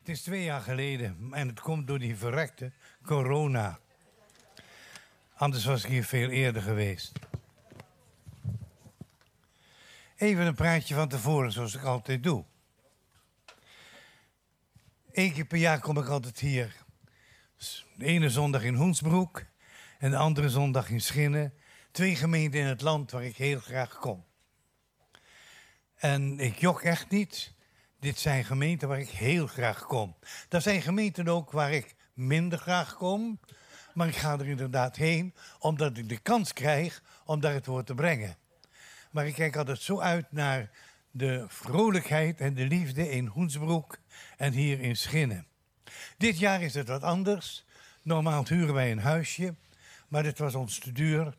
Het 0.00 0.08
is 0.08 0.22
twee 0.22 0.44
jaar 0.44 0.60
geleden 0.60 1.28
en 1.30 1.48
het 1.48 1.60
komt 1.60 1.86
door 1.86 1.98
die 1.98 2.16
verrekte 2.16 2.72
corona. 3.04 3.78
Anders 5.34 5.64
was 5.64 5.84
ik 5.84 5.90
hier 5.90 6.04
veel 6.04 6.28
eerder 6.28 6.62
geweest. 6.62 7.12
Even 10.16 10.46
een 10.46 10.54
praatje 10.54 10.94
van 10.94 11.08
tevoren, 11.08 11.52
zoals 11.52 11.74
ik 11.74 11.82
altijd 11.82 12.22
doe. 12.22 12.44
Eén 15.12 15.32
keer 15.32 15.44
per 15.44 15.58
jaar 15.58 15.80
kom 15.80 15.98
ik 15.98 16.08
altijd 16.08 16.38
hier. 16.38 16.76
De 17.94 18.04
ene 18.04 18.30
zondag 18.30 18.62
in 18.62 18.74
Hoensbroek 18.74 19.44
en 19.98 20.10
de 20.10 20.16
andere 20.16 20.50
zondag 20.50 20.90
in 20.90 21.00
Schinnen. 21.00 21.54
Twee 21.90 22.16
gemeenten 22.16 22.60
in 22.60 22.66
het 22.66 22.80
land 22.80 23.10
waar 23.10 23.24
ik 23.24 23.36
heel 23.36 23.60
graag 23.60 23.98
kom. 23.98 24.24
En 25.96 26.38
ik 26.38 26.58
jok 26.58 26.82
echt 26.82 27.10
niet. 27.10 27.58
Dit 28.00 28.18
zijn 28.18 28.44
gemeenten 28.44 28.88
waar 28.88 29.00
ik 29.00 29.08
heel 29.08 29.46
graag 29.46 29.86
kom. 29.86 30.16
Er 30.48 30.60
zijn 30.60 30.82
gemeenten 30.82 31.28
ook 31.28 31.50
waar 31.50 31.72
ik 31.72 31.94
minder 32.14 32.58
graag 32.58 32.94
kom. 32.94 33.40
Maar 33.94 34.08
ik 34.08 34.16
ga 34.16 34.38
er 34.38 34.46
inderdaad 34.46 34.96
heen 34.96 35.34
omdat 35.58 35.96
ik 35.96 36.08
de 36.08 36.18
kans 36.18 36.52
krijg 36.52 37.02
om 37.24 37.40
daar 37.40 37.52
het 37.52 37.66
woord 37.66 37.86
te 37.86 37.94
brengen. 37.94 38.36
Maar 39.10 39.26
ik 39.26 39.34
kijk 39.34 39.56
altijd 39.56 39.78
zo 39.78 40.00
uit 40.00 40.32
naar 40.32 40.70
de 41.10 41.44
vrolijkheid 41.48 42.40
en 42.40 42.54
de 42.54 42.66
liefde 42.66 43.10
in 43.10 43.26
Hoensbroek 43.26 43.98
en 44.36 44.52
hier 44.52 44.80
in 44.80 44.96
Schinnen. 44.96 45.46
Dit 46.16 46.38
jaar 46.38 46.62
is 46.62 46.74
het 46.74 46.88
wat 46.88 47.02
anders. 47.02 47.64
Normaal 48.02 48.46
huren 48.48 48.74
wij 48.74 48.90
een 48.90 48.98
huisje, 48.98 49.54
maar 50.08 50.22
dit 50.22 50.38
was 50.38 50.54
ons 50.54 50.78
te 50.78 50.92
duur. 50.92 51.36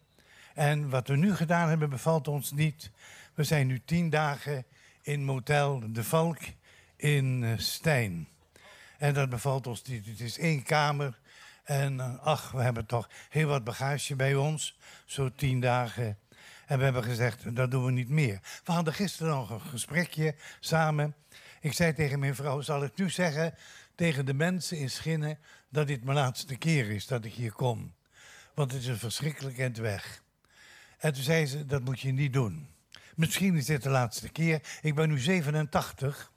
En 0.53 0.89
wat 0.89 1.07
we 1.07 1.15
nu 1.15 1.35
gedaan 1.35 1.69
hebben 1.69 1.89
bevalt 1.89 2.27
ons 2.27 2.51
niet. 2.51 2.91
We 3.33 3.43
zijn 3.43 3.67
nu 3.67 3.81
tien 3.85 4.09
dagen 4.09 4.65
in 5.01 5.23
Motel 5.23 5.83
De 5.93 6.03
Valk 6.03 6.37
in 6.95 7.41
uh, 7.41 7.57
Stijn. 7.57 8.27
En 8.97 9.13
dat 9.13 9.29
bevalt 9.29 9.67
ons 9.67 9.83
niet. 9.83 10.05
Het 10.05 10.19
is 10.19 10.37
één 10.37 10.63
kamer. 10.63 11.19
En 11.63 11.93
uh, 11.93 12.19
ach, 12.19 12.51
we 12.51 12.61
hebben 12.61 12.85
toch 12.85 13.09
heel 13.29 13.47
wat 13.47 13.63
bagage 13.63 14.15
bij 14.15 14.35
ons. 14.35 14.77
Zo 15.05 15.31
tien 15.35 15.59
dagen. 15.59 16.17
En 16.65 16.77
we 16.77 16.83
hebben 16.83 17.03
gezegd, 17.03 17.55
dat 17.55 17.71
doen 17.71 17.85
we 17.85 17.91
niet 17.91 18.09
meer. 18.09 18.39
We 18.63 18.71
hadden 18.71 18.93
gisteren 18.93 19.31
nog 19.31 19.49
een 19.49 19.61
gesprekje 19.61 20.35
samen. 20.59 21.15
Ik 21.61 21.73
zei 21.73 21.93
tegen 21.93 22.19
mijn 22.19 22.35
vrouw, 22.35 22.61
zal 22.61 22.83
ik 22.83 22.95
nu 22.95 23.09
zeggen 23.09 23.53
tegen 23.95 24.25
de 24.25 24.33
mensen 24.33 24.77
in 24.77 24.89
Schinnen... 24.89 25.39
dat 25.69 25.87
dit 25.87 26.03
mijn 26.03 26.17
laatste 26.17 26.55
keer 26.55 26.89
is 26.89 27.07
dat 27.07 27.25
ik 27.25 27.33
hier 27.33 27.51
kom. 27.51 27.93
Want 28.53 28.71
het 28.71 28.81
is 28.81 28.87
een 28.87 28.97
verschrikkelijk 28.97 29.59
eind 29.59 29.77
weg. 29.77 30.23
En 30.97 31.13
toen 31.13 31.23
zei 31.23 31.45
ze, 31.45 31.65
dat 31.65 31.83
moet 31.83 31.99
je 31.99 32.11
niet 32.11 32.33
doen. 32.33 32.70
Misschien 33.21 33.55
is 33.55 33.65
dit 33.65 33.83
de 33.83 33.89
laatste 33.89 34.29
keer. 34.29 34.61
Ik 34.81 34.95
ben 34.95 35.09
nu 35.09 35.19
87. 35.19 36.31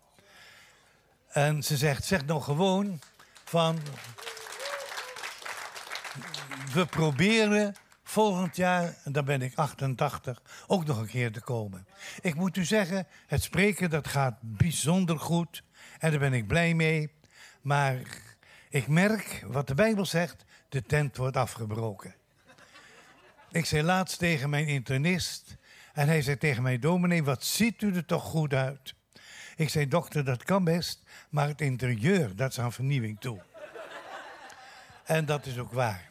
En 1.29 1.63
ze 1.63 1.77
zegt, 1.77 2.05
zeg 2.05 2.27
nou 2.27 2.43
gewoon 2.43 3.01
van... 3.45 3.79
We 6.73 6.87
proberen 6.87 7.75
volgend 8.03 8.57
jaar, 8.57 8.97
en 9.05 9.13
dan 9.13 9.25
ben 9.25 9.43
ik 9.43 9.53
88, 9.55 10.43
ook 10.67 10.85
nog 10.85 10.99
een 10.99 11.07
keer 11.07 11.33
te 11.33 11.41
komen. 11.41 11.87
Ik 12.21 12.35
moet 12.35 12.57
u 12.57 12.65
zeggen, 12.65 13.07
het 13.27 13.43
spreken 13.43 13.91
dat 13.91 14.09
gaat 14.09 14.39
bijzonder 14.41 15.19
goed. 15.19 15.63
En 15.99 16.11
daar 16.11 16.21
ben 16.21 16.33
ik 16.33 16.47
blij 16.47 16.75
mee. 16.75 17.11
Maar 17.61 17.97
ik 18.69 18.89
merk 18.89 19.45
wat 19.47 19.67
de 19.67 19.75
Bijbel 19.75 20.07
zegt, 20.07 20.45
de 20.69 20.83
tent 20.83 21.17
wordt 21.17 21.37
afgebroken. 21.37 22.15
Ik 23.51 23.67
zei 23.67 23.83
laatst 23.83 24.19
tegen 24.19 24.51
mijn 24.51 24.67
internist, 24.67 25.57
en 25.95 26.07
hij 26.09 26.23
zei 26.23 26.39
tegen 26.39 26.63
mij, 26.63 26.79
dominee, 26.79 27.25
wat 27.25 27.45
ziet 27.45 27.83
u 27.83 27.95
er 27.95 28.05
toch 28.05 28.23
goed 28.23 28.55
uit? 28.55 28.95
Ik 29.57 29.69
zei, 29.69 29.89
dokter, 29.89 30.25
dat 30.25 30.43
kan 30.43 30.65
best, 30.65 31.03
maar 31.31 31.49
het 31.49 31.61
interieur, 31.61 32.37
dat 32.37 32.51
is 32.51 32.61
aan 32.61 32.73
vernieuwing 32.73 33.21
toe. 33.21 33.43
en 35.05 35.25
dat 35.25 35.47
is 35.47 35.59
ook 35.59 35.73
waar. 35.73 36.11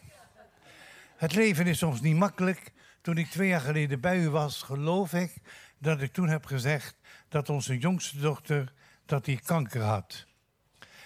Het 1.15 1.33
leven 1.33 1.67
is 1.67 1.77
soms 1.77 2.01
niet 2.01 2.15
makkelijk. 2.15 2.71
Toen 3.01 3.17
ik 3.17 3.29
twee 3.29 3.47
jaar 3.47 3.61
geleden 3.61 3.99
bij 3.99 4.17
u 4.19 4.29
was, 4.29 4.61
geloof 4.61 5.13
ik 5.13 5.33
dat 5.77 6.01
ik 6.01 6.13
toen 6.13 6.29
heb 6.29 6.45
gezegd 6.45 6.95
dat 7.29 7.49
onze 7.49 7.77
jongste 7.77 8.19
dochter 8.19 8.73
dat 9.05 9.25
die 9.25 9.39
kanker 9.39 9.81
had. 9.81 10.25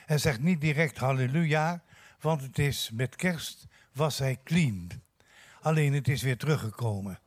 En 0.05 0.19
zegt 0.19 0.39
niet 0.39 0.61
direct 0.61 0.97
halleluja, 0.97 1.83
want 2.19 2.41
het 2.41 2.59
is 2.59 2.91
met 2.93 3.15
kerst 3.15 3.67
was 3.93 4.17
hij 4.17 4.39
clean. 4.43 4.89
Alleen 5.61 5.93
het 5.93 6.07
is 6.07 6.21
weer 6.21 6.37
teruggekomen. 6.37 7.19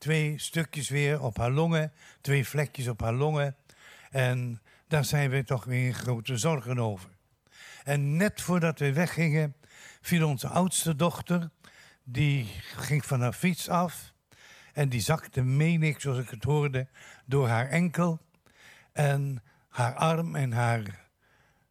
Twee 0.00 0.38
stukjes 0.38 0.88
weer 0.88 1.22
op 1.22 1.36
haar 1.36 1.50
longen, 1.50 1.92
twee 2.20 2.46
vlekjes 2.46 2.88
op 2.88 3.00
haar 3.00 3.12
longen. 3.12 3.56
En 4.10 4.62
daar 4.88 5.04
zijn 5.04 5.30
we 5.30 5.44
toch 5.44 5.64
weer 5.64 5.92
grote 5.92 6.36
zorgen 6.36 6.78
over. 6.78 7.10
En 7.84 8.16
net 8.16 8.40
voordat 8.40 8.78
we 8.78 8.92
weggingen, 8.92 9.56
viel 10.00 10.28
onze 10.28 10.48
oudste 10.48 10.96
dochter, 10.96 11.50
die 12.04 12.46
ging 12.76 13.04
van 13.04 13.20
haar 13.20 13.32
fiets 13.32 13.68
af. 13.68 14.12
En 14.72 14.88
die 14.88 15.00
zakte, 15.00 15.42
meen 15.42 15.82
ik, 15.82 16.00
zoals 16.00 16.18
ik 16.18 16.30
het 16.30 16.44
hoorde, 16.44 16.88
door 17.26 17.48
haar 17.48 17.68
enkel. 17.68 18.20
En 18.92 19.42
haar 19.68 19.94
arm 19.94 20.36
en 20.36 20.52
haar, 20.52 21.08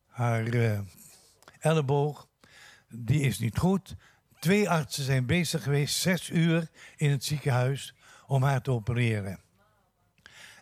haar 0.07 0.47
uh, 0.47 0.79
elleboog, 1.59 2.27
die 2.89 3.21
is 3.21 3.39
niet 3.39 3.57
goed. 3.57 3.95
Twee 4.39 4.69
artsen 4.69 5.03
zijn 5.03 5.25
bezig 5.25 5.63
geweest, 5.63 5.95
zes 5.95 6.29
uur 6.29 6.67
in 6.95 7.09
het 7.09 7.23
ziekenhuis, 7.23 7.93
om 8.29 8.43
haar 8.43 8.61
te 8.61 8.71
opereren. 8.71 9.39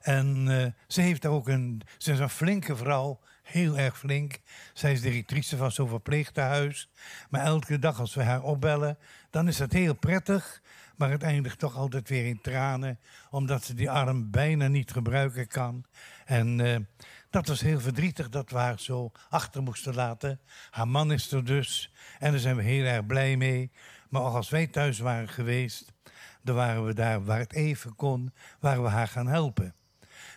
En 0.02 0.48
uh, 0.48 0.66
ze 0.88 1.02
heeft 1.02 1.26
ook 1.26 1.48
een, 1.48 1.82
ze 1.98 2.12
is 2.12 2.20
een 2.20 2.30
flinke 2.30 2.76
vrouw, 2.76 3.20
heel 3.44 3.78
erg 3.78 3.98
flink. 3.98 4.40
Zij 4.74 4.92
is 4.92 5.02
directrice 5.02 5.58
van 5.58 5.72
zo'n 5.72 5.88
verpleegtehuis. 5.88 6.90
Maar 7.30 7.42
elke 7.42 7.80
dag 7.80 8.00
als 8.00 8.16
we 8.16 8.24
haar 8.24 8.44
opbellen, 8.44 8.98
dan 9.30 9.48
is 9.48 9.58
dat 9.58 9.72
heel 9.72 9.94
prettig. 9.94 10.62
Maar 10.96 11.10
het 11.10 11.24
eindigt 11.24 11.60
toch 11.60 11.76
altijd 11.76 12.10
weer 12.10 12.26
in 12.26 12.42
tranen, 12.42 13.00
omdat 13.30 13.64
ze 13.64 13.74
die 13.74 13.92
arm 13.92 14.32
bijna 14.32 14.68
niet 14.68 14.92
gebruiken 14.92 15.48
kan. 15.48 15.86
En 16.26 16.60
uh, 16.60 16.76
dat 17.30 17.48
was 17.48 17.62
heel 17.62 17.80
verdrietig 17.80 18.30
dat 18.30 18.50
we 18.50 18.58
haar 18.58 18.80
zo 18.80 19.12
achter 19.30 19.64
moesten 19.64 19.96
laten. 19.96 20.40
Haar 20.70 20.88
man 20.88 21.12
is 21.12 21.32
er 21.32 21.46
dus 21.46 21.94
en 22.20 22.32
daar 22.32 22.40
zijn 22.40 22.56
we 22.56 22.64
heel 22.64 22.86
erg 22.86 23.06
blij 23.06 23.38
mee. 23.38 23.72
Maar 24.10 24.22
als 24.22 24.50
wij 24.50 24.68
thuis 24.68 25.00
waren 25.00 25.30
geweest, 25.30 25.94
dan 26.48 26.56
waren 26.56 26.86
we 26.86 26.94
daar 26.94 27.24
waar 27.24 27.40
het 27.40 27.54
even 27.54 27.96
kon, 27.96 28.34
waren 28.60 28.84
we 28.84 28.90
haar 28.90 29.08
gaan 29.08 29.28
helpen. 29.28 29.76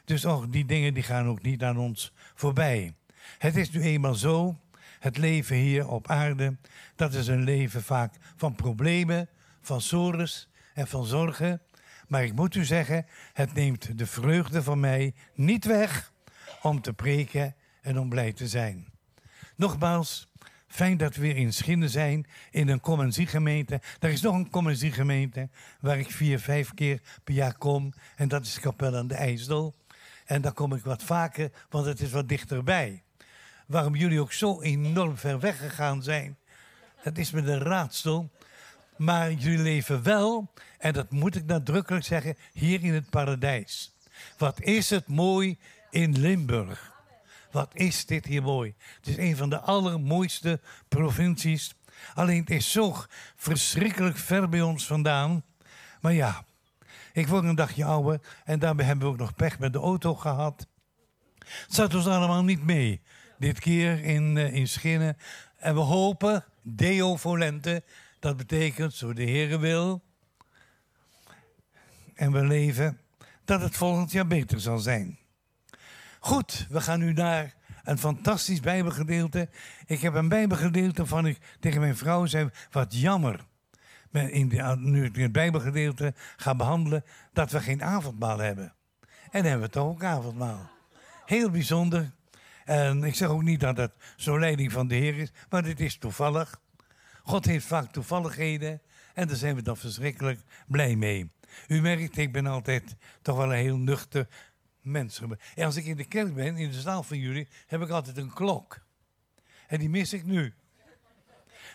Dus 0.04 0.26
ook 0.26 0.52
die 0.52 0.64
dingen 0.64 0.94
die 0.94 1.02
gaan 1.02 1.26
ook 1.26 1.42
niet 1.42 1.62
aan 1.62 1.78
ons 1.78 2.12
voorbij. 2.34 2.94
Het 3.38 3.56
is 3.56 3.70
nu 3.70 3.80
eenmaal 3.80 4.14
zo, 4.14 4.60
het 4.98 5.16
leven 5.16 5.56
hier 5.56 5.88
op 5.88 6.08
aarde, 6.08 6.56
dat 6.96 7.14
is 7.14 7.26
een 7.26 7.42
leven 7.42 7.82
vaak 7.82 8.14
van 8.36 8.54
problemen, 8.54 9.28
van 9.60 9.80
sores 9.80 10.48
en 10.74 10.86
van 10.86 11.04
zorgen. 11.04 11.62
Maar 12.08 12.24
ik 12.24 12.32
moet 12.32 12.54
u 12.54 12.64
zeggen, 12.64 13.06
het 13.32 13.54
neemt 13.54 13.98
de 13.98 14.06
vreugde 14.06 14.62
van 14.62 14.80
mij 14.80 15.14
niet 15.34 15.64
weg 15.64 16.12
om 16.62 16.80
te 16.80 16.92
preken 16.92 17.54
en 17.82 17.98
om 17.98 18.08
blij 18.08 18.32
te 18.32 18.48
zijn. 18.48 18.86
Nogmaals, 19.56 20.28
fijn 20.70 20.96
dat 20.96 21.14
we 21.14 21.20
weer 21.20 21.36
in 21.36 21.52
Schinnen 21.52 21.90
zijn, 21.90 22.26
in 22.50 22.68
een 22.68 22.80
kom 22.80 23.12
gemeente. 23.12 23.80
Er 23.98 24.10
is 24.10 24.20
nog 24.20 24.34
een 24.34 24.50
kom 24.50 24.74
gemeente 24.74 25.48
waar 25.80 25.98
ik 25.98 26.10
vier, 26.10 26.38
vijf 26.38 26.74
keer 26.74 27.00
per 27.24 27.34
jaar 27.34 27.58
kom. 27.58 27.92
En 28.16 28.28
dat 28.28 28.44
is 28.44 28.60
Kapel 28.60 28.96
aan 28.96 29.06
de 29.06 29.14
IJssel. 29.14 29.74
En 30.24 30.42
daar 30.42 30.52
kom 30.52 30.74
ik 30.74 30.84
wat 30.84 31.02
vaker, 31.02 31.50
want 31.68 31.86
het 31.86 32.00
is 32.00 32.10
wat 32.10 32.28
dichterbij. 32.28 33.02
Waarom 33.66 33.94
jullie 33.94 34.20
ook 34.20 34.32
zo 34.32 34.60
enorm 34.60 35.16
ver 35.16 35.40
weggegaan 35.40 36.02
zijn, 36.02 36.38
dat 37.02 37.18
is 37.18 37.30
me 37.30 37.42
de 37.42 37.58
raadsel. 37.58 38.30
Maar 38.96 39.32
jullie 39.32 39.58
leven 39.58 40.02
wel, 40.02 40.52
en 40.78 40.92
dat 40.92 41.10
moet 41.10 41.36
ik 41.36 41.46
nadrukkelijk 41.46 42.04
zeggen, 42.04 42.36
hier 42.52 42.82
in 42.82 42.94
het 42.94 43.10
paradijs. 43.10 43.96
Wat 44.38 44.60
is 44.60 44.90
het 44.90 45.08
mooi 45.08 45.58
in 45.90 46.18
Limburg. 46.18 46.99
Wat 47.50 47.70
is 47.74 48.06
dit 48.06 48.26
hier 48.26 48.42
mooi. 48.42 48.74
Het 48.96 49.08
is 49.08 49.16
een 49.16 49.36
van 49.36 49.50
de 49.50 49.60
allermooiste 49.60 50.60
provincies. 50.88 51.74
Alleen 52.14 52.40
het 52.40 52.50
is 52.50 52.72
zo 52.72 52.96
verschrikkelijk 53.36 54.16
ver 54.16 54.48
bij 54.48 54.62
ons 54.62 54.86
vandaan. 54.86 55.44
Maar 56.00 56.12
ja, 56.12 56.44
ik 57.12 57.28
word 57.28 57.44
een 57.44 57.54
dagje 57.54 57.84
ouder 57.84 58.20
en 58.44 58.58
daarbij 58.58 58.86
hebben 58.86 59.06
we 59.06 59.12
ook 59.12 59.18
nog 59.18 59.34
pech 59.34 59.58
met 59.58 59.72
de 59.72 59.78
auto 59.78 60.14
gehad. 60.14 60.66
Het 61.38 61.74
zat 61.74 61.94
ons 61.94 62.06
allemaal 62.06 62.44
niet 62.44 62.64
mee. 62.64 63.00
Dit 63.38 63.60
keer 63.60 64.04
in, 64.04 64.36
uh, 64.36 64.54
in 64.54 64.68
Schinnen. 64.68 65.16
En 65.56 65.74
we 65.74 65.80
hopen, 65.80 66.44
Deo 66.62 67.16
volente, 67.16 67.84
dat 68.18 68.36
betekent, 68.36 68.94
zo 68.94 69.12
de 69.12 69.24
Heere 69.24 69.58
wil. 69.58 70.02
En 72.14 72.32
we 72.32 72.44
leven, 72.44 73.00
dat 73.44 73.60
het 73.60 73.76
volgend 73.76 74.12
jaar 74.12 74.26
beter 74.26 74.60
zal 74.60 74.78
zijn. 74.78 75.19
Goed, 76.22 76.66
we 76.70 76.80
gaan 76.80 76.98
nu 76.98 77.12
naar 77.12 77.54
een 77.84 77.98
fantastisch 77.98 78.60
Bijbelgedeelte. 78.60 79.48
Ik 79.86 80.00
heb 80.00 80.14
een 80.14 80.28
Bijbelgedeelte 80.28 81.06
van 81.06 81.26
ik 81.26 81.38
tegen 81.60 81.80
mijn 81.80 81.96
vrouw 81.96 82.26
zei: 82.26 82.50
wat 82.70 83.00
jammer. 83.00 83.44
In 84.12 84.78
nu 84.78 85.04
ik 85.04 85.16
het 85.16 85.32
Bijbelgedeelte 85.32 86.14
ga 86.36 86.54
behandelen, 86.54 87.04
dat 87.32 87.50
we 87.50 87.60
geen 87.60 87.82
avondmaal 87.82 88.38
hebben. 88.38 88.74
En 89.30 89.44
hebben 89.44 89.66
we 89.66 89.72
toch 89.72 89.86
ook 89.86 90.04
avondmaal. 90.04 90.70
Heel 91.26 91.50
bijzonder. 91.50 92.10
En 92.64 93.04
ik 93.04 93.14
zeg 93.14 93.28
ook 93.28 93.42
niet 93.42 93.60
dat 93.60 93.76
het 93.76 93.92
zo'n 94.16 94.38
leiding 94.38 94.72
van 94.72 94.88
de 94.88 94.94
Heer 94.94 95.18
is, 95.18 95.32
maar 95.48 95.62
dit 95.62 95.80
is 95.80 95.96
toevallig. 95.96 96.60
God 97.22 97.44
heeft 97.44 97.66
vaak 97.66 97.92
toevalligheden 97.92 98.82
en 99.14 99.28
daar 99.28 99.36
zijn 99.36 99.54
we 99.54 99.62
dan 99.62 99.76
verschrikkelijk 99.76 100.40
blij 100.66 100.96
mee. 100.96 101.30
U 101.68 101.80
merkt, 101.80 102.16
ik 102.16 102.32
ben 102.32 102.46
altijd 102.46 102.96
toch 103.22 103.36
wel 103.36 103.52
een 103.52 103.58
heel 103.58 103.76
nuchter 103.76 104.26
mens. 104.82 105.20
En 105.54 105.64
als 105.64 105.76
ik 105.76 105.84
in 105.84 105.96
de 105.96 106.04
kerk 106.04 106.34
ben, 106.34 106.56
in 106.56 106.70
de 106.70 106.80
zaal 106.80 107.02
van 107.02 107.18
jullie, 107.18 107.48
heb 107.66 107.82
ik 107.82 107.88
altijd 107.88 108.16
een 108.16 108.32
klok. 108.32 108.78
En 109.66 109.78
die 109.78 109.90
mis 109.90 110.12
ik 110.12 110.24
nu. 110.24 110.54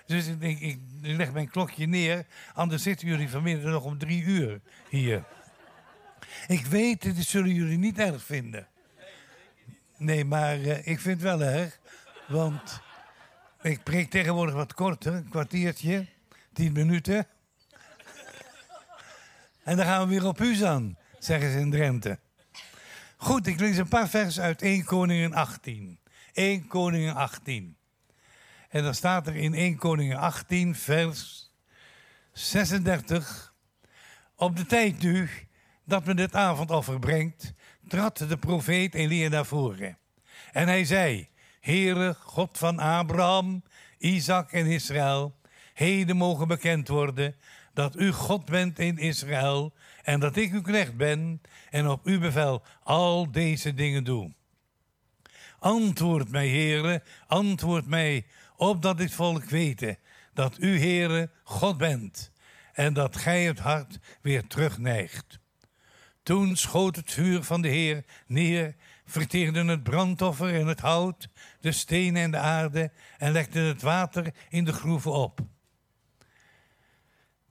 Dus 0.06 0.28
ik 0.28 0.60
ik 0.60 0.80
leg 1.02 1.34
mijn 1.34 1.50
klokje 1.50 1.86
neer, 1.86 2.26
anders 2.54 2.84
zitten 2.84 3.08
jullie 3.08 3.30
vanmiddag 3.30 3.72
nog 3.72 3.84
om 3.84 3.98
drie 3.98 4.24
uur 4.24 4.62
hier. 4.90 5.24
Ik 6.48 6.66
weet, 6.66 7.02
dit 7.02 7.26
zullen 7.26 7.54
jullie 7.54 7.78
niet 7.78 8.00
erg 8.00 8.24
vinden. 8.24 8.68
Nee, 9.98 10.26
maar 10.26 10.60
uh, 10.60 10.78
ik 10.78 11.00
vind 11.00 11.22
het 11.22 11.22
wel 11.22 11.42
erg. 11.42 11.80
Want 12.28 12.82
ik 13.62 13.84
preek 13.84 14.10
tegenwoordig 14.10 14.56
wat 14.56 14.74
korter, 14.74 15.14
een 15.14 15.30
kwartiertje, 15.30 16.08
tien 16.54 16.72
minuten. 16.72 17.28
En 19.64 19.78
dan 19.78 19.86
gaan 19.86 20.02
we 20.02 20.14
weer 20.14 20.28
op 20.28 20.40
u 20.40 20.64
aan, 20.64 20.98
zeggen 21.20 21.52
ze 21.52 21.60
in 21.60 21.72
Drenthe. 21.72 22.20
Goed, 23.26 23.48
ik 23.48 23.60
lees 23.60 23.78
een 23.78 23.88
paar 23.88 24.10
versen 24.10 24.44
uit 24.44 24.62
1 24.62 24.84
Koningen 24.84 25.34
18. 25.34 26.00
1 26.34 26.68
Koningen 26.68 27.16
18. 27.16 27.78
En 28.70 28.84
dan 28.84 28.94
staat 28.94 29.28
er 29.28 29.36
in 29.36 29.54
1 29.54 29.78
Koningen 29.78 30.18
18, 30.18 30.76
vers 30.76 31.52
36. 32.32 33.54
Op 34.36 34.56
de 34.56 34.66
tijd 34.66 35.02
nu 35.02 35.30
dat 35.86 36.06
men 36.06 36.18
het 36.18 36.36
avondoffer 36.36 37.00
brengt, 37.00 37.54
trad 37.88 38.18
de 38.18 38.38
profeet 38.38 38.94
Elia 38.94 39.30
naar 39.30 39.46
voren. 39.46 39.98
En 40.52 40.68
hij 40.68 40.86
zei, 40.86 41.30
Heere, 41.60 42.14
God 42.14 42.58
van 42.58 42.80
Abraham, 42.80 43.64
Isaac 43.98 44.52
en 44.52 44.66
Israël, 44.66 45.40
heden 45.74 46.18
mogen 46.18 46.48
bekend 46.48 46.88
worden 46.88 47.36
dat 47.74 47.96
u 47.96 48.12
God 48.12 48.46
bent 48.46 48.80
in 48.80 48.98
Israël 48.98 49.74
en 50.06 50.20
dat 50.20 50.36
ik 50.36 50.54
uw 50.54 50.62
knecht 50.62 50.98
ben 50.98 51.42
en 51.70 51.88
op 51.88 52.06
uw 52.06 52.20
bevel 52.20 52.64
al 52.84 53.32
deze 53.32 53.74
dingen 53.74 54.04
doe. 54.04 54.34
Antwoord 55.60 56.30
mij, 56.30 56.50
Heere, 56.50 57.04
antwoord 57.28 57.88
mij, 57.88 58.26
opdat 58.56 58.98
dit 58.98 59.14
volk 59.14 59.44
weten 59.44 59.98
dat 60.34 60.58
u, 60.60 60.80
Heere, 60.80 61.30
God 61.44 61.78
bent 61.78 62.32
en 62.74 62.94
dat 62.94 63.18
gij 63.18 63.44
het 63.44 63.60
hart 63.60 64.00
weer 64.22 64.48
terugneigt. 64.48 65.40
Toen 66.24 66.56
schoot 66.56 66.96
het 66.96 67.12
vuur 67.12 67.44
van 67.44 67.62
de 67.62 67.68
Heer 67.68 68.04
neer, 68.28 68.76
verteerde 69.06 69.66
het 69.66 69.84
brandoffer 69.84 70.56
en 70.56 70.68
het 70.68 70.80
hout, 70.80 71.30
de 71.60 71.72
stenen 71.72 72.22
en 72.22 72.32
de 72.32 72.38
aarde 72.38 72.92
en 73.18 73.32
legde 73.32 73.60
het 73.60 73.82
water 73.82 74.34
in 74.50 74.66
de 74.66 74.74
groeven 74.74 75.12
op. 75.12 75.40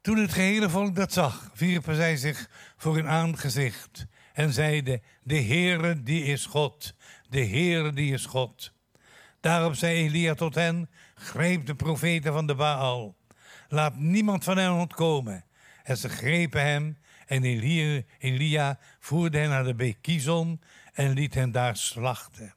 Toen 0.05 0.19
het 0.19 0.33
gehele 0.33 0.71
volk 0.71 0.97
dat 0.97 1.12
zag, 1.12 1.51
wierpen 1.55 1.95
zij 1.95 2.17
zich 2.17 2.51
voor 2.77 2.95
hun 2.95 3.09
aangezicht 3.09 4.06
en 4.33 4.53
zeiden, 4.53 5.03
de 5.23 5.43
Heere 5.43 6.03
die 6.03 6.25
is 6.25 6.47
God, 6.47 6.95
de 7.29 7.47
Heere 7.47 7.93
die 7.93 8.12
is 8.12 8.27
God. 8.27 8.73
Daarop 9.41 9.75
zei 9.75 9.97
Elia 9.97 10.35
tot 10.35 10.55
hen, 10.55 10.91
greep 11.15 11.67
de 11.67 11.75
profeten 11.75 12.33
van 12.33 12.47
de 12.47 12.55
Baal. 12.55 13.17
Laat 13.69 13.97
niemand 13.97 14.45
van 14.45 14.56
hen 14.56 14.73
ontkomen. 14.73 15.45
En 15.83 15.97
ze 15.97 16.09
grepen 16.09 16.61
hem 16.61 16.99
en 17.27 17.45
Elia, 17.45 18.03
Elia 18.19 18.79
voerde 19.01 19.39
hen 19.39 19.49
naar 19.49 19.65
de 19.65 19.75
beek 19.75 20.06
en 20.93 21.12
liet 21.12 21.35
hen 21.35 21.53
daar 21.53 21.77
slachten. 21.77 22.55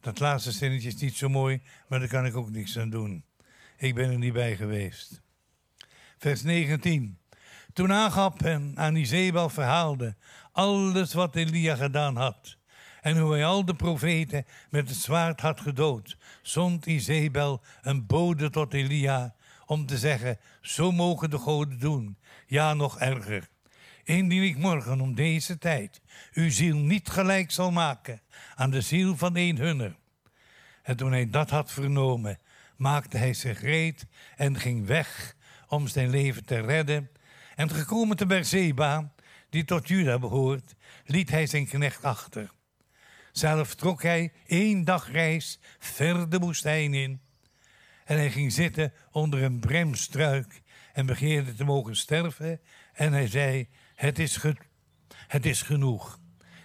Dat 0.00 0.18
laatste 0.18 0.52
zinnetje 0.52 0.88
is 0.88 0.96
niet 0.96 1.16
zo 1.16 1.28
mooi, 1.28 1.62
maar 1.88 1.98
daar 1.98 2.08
kan 2.08 2.26
ik 2.26 2.36
ook 2.36 2.50
niks 2.50 2.78
aan 2.78 2.90
doen. 2.90 3.24
Ik 3.76 3.94
ben 3.94 4.10
er 4.10 4.18
niet 4.18 4.32
bij 4.32 4.56
geweest. 4.56 5.24
Vers 6.18 6.42
19. 6.42 7.18
Toen 7.72 7.92
Agab 7.92 8.42
en 8.42 8.72
Anizebel 8.74 9.48
verhaalden 9.48 10.16
alles 10.52 11.12
wat 11.12 11.36
Elia 11.36 11.74
gedaan 11.74 12.16
had 12.16 12.56
en 13.00 13.18
hoe 13.18 13.32
hij 13.32 13.44
al 13.44 13.64
de 13.64 13.74
profeten 13.74 14.46
met 14.70 14.88
het 14.88 14.98
zwaard 14.98 15.40
had 15.40 15.60
gedood, 15.60 16.16
zond 16.42 16.86
Izebel 16.86 17.62
een 17.82 18.06
bode 18.06 18.50
tot 18.50 18.74
Elia 18.74 19.34
om 19.66 19.86
te 19.86 19.98
zeggen, 19.98 20.38
zo 20.60 20.92
mogen 20.92 21.30
de 21.30 21.38
goden 21.38 21.78
doen, 21.78 22.18
ja 22.46 22.74
nog 22.74 22.98
erger. 22.98 23.48
Indien 24.04 24.42
ik 24.42 24.56
morgen 24.56 25.00
om 25.00 25.14
deze 25.14 25.58
tijd 25.58 26.00
uw 26.32 26.50
ziel 26.50 26.76
niet 26.76 27.08
gelijk 27.08 27.50
zal 27.50 27.70
maken 27.70 28.20
aan 28.54 28.70
de 28.70 28.80
ziel 28.80 29.16
van 29.16 29.36
een 29.36 29.58
hunner. 29.58 29.96
En 30.82 30.96
toen 30.96 31.12
hij 31.12 31.30
dat 31.30 31.50
had 31.50 31.72
vernomen, 31.72 32.38
maakte 32.76 33.16
hij 33.16 33.34
zich 33.34 33.60
reed 33.60 34.06
en 34.36 34.58
ging 34.58 34.86
weg 34.86 35.35
om 35.68 35.88
zijn 35.88 36.10
leven 36.10 36.44
te 36.44 36.60
redden. 36.60 37.10
En 37.54 37.70
gekomen 37.70 38.16
te 38.16 38.26
Berseba, 38.26 39.12
die 39.50 39.64
tot 39.64 39.88
Juda 39.88 40.18
behoort, 40.18 40.74
liet 41.04 41.30
hij 41.30 41.46
zijn 41.46 41.66
knecht 41.66 42.04
achter. 42.04 42.50
Zelf 43.32 43.74
trok 43.74 44.02
hij 44.02 44.32
één 44.46 44.84
dag 44.84 45.10
reis 45.10 45.58
ver 45.78 46.28
de 46.28 46.38
woestijn 46.38 46.94
in. 46.94 47.20
En 48.04 48.16
hij 48.16 48.30
ging 48.30 48.52
zitten 48.52 48.92
onder 49.10 49.42
een 49.42 49.60
bremstruik 49.60 50.62
en 50.92 51.06
begeerde 51.06 51.54
te 51.54 51.64
mogen 51.64 51.96
sterven. 51.96 52.60
En 52.92 53.12
hij 53.12 53.28
zei, 53.28 53.68
het 53.94 54.18
is, 54.18 54.38
het 55.26 55.46
is 55.46 55.62
genoeg. 55.62 56.20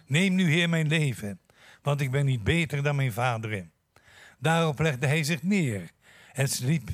Neem 0.05 0.35
nu, 0.35 0.51
Heer, 0.51 0.69
mijn 0.69 0.87
leven, 0.87 1.39
want 1.81 2.01
ik 2.01 2.11
ben 2.11 2.25
niet 2.25 2.43
beter 2.43 2.83
dan 2.83 2.95
mijn 2.95 3.13
vaderen. 3.13 3.71
Daarop 4.39 4.79
legde 4.79 5.07
hij 5.07 5.23
zich 5.23 5.43
neer 5.43 5.91
en 6.33 6.47
sliep 6.47 6.89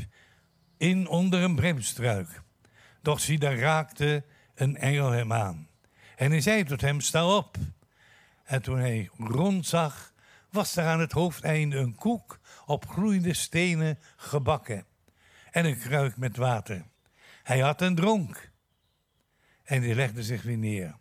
in 0.78 1.08
onder 1.08 1.44
een 1.44 1.56
bremstruik. 1.56 2.42
Doch 3.02 3.20
zie, 3.20 3.40
daar 3.40 3.58
raakte 3.58 4.24
een 4.56 4.78
engel 4.78 5.12
hem 5.12 5.34
aan. 5.34 5.68
En 6.16 6.32
hij 6.32 6.42
zei 6.42 6.64
tot 6.64 6.82
hem, 6.82 7.02
sta 7.02 7.36
op. 7.36 7.58
En 8.44 8.62
toen 8.62 8.80
hij 8.80 9.10
rondzag, 9.18 10.14
was 10.50 10.76
er 10.76 10.86
aan 10.86 11.00
het 11.00 11.12
hoofdeinde 11.12 11.78
een 11.78 11.96
koek 11.96 12.40
op 12.66 12.88
gloeiende 12.88 13.34
stenen 13.34 14.00
gebakken. 14.16 14.86
En 15.52 15.66
een 15.66 15.80
kruik 15.80 16.18
met 16.18 16.38
water. 16.38 16.86
Hij 17.44 17.60
had 17.60 17.82
en 17.82 17.96
dronk. 17.96 18.52
En 19.64 19.82
hij 19.82 19.96
legde 19.96 20.24
zich 20.24 20.44
weer 20.44 20.58
neer. 20.58 20.96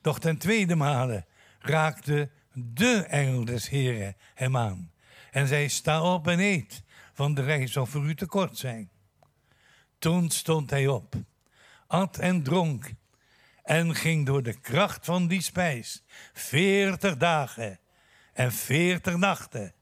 Doch 0.00 0.18
ten 0.18 0.38
tweede 0.38 0.74
male 0.74 1.24
raakte 1.58 2.30
de 2.52 3.04
engel 3.08 3.44
des 3.44 3.68
Heren 3.68 4.16
hem 4.34 4.56
aan. 4.56 4.92
En 5.30 5.46
zei, 5.46 5.68
sta 5.68 6.02
op 6.14 6.28
en 6.28 6.38
eet, 6.38 6.82
want 7.14 7.36
de 7.36 7.42
reis 7.42 7.72
zal 7.72 7.86
voor 7.86 8.04
u 8.04 8.14
te 8.14 8.26
kort 8.26 8.58
zijn. 8.58 8.90
Toen 9.98 10.30
stond 10.30 10.70
hij 10.70 10.86
op, 10.86 11.14
at 11.86 12.18
en 12.18 12.42
dronk 12.42 12.90
en 13.62 13.94
ging 13.94 14.26
door 14.26 14.42
de 14.42 14.60
kracht 14.60 15.04
van 15.04 15.26
die 15.26 15.42
spijs 15.42 16.04
veertig 16.32 17.16
dagen 17.16 17.78
en 18.32 18.52
veertig 18.52 19.16
nachten 19.16 19.74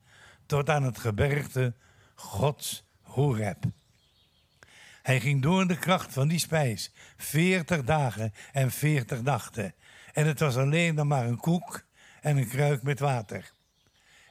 tot 0.46 0.70
aan 0.70 0.82
het 0.82 0.98
gebergte 0.98 1.74
Gods 2.14 2.84
Horeb. 3.00 3.64
Hij 5.02 5.20
ging 5.20 5.42
door 5.42 5.66
de 5.66 5.78
kracht 5.78 6.12
van 6.12 6.28
die 6.28 6.38
spijs 6.38 6.92
veertig 7.16 7.84
dagen 7.84 8.34
en 8.52 8.70
veertig 8.70 9.22
nachten. 9.22 9.74
En 10.12 10.26
het 10.26 10.40
was 10.40 10.56
alleen 10.56 10.94
nog 10.94 11.06
maar 11.06 11.26
een 11.26 11.40
koek 11.40 11.84
en 12.20 12.36
een 12.36 12.48
kruik 12.48 12.82
met 12.82 12.98
water. 12.98 13.52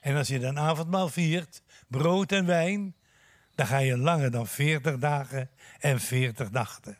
En 0.01 0.15
als 0.15 0.27
je 0.27 0.39
dan 0.39 0.59
avondmaal 0.59 1.09
viert, 1.09 1.63
brood 1.89 2.31
en 2.31 2.45
wijn, 2.45 2.95
dan 3.55 3.67
ga 3.67 3.77
je 3.77 3.97
langer 3.97 4.31
dan 4.31 4.47
40 4.47 4.97
dagen 4.97 5.49
en 5.79 5.99
40 5.99 6.51
nachten. 6.51 6.97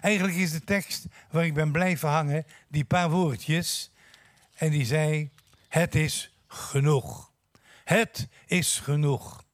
Eigenlijk 0.00 0.36
is 0.36 0.52
de 0.52 0.64
tekst 0.64 1.06
waar 1.30 1.44
ik 1.44 1.54
ben 1.54 1.72
blijven 1.72 2.08
hangen, 2.08 2.46
die 2.68 2.84
paar 2.84 3.10
woordjes. 3.10 3.92
En 4.54 4.70
die 4.70 4.84
zei, 4.84 5.30
het 5.68 5.94
is 5.94 6.34
genoeg. 6.46 7.32
Het 7.84 8.28
is 8.46 8.78
genoeg. 8.78 9.44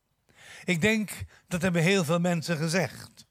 Ik 0.64 0.81
denk, 0.81 1.11
dat 1.49 1.62
hebben 1.62 1.83
heel 1.83 2.04
veel 2.04 2.21
mensen 2.21 2.57
gezegd 2.57 3.26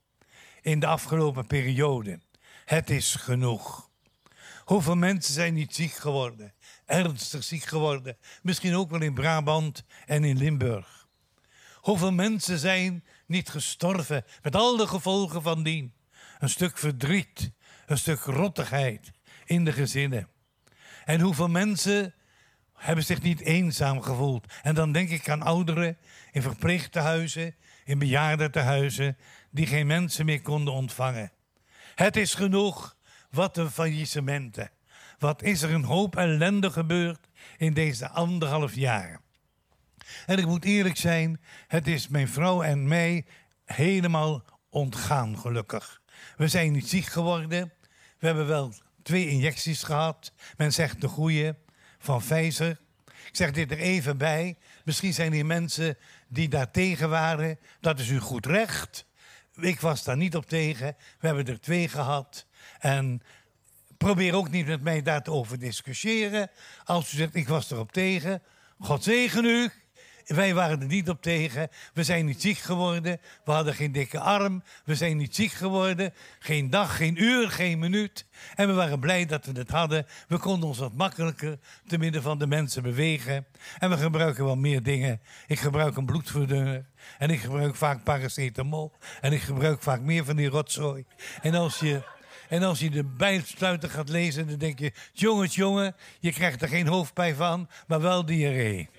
in 0.62 0.80
de 0.80 0.88
afgelopen 0.88 1.48
periode. 1.48 2.20
Het 2.66 2.90
is 2.90 3.16
genoeg. 3.16 3.92
Hoeveel 4.64 4.96
mensen 4.96 5.34
zijn 5.34 5.54
niet 5.54 5.76
ziek 5.76 5.94
geworden, 5.94 6.54
ernstig 6.86 7.44
ziek 7.44 7.64
geworden, 7.64 8.18
misschien 8.42 8.76
ook 8.76 8.90
wel 8.90 9.02
in 9.02 9.14
Brabant 9.14 9.84
en 10.06 10.24
in 10.24 10.38
Limburg. 10.38 11.03
Hoeveel 11.84 12.12
mensen 12.12 12.60
zijn 12.60 13.04
niet 13.26 13.50
gestorven 13.50 14.26
met 14.42 14.56
al 14.56 14.78
de 14.78 14.88
gevolgen 14.88 15.42
van 15.42 15.64
dien? 15.64 15.94
Een 16.40 16.50
stuk 16.50 16.78
verdriet, 16.78 17.52
een 17.86 17.98
stuk 17.98 18.20
rottigheid 18.20 19.12
in 19.46 19.66
de 19.66 19.72
gezinnen. 19.72 20.28
En 21.06 21.20
hoeveel 21.20 21.48
mensen 21.48 22.14
hebben 22.74 23.04
zich 23.04 23.22
niet 23.22 23.42
eenzaam 23.42 24.02
gevoeld? 24.02 24.54
En 24.62 24.76
dan 24.76 24.92
denk 24.92 25.10
ik 25.10 25.30
aan 25.30 25.42
ouderen 25.42 25.98
in 26.32 26.42
verpleegtehuizen, 26.42 27.56
in 27.86 28.00
bejaardentehuizen, 28.00 29.18
die 29.52 29.68
geen 29.68 29.88
mensen 29.88 30.26
meer 30.26 30.42
konden 30.42 30.74
ontvangen. 30.74 31.32
Het 31.96 32.16
is 32.16 32.34
genoeg. 32.34 32.96
Wat 33.30 33.58
een 33.58 33.72
faillissementen. 33.72 34.72
Wat 35.20 35.42
is 35.42 35.62
er 35.62 35.72
een 35.72 35.84
hoop 35.84 36.16
ellende 36.16 36.72
gebeurd 36.72 37.28
in 37.58 37.74
deze 37.74 38.10
anderhalf 38.10 38.76
jaar. 38.76 39.23
En 40.26 40.38
ik 40.38 40.46
moet 40.46 40.66
eerlijk 40.66 40.98
zijn, 40.98 41.42
het 41.68 41.88
is 41.88 42.08
mijn 42.08 42.28
vrouw 42.28 42.62
en 42.62 42.88
mij 42.88 43.26
helemaal 43.66 44.44
ontgaan, 44.70 45.40
gelukkig. 45.40 46.02
We 46.38 46.48
zijn 46.48 46.72
niet 46.72 46.90
ziek 46.90 47.06
geworden. 47.06 47.74
We 48.20 48.26
hebben 48.26 48.48
wel 48.48 48.74
twee 49.04 49.30
injecties 49.30 49.84
gehad. 49.84 50.34
Men 50.58 50.74
zegt 50.74 51.02
de 51.02 51.08
goede 51.08 51.56
van 52.00 52.20
Pfizer. 52.20 52.80
Ik 53.06 53.36
zeg 53.36 53.52
dit 53.52 53.72
er 53.72 53.78
even 53.78 54.18
bij. 54.18 54.58
Misschien 54.84 55.14
zijn 55.14 55.34
er 55.34 55.46
mensen 55.46 55.98
die 56.28 56.50
daar 56.50 56.72
tegen 56.72 57.10
waren. 57.10 57.60
Dat 57.80 58.00
is 58.00 58.10
u 58.10 58.20
goed 58.20 58.46
recht. 58.46 59.06
Ik 59.56 59.80
was 59.80 60.04
daar 60.04 60.18
niet 60.18 60.36
op 60.36 60.46
tegen. 60.46 60.96
We 61.20 61.28
hebben 61.28 61.46
er 61.46 61.62
twee 61.62 61.88
gehad. 61.88 62.48
En 62.80 63.22
probeer 63.98 64.36
ook 64.36 64.50
niet 64.50 64.66
met 64.66 64.82
mij 64.82 65.02
daarover 65.02 65.58
te 65.58 65.66
discussiëren. 65.66 66.50
Als 66.84 67.14
u 67.14 67.18
zegt, 67.18 67.36
ik 67.36 67.48
was 67.48 67.72
erop 67.72 67.92
tegen. 67.92 68.42
God 68.80 69.04
zegen 69.04 69.46
u. 69.46 69.72
Wij 70.26 70.54
waren 70.54 70.82
er 70.82 70.88
niet 70.88 71.10
op 71.10 71.22
tegen. 71.22 71.70
We 71.94 72.04
zijn 72.04 72.26
niet 72.26 72.42
ziek 72.42 72.58
geworden. 72.58 73.20
We 73.46 73.52
hadden 73.52 73.74
geen 73.74 73.92
dikke 73.92 74.20
arm. 74.20 74.64
We 74.86 74.96
zijn 74.96 75.18
niet 75.18 75.36
ziek 75.36 75.52
geworden. 75.52 76.14
Geen 76.40 76.70
dag, 76.70 76.98
geen 76.98 77.24
uur, 77.24 77.50
geen 77.50 77.80
minuut. 77.80 78.26
En 78.56 78.68
we 78.68 78.74
waren 78.74 79.00
blij 79.00 79.26
dat 79.26 79.46
we 79.46 79.60
het 79.60 79.70
hadden. 79.70 80.06
We 80.28 80.38
konden 80.38 80.70
ons 80.70 80.78
wat 80.78 80.94
makkelijker 80.94 81.58
te 81.88 81.98
midden 81.98 82.22
van 82.22 82.38
de 82.38 82.48
mensen 82.48 82.84
bewegen. 82.84 83.46
En 83.80 83.90
we 83.90 83.98
gebruiken 83.98 84.46
wel 84.46 84.56
meer 84.56 84.84
dingen. 84.84 85.22
Ik 85.48 85.60
gebruik 85.60 85.98
een 85.98 86.06
bloedverdunner. 86.06 86.86
En 87.18 87.30
ik 87.30 87.40
gebruik 87.40 87.76
vaak 87.76 88.04
paracetamol. 88.04 88.92
En 89.22 89.34
ik 89.34 89.42
gebruik 89.42 89.82
vaak 89.82 90.02
meer 90.02 90.26
van 90.26 90.36
die 90.36 90.50
rotzooi. 90.50 91.06
En 91.42 91.54
als 91.54 91.80
je 91.80 92.12
en 92.50 92.64
als 92.64 92.80
je 92.80 92.90
de 92.90 93.04
bijsluiter 93.04 93.90
gaat 93.90 94.10
lezen, 94.10 94.48
dan 94.48 94.58
denk 94.58 94.80
je: 94.80 94.92
jongens, 95.14 95.56
jongen, 95.56 95.96
je 96.20 96.32
krijgt 96.32 96.62
er 96.62 96.68
geen 96.68 96.88
hoofdpijn 96.88 97.36
van, 97.36 97.70
maar 97.88 98.02
wel 98.02 98.26
diarree. 98.26 98.90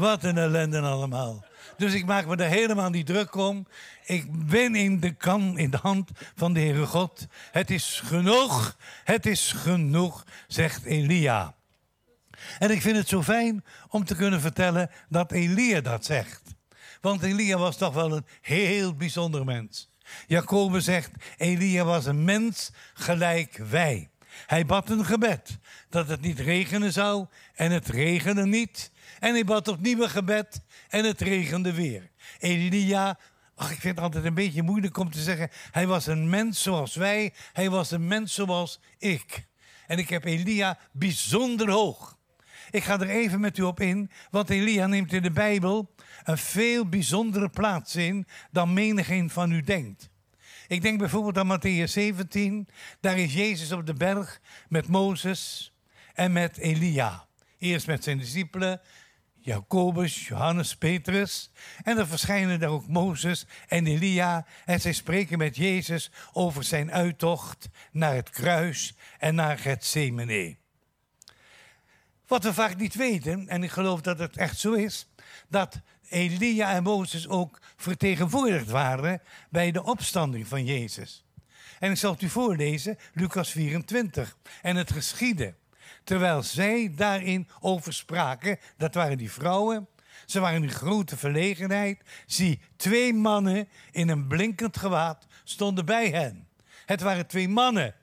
Wat 0.00 0.24
een 0.24 0.38
ellende 0.38 0.80
allemaal. 0.80 1.44
Dus 1.76 1.94
ik 1.94 2.06
maak 2.06 2.26
me 2.26 2.36
er 2.36 2.48
helemaal 2.48 2.90
niet 2.90 3.06
druk 3.06 3.34
om. 3.34 3.66
Ik 4.04 4.46
ben 4.46 4.74
in 4.74 5.00
de 5.00 5.14
kan, 5.14 5.58
in 5.58 5.70
de 5.70 5.78
hand 5.82 6.10
van 6.34 6.52
de 6.52 6.60
Heere 6.60 6.86
God. 6.86 7.26
Het 7.50 7.70
is 7.70 8.00
genoeg, 8.04 8.76
het 9.04 9.26
is 9.26 9.52
genoeg, 9.52 10.26
zegt 10.48 10.84
Elia. 10.84 11.54
En 12.58 12.70
ik 12.70 12.80
vind 12.80 12.96
het 12.96 13.08
zo 13.08 13.22
fijn 13.22 13.64
om 13.88 14.04
te 14.04 14.16
kunnen 14.16 14.40
vertellen 14.40 14.90
dat 15.08 15.32
Elia 15.32 15.80
dat 15.80 16.04
zegt. 16.04 16.42
Want 17.00 17.22
Elia 17.22 17.58
was 17.58 17.76
toch 17.76 17.94
wel 17.94 18.16
een 18.16 18.26
heel 18.40 18.94
bijzonder 18.94 19.44
mens. 19.44 19.90
Jacobus 20.26 20.84
zegt, 20.84 21.10
Elia 21.36 21.84
was 21.84 22.06
een 22.06 22.24
mens 22.24 22.70
gelijk 22.94 23.56
wij. 23.56 24.10
Hij 24.46 24.66
bad 24.66 24.90
een 24.90 25.04
gebed 25.04 25.58
dat 25.88 26.08
het 26.08 26.20
niet 26.20 26.38
regenen 26.38 26.92
zou 26.92 27.26
en 27.54 27.70
het 27.70 27.88
regende 27.88 28.46
niet. 28.46 28.90
En 29.20 29.32
hij 29.32 29.44
bad 29.44 29.68
opnieuw 29.68 30.02
een 30.02 30.10
gebed 30.10 30.60
en 30.88 31.04
het 31.04 31.20
regende 31.20 31.72
weer. 31.72 32.10
Elia, 32.38 33.18
ach, 33.54 33.70
ik 33.70 33.80
vind 33.80 33.94
het 33.94 34.04
altijd 34.04 34.24
een 34.24 34.34
beetje 34.34 34.62
moeilijk 34.62 34.96
om 34.96 35.10
te 35.10 35.20
zeggen, 35.20 35.48
hij 35.70 35.86
was 35.86 36.06
een 36.06 36.28
mens 36.28 36.62
zoals 36.62 36.94
wij, 36.94 37.34
hij 37.52 37.70
was 37.70 37.90
een 37.90 38.06
mens 38.06 38.34
zoals 38.34 38.80
ik. 38.98 39.48
En 39.86 39.98
ik 39.98 40.08
heb 40.08 40.24
Elia 40.24 40.78
bijzonder 40.92 41.70
hoog. 41.70 42.18
Ik 42.70 42.84
ga 42.84 43.00
er 43.00 43.08
even 43.08 43.40
met 43.40 43.58
u 43.58 43.62
op 43.62 43.80
in, 43.80 44.10
want 44.30 44.50
Elia 44.50 44.86
neemt 44.86 45.12
in 45.12 45.22
de 45.22 45.30
Bijbel 45.30 45.94
een 46.24 46.38
veel 46.38 46.88
bijzondere 46.88 47.48
plaats 47.48 47.96
in 47.96 48.26
dan 48.50 48.72
menigeen 48.72 49.30
van 49.30 49.52
u 49.52 49.60
denkt. 49.60 50.10
Ik 50.68 50.82
denk 50.82 50.98
bijvoorbeeld 50.98 51.38
aan 51.38 51.58
Matthäus 51.58 51.90
17. 51.90 52.68
Daar 53.00 53.18
is 53.18 53.34
Jezus 53.34 53.72
op 53.72 53.86
de 53.86 53.94
berg 53.94 54.40
met 54.68 54.88
Mozes 54.88 55.72
en 56.14 56.32
met 56.32 56.56
Elia. 56.56 57.26
Eerst 57.58 57.86
met 57.86 58.04
zijn 58.04 58.18
discipelen, 58.18 58.80
Jacobus, 59.40 60.28
Johannes, 60.28 60.76
Petrus. 60.76 61.50
En 61.82 61.96
dan 61.96 62.06
verschijnen 62.06 62.60
daar 62.60 62.70
ook 62.70 62.88
Mozes 62.88 63.46
en 63.68 63.86
Elia. 63.86 64.46
En 64.64 64.80
zij 64.80 64.92
spreken 64.92 65.38
met 65.38 65.56
Jezus 65.56 66.10
over 66.32 66.64
zijn 66.64 66.92
uittocht 66.92 67.68
naar 67.92 68.14
het 68.14 68.30
kruis 68.30 68.94
en 69.18 69.34
naar 69.34 69.58
Gethsemane. 69.58 70.56
Wat 72.26 72.44
we 72.44 72.54
vaak 72.54 72.76
niet 72.76 72.94
weten, 72.94 73.48
en 73.48 73.62
ik 73.62 73.70
geloof 73.70 74.00
dat 74.00 74.18
het 74.18 74.36
echt 74.36 74.58
zo 74.58 74.72
is, 74.72 75.08
dat 75.48 75.80
Elia 76.08 76.72
en 76.72 76.82
Mozes 76.82 77.28
ook 77.28 77.58
vertegenwoordigd 77.76 78.70
waren 78.70 79.22
bij 79.50 79.70
de 79.70 79.82
opstanding 79.82 80.46
van 80.46 80.64
Jezus. 80.64 81.24
En 81.78 81.90
ik 81.90 81.96
zal 81.96 82.12
het 82.12 82.22
u 82.22 82.28
voorlezen, 82.28 82.98
Lucas 83.14 83.50
24. 83.50 84.36
En 84.62 84.76
het 84.76 84.92
geschiedde, 84.92 85.54
terwijl 86.04 86.42
zij 86.42 86.92
daarin 86.96 87.48
over 87.60 87.92
spraken, 87.92 88.58
dat 88.76 88.94
waren 88.94 89.18
die 89.18 89.32
vrouwen, 89.32 89.88
ze 90.26 90.40
waren 90.40 90.62
in 90.62 90.70
grote 90.70 91.16
verlegenheid. 91.16 92.00
Zie, 92.26 92.60
twee 92.76 93.14
mannen 93.14 93.68
in 93.90 94.08
een 94.08 94.26
blinkend 94.26 94.76
gewaad 94.76 95.26
stonden 95.44 95.84
bij 95.84 96.08
hen. 96.08 96.48
Het 96.86 97.00
waren 97.00 97.26
twee 97.26 97.48
mannen 97.48 97.94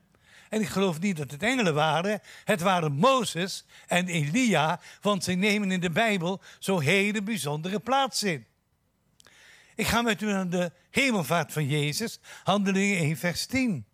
en 0.50 0.62
ik 0.62 0.67
geloof 0.67 1.00
niet 1.00 1.17
dat 1.17 1.32
het 1.32 1.44
engelen 1.44 1.74
waren. 1.74 2.22
Het 2.44 2.62
waren 2.62 2.91
Mozes 2.91 3.65
en 3.88 4.08
Elia, 4.08 4.79
want 5.01 5.24
ze 5.24 5.32
nemen 5.32 5.72
in 5.72 5.79
de 5.79 5.89
Bijbel 5.89 6.41
zo'n 6.60 6.82
hele 6.82 7.22
bijzondere 7.22 7.79
plaats 7.79 8.24
in. 8.24 8.46
Ik 9.75 9.88
ga 9.88 10.01
met 10.01 10.22
u 10.22 10.25
naar 10.25 10.50
de 10.50 10.72
hemelvaart 10.89 11.53
van 11.53 11.67
Jezus, 11.67 12.20
Handelingen 12.44 12.98
1, 12.98 13.17
vers 13.17 13.46
10. 13.46 13.86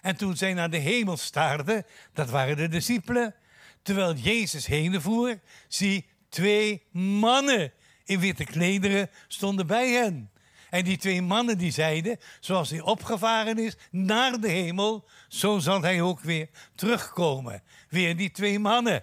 En 0.00 0.16
toen 0.16 0.36
zij 0.36 0.54
naar 0.54 0.70
de 0.70 0.76
hemel 0.76 1.16
staarden, 1.16 1.86
dat 2.12 2.30
waren 2.30 2.56
de 2.56 2.68
discipelen, 2.68 3.34
terwijl 3.82 4.14
Jezus 4.14 4.66
heen 4.66 5.00
voer, 5.00 5.40
zie 5.68 6.06
twee 6.28 6.82
mannen 6.92 7.72
in 8.04 8.20
witte 8.20 8.44
klederen 8.44 9.10
stonden 9.28 9.66
bij 9.66 9.90
hen. 9.90 10.30
En 10.70 10.84
die 10.84 10.96
twee 10.96 11.22
mannen 11.22 11.58
die 11.58 11.72
zeiden, 11.72 12.18
zoals 12.40 12.70
hij 12.70 12.80
opgevaren 12.80 13.58
is 13.58 13.76
naar 13.90 14.40
de 14.40 14.48
hemel, 14.48 15.08
zo 15.28 15.58
zal 15.58 15.82
hij 15.82 16.00
ook 16.00 16.20
weer 16.20 16.48
terugkomen. 16.74 17.62
Weer 17.88 18.16
die 18.16 18.30
twee 18.30 18.58
mannen. 18.58 19.02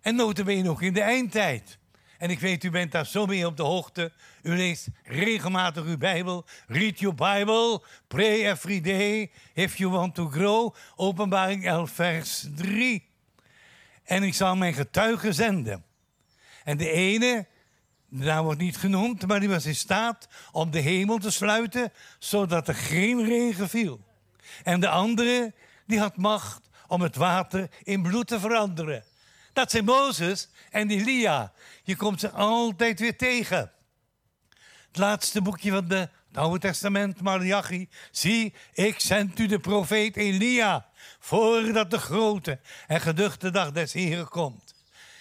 En 0.00 0.14
notabene 0.14 0.70
ook 0.70 0.82
in 0.82 0.92
de 0.92 1.00
eindtijd. 1.00 1.78
En 2.18 2.30
ik 2.30 2.40
weet, 2.40 2.64
u 2.64 2.70
bent 2.70 2.92
daar 2.92 3.06
zo 3.06 3.26
mee 3.26 3.46
op 3.46 3.56
de 3.56 3.62
hoogte. 3.62 4.12
U 4.42 4.56
leest 4.56 4.88
regelmatig 5.04 5.84
uw 5.84 5.96
Bijbel. 5.96 6.44
Read 6.66 6.98
your 6.98 7.14
Bible. 7.14 7.82
Pray 8.08 8.50
every 8.50 8.80
day 8.80 9.30
if 9.54 9.76
you 9.76 9.90
want 9.90 10.14
to 10.14 10.28
grow. 10.28 10.74
Openbaring 10.96 11.66
11, 11.66 11.90
vers 11.90 12.46
3. 12.54 13.05
En 14.06 14.22
ik 14.22 14.34
zal 14.34 14.56
mijn 14.56 14.74
getuigen 14.74 15.34
zenden. 15.34 15.84
En 16.64 16.76
de 16.76 16.90
ene 16.90 17.46
de 18.08 18.24
naam 18.24 18.44
wordt 18.44 18.60
niet 18.60 18.76
genoemd, 18.76 19.26
maar 19.26 19.40
die 19.40 19.48
was 19.48 19.66
in 19.66 19.74
staat 19.74 20.28
om 20.52 20.70
de 20.70 20.78
hemel 20.78 21.18
te 21.18 21.30
sluiten, 21.30 21.92
zodat 22.18 22.68
er 22.68 22.74
geen 22.74 23.24
regen 23.24 23.68
viel. 23.68 24.00
En 24.62 24.80
de 24.80 24.88
andere, 24.88 25.54
die 25.86 25.98
had 25.98 26.16
macht 26.16 26.68
om 26.86 27.00
het 27.00 27.16
water 27.16 27.70
in 27.82 28.02
bloed 28.02 28.26
te 28.26 28.40
veranderen. 28.40 29.04
Dat 29.52 29.70
zijn 29.70 29.84
Mozes 29.84 30.48
en 30.70 30.90
Elia. 30.90 31.52
Je 31.82 31.96
komt 31.96 32.20
ze 32.20 32.30
altijd 32.30 33.00
weer 33.00 33.16
tegen. 33.16 33.72
Het 34.86 34.98
laatste 34.98 35.42
boekje 35.42 35.70
van 35.70 35.88
de, 35.88 35.96
het 36.28 36.36
Oude 36.36 36.58
Testament, 36.58 37.20
Malachi. 37.20 37.88
Zie, 38.10 38.54
ik 38.72 39.00
zend 39.00 39.38
u 39.38 39.46
de 39.46 39.58
profeet 39.58 40.16
Elia, 40.16 40.86
voordat 41.26 41.90
de 41.90 41.98
grote 41.98 42.60
en 42.86 43.00
geduchte 43.00 43.50
dag 43.50 43.72
des 43.72 43.92
Heren 43.92 44.28
komt. 44.28 44.74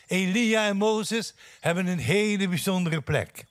Elia 0.08 0.68
en 0.68 0.78
Mozes 0.78 1.34
hebben 1.60 1.88
een 1.88 2.00
hele 2.00 2.48
bijzondere 2.48 3.02
plek. 3.02 3.46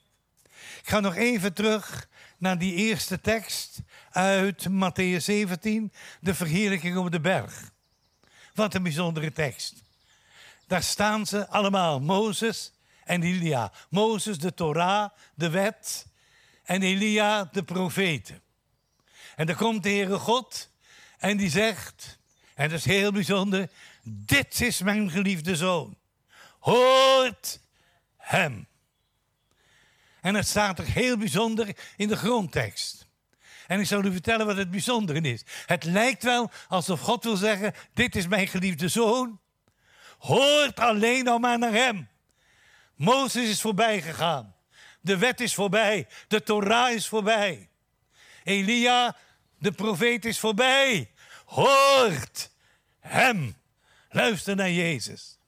Ik 0.81 0.89
ga 0.89 0.99
nog 0.99 1.15
even 1.15 1.53
terug 1.53 2.07
naar 2.37 2.57
die 2.57 2.73
eerste 2.73 3.21
tekst 3.21 3.79
uit 4.11 4.67
Matthäus 4.69 5.23
17, 5.23 5.93
de 6.19 6.33
verheerlijking 6.33 6.97
op 6.97 7.11
de 7.11 7.19
berg. 7.19 7.71
Wat 8.53 8.73
een 8.73 8.83
bijzondere 8.83 9.31
tekst. 9.31 9.73
Daar 10.67 10.83
staan 10.83 11.25
ze 11.25 11.47
allemaal, 11.47 11.99
Mozes 11.99 12.71
en 13.03 13.23
Elia. 13.23 13.71
Mozes, 13.89 14.37
de 14.37 14.53
Torah, 14.53 15.09
de 15.33 15.49
wet, 15.49 16.07
en 16.63 16.81
Elia, 16.81 17.49
de 17.51 17.63
profeten. 17.63 18.41
En 19.35 19.45
dan 19.45 19.55
komt 19.55 19.83
de 19.83 19.89
Heere 19.89 20.17
God 20.17 20.69
en 21.17 21.37
die 21.37 21.49
zegt, 21.49 22.17
en 22.55 22.69
dat 22.69 22.79
is 22.79 22.85
heel 22.85 23.11
bijzonder, 23.11 23.69
dit 24.03 24.61
is 24.61 24.81
mijn 24.81 25.09
geliefde 25.09 25.55
zoon 25.55 25.97
hoort 26.65 27.59
hem. 28.17 28.67
En 30.21 30.35
het 30.35 30.47
staat 30.47 30.79
er 30.79 30.85
heel 30.85 31.17
bijzonder 31.17 31.77
in 31.95 32.07
de 32.07 32.17
grondtekst. 32.17 33.07
En 33.67 33.79
ik 33.79 33.85
zal 33.85 34.03
u 34.03 34.11
vertellen 34.11 34.45
wat 34.45 34.57
het 34.57 34.71
bijzondere 34.71 35.21
is. 35.21 35.43
Het 35.65 35.83
lijkt 35.83 36.23
wel 36.23 36.51
alsof 36.67 36.99
God 36.99 37.23
wil 37.23 37.35
zeggen: 37.35 37.73
Dit 37.93 38.15
is 38.15 38.27
mijn 38.27 38.47
geliefde 38.47 38.87
zoon. 38.87 39.39
Hoort 40.17 40.79
alleen 40.79 41.23
nog 41.23 41.39
maar 41.39 41.59
naar 41.59 41.73
hem. 41.73 42.09
Mozes 42.95 43.49
is 43.49 43.61
voorbij 43.61 44.01
gegaan. 44.01 44.55
De 45.01 45.17
wet 45.17 45.39
is 45.39 45.53
voorbij. 45.53 46.07
De 46.27 46.43
Torah 46.43 46.91
is 46.91 47.07
voorbij. 47.07 47.69
Elia, 48.43 49.15
de 49.57 49.71
profeet, 49.71 50.25
is 50.25 50.39
voorbij. 50.39 51.11
Hoort 51.45 52.51
hem. 52.99 53.55
Luister 54.09 54.55
naar 54.55 54.71
Jezus. 54.71 55.39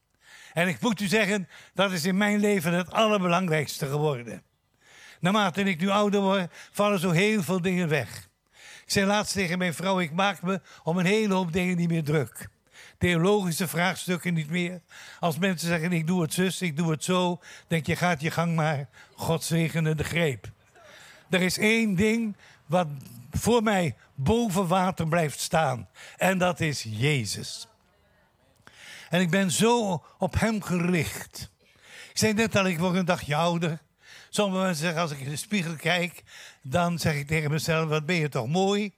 En 0.53 0.67
ik 0.67 0.81
moet 0.81 1.01
u 1.01 1.07
zeggen, 1.07 1.49
dat 1.73 1.91
is 1.91 2.05
in 2.05 2.17
mijn 2.17 2.39
leven 2.39 2.73
het 2.73 2.91
allerbelangrijkste 2.91 3.85
geworden. 3.85 4.43
Naarmate 5.19 5.63
ik 5.63 5.79
nu 5.79 5.89
ouder 5.89 6.21
word, 6.21 6.53
vallen 6.71 6.99
zo 6.99 7.09
heel 7.09 7.43
veel 7.43 7.61
dingen 7.61 7.87
weg. 7.87 8.29
Ik 8.85 8.93
zei 8.93 9.05
laatst 9.05 9.33
tegen 9.33 9.57
mijn 9.57 9.73
vrouw, 9.73 9.99
ik 9.99 10.11
maak 10.11 10.41
me 10.41 10.61
om 10.83 10.97
een 10.97 11.05
hele 11.05 11.33
hoop 11.33 11.53
dingen 11.53 11.77
niet 11.77 11.89
meer 11.89 12.03
druk. 12.03 12.49
Theologische 12.97 13.67
vraagstukken 13.67 14.33
niet 14.33 14.49
meer. 14.49 14.81
Als 15.19 15.37
mensen 15.37 15.67
zeggen, 15.67 15.91
ik 15.91 16.07
doe 16.07 16.21
het 16.21 16.33
zus, 16.33 16.61
ik 16.61 16.77
doe 16.77 16.91
het 16.91 17.03
zo, 17.03 17.41
denk 17.67 17.85
je, 17.85 17.95
gaat 17.95 18.21
je 18.21 18.31
gang 18.31 18.55
maar. 18.55 18.87
God 19.15 19.43
zegene 19.43 19.95
de 19.95 20.03
greep. 20.03 20.51
Er 21.29 21.41
is 21.41 21.57
één 21.57 21.95
ding 21.95 22.35
wat 22.65 22.87
voor 23.31 23.63
mij 23.63 23.95
boven 24.17 24.67
water 24.67 25.07
blijft 25.07 25.39
staan. 25.39 25.89
En 26.17 26.37
dat 26.37 26.59
is 26.59 26.85
Jezus. 26.89 27.67
En 29.09 29.21
ik 29.21 29.29
ben 29.29 29.51
zo 29.51 30.03
op 30.17 30.39
hem 30.39 30.61
gericht. 30.61 31.49
Ik 32.09 32.17
zei 32.17 32.33
net 32.33 32.55
al, 32.55 32.65
ik 32.65 32.79
word 32.79 32.95
een 32.95 33.05
dagje 33.05 33.35
ouder. 33.35 33.79
Sommige 34.29 34.63
mensen 34.63 34.83
zeggen, 34.83 35.01
als 35.01 35.11
ik 35.11 35.19
in 35.19 35.29
de 35.29 35.35
spiegel 35.35 35.75
kijk, 35.75 36.23
dan 36.61 36.99
zeg 36.99 37.15
ik 37.15 37.27
tegen 37.27 37.51
mezelf, 37.51 37.89
wat 37.89 38.05
ben 38.05 38.15
je 38.15 38.29
toch 38.29 38.47
mooi. 38.47 38.93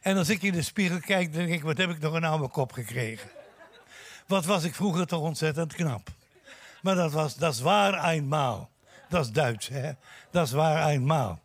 En 0.00 0.16
als 0.16 0.28
ik 0.28 0.42
in 0.42 0.52
de 0.52 0.62
spiegel 0.62 1.00
kijk, 1.00 1.32
dan 1.32 1.42
denk 1.42 1.54
ik, 1.54 1.62
wat 1.62 1.76
heb 1.76 1.90
ik 1.90 2.00
toch 2.00 2.14
een 2.14 2.24
oude 2.24 2.48
kop 2.48 2.72
gekregen. 2.72 3.30
Wat 4.26 4.44
was 4.44 4.64
ik 4.64 4.74
vroeger 4.74 5.06
toch 5.06 5.20
ontzettend 5.20 5.74
knap. 5.74 6.08
Maar 6.82 6.94
dat, 6.94 7.12
was, 7.12 7.36
dat 7.36 7.54
is 7.54 7.60
waar 7.60 8.10
eenmaal. 8.10 8.70
Dat 9.08 9.24
is 9.24 9.30
Duits, 9.30 9.68
hè. 9.68 9.92
Dat 10.30 10.46
is 10.46 10.52
waar 10.52 10.88
eenmaal. 10.88 11.40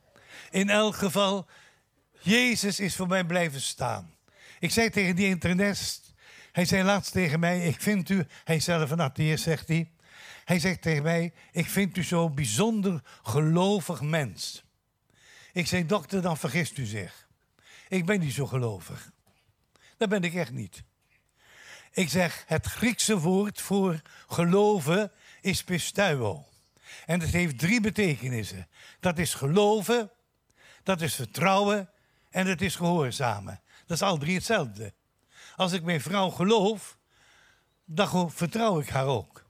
In 0.51 0.70
elk 0.70 0.96
geval, 0.96 1.46
Jezus 2.24 2.80
is 2.80 2.96
voor 2.96 3.08
mij 3.08 3.24
blijven 3.24 3.62
staan. 3.62 4.13
Ik 4.60 4.72
zei 4.72 4.89
tegen 4.89 5.15
die 5.15 5.27
internist, 5.27 6.13
hij 6.51 6.65
zei 6.65 6.84
laatst 6.84 7.12
tegen 7.12 7.39
mij, 7.39 7.68
ik 7.68 7.82
vind 7.82 8.10
u, 8.10 8.25
hij 8.44 8.56
is 8.56 8.63
zelf 8.63 8.92
een 8.92 9.01
atheïst, 9.01 9.44
zegt 9.44 9.68
hij. 9.68 9.92
Hij 10.46 10.60
zegt 10.60 10.82
tegen 10.82 11.03
mij, 11.03 11.34
ik 11.51 11.65
vind 11.65 11.98
u 11.98 12.03
zo'n 12.03 12.36
bijzonder 12.36 13.01
gelovig 13.24 14.01
mens. 14.01 14.63
Ik 15.53 15.68
zei, 15.68 15.86
dokter, 15.86 16.22
dan 16.22 16.38
vergist 16.38 16.77
u 16.77 16.86
zich. 16.86 17.27
Ik 17.89 18.06
ben 18.06 18.20
niet 18.20 18.34
zo 18.34 18.46
gelovig. 18.46 19.12
Dat 19.98 20.10
ben 20.10 20.24
ik 20.24 20.34
echt 20.34 20.51
niet. 20.51 20.84
Ik 21.92 22.10
zeg, 22.10 22.44
het 22.48 22.65
Griekse 22.65 23.20
woord 23.20 23.62
voor 23.62 24.01
geloven 24.27 25.12
is 25.42 25.63
pistuo. 25.63 26.46
En 27.06 27.20
het 27.20 27.30
heeft 27.30 27.60
drie 27.60 27.82
betekenissen. 27.82 28.68
Dat 29.00 29.18
is 29.18 29.34
geloven, 29.34 30.12
dat 30.84 31.01
is 31.01 31.15
vertrouwen 31.15 31.89
en 32.34 32.48
het 32.48 32.62
is 32.62 32.75
gehoorzamen. 32.75 33.62
Dat 33.86 33.98
is 33.98 34.04
al 34.04 34.18
drie 34.18 34.36
hetzelfde. 34.36 34.94
Als 35.56 35.72
ik 35.72 35.84
mijn 35.84 36.02
vrouw 36.02 36.30
geloof, 36.30 36.98
dan 37.86 38.32
vertrouw 38.32 38.80
ik 38.80 38.90
haar 38.90 39.06
ook. 39.06 39.44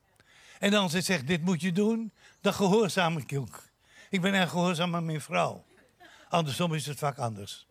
En 0.60 0.74
als 0.74 0.92
ze 0.92 1.02
zegt, 1.02 1.28
dit 1.28 1.42
moet 1.42 1.62
je 1.62 1.72
doen, 1.72 2.12
dan 2.42 2.54
gehoorzaam 2.54 3.18
ik 3.18 3.38
ook. 3.38 3.63
Ik 4.10 4.22
ben 4.22 4.34
erg 4.34 4.50
gehoorzaam 4.50 4.96
aan 4.96 5.06
mijn 5.06 5.22
vrouw. 5.22 5.66
Andersom 6.30 6.74
is 6.74 6.86
het 6.86 6.98
vaak 6.98 7.18
anders. 7.18 7.68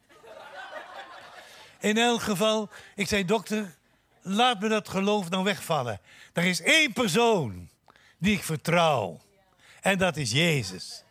In 1.80 1.98
elk 1.98 2.22
geval, 2.22 2.68
ik 2.94 3.08
zei, 3.08 3.24
dokter, 3.24 3.76
laat 4.20 4.60
me 4.60 4.68
dat 4.68 4.88
geloof 4.88 5.30
nou 5.30 5.44
wegvallen. 5.44 6.00
Er 6.32 6.44
is 6.44 6.60
één 6.60 6.92
persoon 6.92 7.68
die 8.18 8.34
ik 8.36 8.42
vertrouw. 8.42 9.20
En 9.80 9.98
dat 9.98 10.16
is 10.16 10.32
Jezus. 10.32 11.04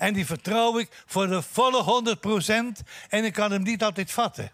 En 0.00 0.14
die 0.14 0.26
vertrouw 0.26 0.78
ik 0.78 0.88
voor 1.06 1.26
de 1.26 1.42
volle 1.42 2.16
100% 2.82 2.86
en 3.08 3.24
ik 3.24 3.32
kan 3.32 3.52
hem 3.52 3.62
niet 3.62 3.82
altijd 3.82 4.10
vatten. 4.10 4.52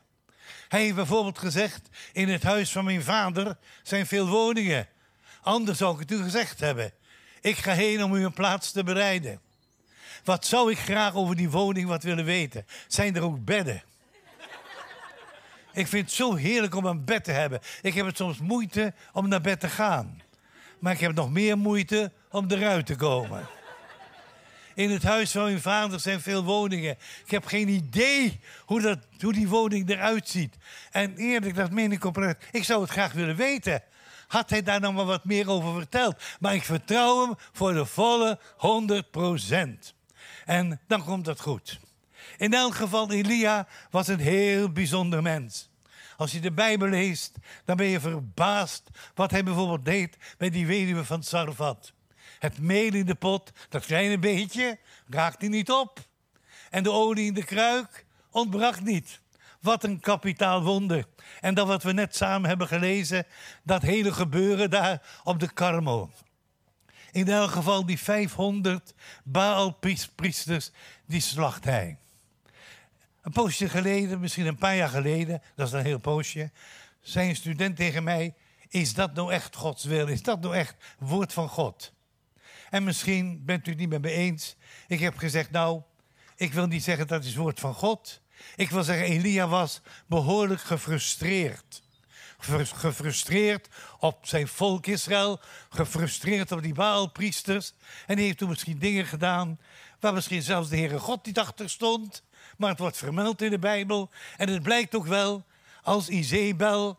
Hij 0.69 0.81
heeft 0.81 0.95
bijvoorbeeld 0.95 1.39
gezegd, 1.39 1.89
in 2.13 2.29
het 2.29 2.43
huis 2.43 2.73
van 2.73 2.85
mijn 2.85 3.03
vader 3.03 3.57
zijn 3.83 4.07
veel 4.07 4.29
woningen. 4.29 4.89
Anders 5.43 5.79
zou 5.79 5.95
ik 5.95 6.01
het 6.01 6.11
u 6.11 6.23
gezegd 6.23 6.61
hebben. 6.61 6.93
Ik 7.41 7.57
ga 7.57 7.73
heen 7.73 8.05
om 8.05 8.15
u 8.15 8.25
een 8.25 8.33
plaats 8.33 8.73
te 8.73 8.85
bereiden. 8.85 9.41
Wat 10.25 10.47
zou 10.47 10.71
ik 10.71 10.79
graag 10.79 11.15
over 11.15 11.37
die 11.37 11.51
woning 11.51 11.89
wat 11.89 12.03
willen 12.03 12.25
weten? 12.25 12.67
Zijn 12.87 13.17
er 13.17 13.23
ook 13.23 13.45
bedden? 13.45 13.83
Ik 15.73 15.87
vind 15.87 16.07
het 16.07 16.15
zo 16.15 16.35
heerlijk 16.35 16.75
om 16.75 16.85
een 16.85 17.05
bed 17.05 17.25
te 17.25 17.33
hebben. 17.33 17.61
Ik 17.83 17.95
heb 17.95 18.07
het 18.07 18.17
soms 18.17 18.39
moeite 18.39 18.95
om 19.13 19.29
naar 19.29 19.41
bed 19.41 19.61
te 19.61 19.69
gaan. 19.69 20.23
Maar 20.79 20.93
ik 20.93 21.01
heb 21.01 21.15
nog 21.15 21.31
meer 21.31 21.59
moeite 21.59 22.13
om 22.31 22.51
eruit 22.51 22.87
te 22.87 22.97
komen. 22.97 23.56
In 24.77 24.91
het 24.91 25.03
huis 25.03 25.31
van 25.31 25.43
mijn 25.43 25.61
vader 25.61 26.01
zijn 26.01 26.21
veel 26.21 26.45
woningen. 26.45 26.97
Ik 27.25 27.31
heb 27.31 27.47
geen 27.47 27.69
idee 27.69 28.41
hoe, 28.65 28.81
dat, 28.81 28.99
hoe 29.21 29.33
die 29.33 29.49
woning 29.49 29.91
eruit 29.91 30.29
ziet. 30.29 30.57
En 30.91 31.17
eerlijk, 31.17 31.55
dat 31.55 31.71
meen 31.71 31.93
ik 31.93 32.05
oprecht. 32.05 32.45
Ik 32.53 32.65
zou 32.65 32.83
het 32.83 32.91
graag 32.91 33.13
willen 33.13 33.37
weten. 33.37 33.83
Had 34.27 34.51
hij 34.51 34.63
daar 34.63 34.81
nog 34.81 34.95
maar 34.95 35.05
wat 35.05 35.25
meer 35.25 35.51
over 35.51 35.75
verteld. 35.75 36.23
Maar 36.41 36.55
ik 36.55 36.63
vertrouw 36.63 37.25
hem 37.25 37.35
voor 37.53 37.73
de 37.73 37.87
volle 37.87 38.39
100% 39.89 39.95
En 40.45 40.81
dan 40.87 41.05
komt 41.05 41.25
dat 41.25 41.41
goed. 41.41 41.81
In 42.39 42.55
elk 42.55 42.75
geval, 42.75 43.11
Elia 43.11 43.67
was 43.91 44.09
een 44.09 44.21
heel 44.21 44.71
bijzonder 44.73 45.23
mens. 45.23 45.69
Als 46.17 46.33
je 46.33 46.41
de 46.41 46.53
Bijbel 46.53 46.89
leest, 46.89 47.33
dan 47.65 47.77
ben 47.77 47.87
je 47.87 48.01
verbaasd 48.01 48.83
wat 49.15 49.31
hij 49.31 49.45
bijvoorbeeld 49.45 49.85
deed 49.85 50.17
met 50.39 50.53
die 50.53 50.67
weduwe 50.67 51.05
van 51.05 51.23
Sarfat. 51.23 51.93
Het 52.39 52.59
meel 52.59 52.95
in 52.95 53.07
de 53.07 53.15
pot, 53.15 53.53
dat 53.69 53.87
kleine 53.87 54.19
beetje, 54.19 54.79
raakte 55.09 55.47
niet 55.47 55.71
op. 55.71 55.99
En 56.71 56.83
de 56.83 56.91
olie 56.91 57.27
in 57.27 57.35
de 57.35 57.45
kruik 57.45 58.07
ontbrak 58.31 58.81
niet. 58.81 59.21
Wat 59.61 59.85
een 59.85 60.01
kapitaal 60.01 60.63
wonder. 60.63 61.05
En 61.41 61.55
dat 61.55 61.67
wat 61.67 61.83
we 61.83 61.93
net 61.93 62.17
samen 62.17 62.49
hebben 62.49 62.69
gelezen, 62.69 63.27
dat 63.63 63.83
hele 63.83 64.13
gebeuren 64.13 64.71
daar 64.71 65.21
op 65.25 65.41
de 65.41 65.53
Karmel. 65.53 66.11
In 67.13 67.29
elk 67.29 67.51
geval 67.51 67.87
die 67.87 67.99
500 67.99 68.95
Baalpriesters, 69.25 70.71
die 71.07 71.21
slacht 71.21 71.65
hij. 71.65 71.99
Een 73.23 73.33
poosje 73.33 73.69
geleden, 73.69 74.21
misschien 74.21 74.47
een 74.47 74.59
paar 74.59 74.77
jaar 74.77 74.89
geleden, 74.89 75.43
dat 75.55 75.67
is 75.67 75.73
een 75.73 75.85
heel 75.85 75.99
poosje, 75.99 76.51
zei 77.01 77.29
een 77.29 77.37
student 77.37 77.77
tegen 77.77 78.05
mij: 78.05 78.35
Is 78.69 78.95
dat 78.95 79.15
nou 79.15 79.33
echt 79.33 79.57
Gods 79.57 79.85
wil? 79.85 80.07
Is 80.07 80.23
dat 80.23 80.41
nou 80.41 80.55
echt 80.55 80.75
woord 80.99 81.33
van 81.33 81.49
God? 81.49 81.93
En 82.71 82.85
misschien 82.85 83.45
bent 83.45 83.67
u 83.67 83.71
het 83.71 83.79
niet 83.79 83.89
met 83.89 84.03
me 84.03 84.11
eens. 84.11 84.57
Ik 84.87 85.01
heb 85.01 85.17
gezegd: 85.17 85.51
Nou, 85.51 85.83
ik 86.37 86.53
wil 86.53 86.67
niet 86.67 86.83
zeggen 86.83 87.07
dat 87.07 87.25
is 87.25 87.35
woord 87.35 87.61
van 87.61 87.75
God. 87.75 88.21
Ik 88.57 88.71
wil 88.71 88.83
zeggen, 88.83 89.07
Elia 89.07 89.49
was 89.49 89.81
behoorlijk 90.07 90.61
gefrustreerd. 90.61 91.85
Gefrustreerd 92.75 93.69
op 93.99 94.27
zijn 94.27 94.49
volk 94.49 94.87
Israël, 94.87 95.41
gefrustreerd 95.69 96.53
op 96.53 96.63
die 96.63 96.75
Baalpriesters. 96.75 97.73
En 98.07 98.17
hij 98.17 98.25
heeft 98.25 98.39
toen 98.39 98.49
misschien 98.49 98.79
dingen 98.79 99.07
gedaan 99.07 99.59
waar 100.01 100.13
misschien 100.13 100.43
zelfs 100.43 100.69
de 100.69 100.77
Heere 100.77 100.99
God 100.99 101.27
niet 101.27 101.39
achter 101.39 101.71
stond 101.71 102.23
maar 102.57 102.71
het 102.71 102.79
wordt 102.79 102.97
vermeld 102.97 103.43
in 103.43 103.51
de 103.51 103.59
Bijbel. 103.59 104.11
En 104.37 104.49
het 104.49 104.63
blijkt 104.63 104.95
ook 104.95 105.07
wel, 105.07 105.45
als 105.83 106.09
Izebel 106.09 106.99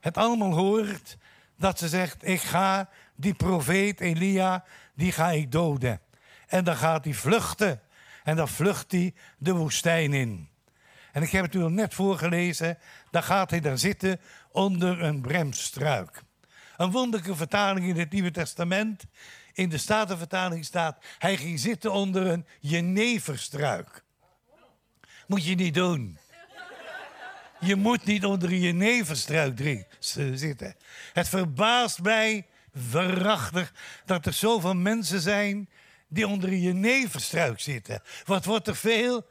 het 0.00 0.16
allemaal 0.16 0.52
hoort, 0.52 1.16
dat 1.58 1.78
ze 1.78 1.88
zegt, 1.88 2.26
ik 2.26 2.40
ga 2.40 2.88
die 3.14 3.34
profeet 3.34 4.00
Elia, 4.00 4.64
die 4.94 5.12
ga 5.12 5.30
ik 5.30 5.52
doden. 5.52 6.00
En 6.46 6.64
dan 6.64 6.76
gaat 6.76 7.04
hij 7.04 7.14
vluchten. 7.14 7.80
En 8.24 8.36
dan 8.36 8.48
vlucht 8.48 8.92
hij 8.92 9.14
de 9.38 9.52
woestijn 9.52 10.12
in. 10.12 10.48
En 11.12 11.22
ik 11.22 11.30
heb 11.30 11.44
het 11.44 11.54
u 11.54 11.70
net 11.70 11.94
voorgelezen. 11.94 12.78
Dan 13.10 13.22
gaat 13.22 13.50
hij 13.50 13.60
daar 13.60 13.78
zitten 13.78 14.20
onder 14.52 15.02
een 15.02 15.20
bremstruik. 15.20 16.22
Een 16.76 16.90
wonderlijke 16.90 17.36
vertaling 17.36 17.86
in 17.86 17.98
het 17.98 18.12
Nieuwe 18.12 18.30
Testament. 18.30 19.04
In 19.52 19.68
de 19.68 19.78
Statenvertaling 19.78 20.64
staat: 20.64 21.04
hij 21.18 21.36
ging 21.36 21.60
zitten 21.60 21.92
onder 21.92 22.26
een 22.26 22.46
jeneverstruik. 22.60 24.04
Moet 25.26 25.44
je 25.44 25.54
niet 25.54 25.74
doen. 25.74 26.18
Je 27.60 27.76
moet 27.76 28.04
niet 28.04 28.24
onder 28.24 28.54
je 28.54 28.72
nevenstruik 28.72 29.84
zitten. 30.34 30.74
Het 31.12 31.28
verbaast 31.28 32.02
mij 32.02 32.46
verachtig 32.74 33.72
dat 34.04 34.26
er 34.26 34.32
zoveel 34.32 34.74
mensen 34.74 35.20
zijn 35.20 35.68
die 36.08 36.26
onder 36.26 36.54
je 36.54 36.72
nevenstruik 36.72 37.60
zitten. 37.60 38.02
Wat 38.24 38.44
wordt 38.44 38.68
er 38.68 38.76
veel? 38.76 39.26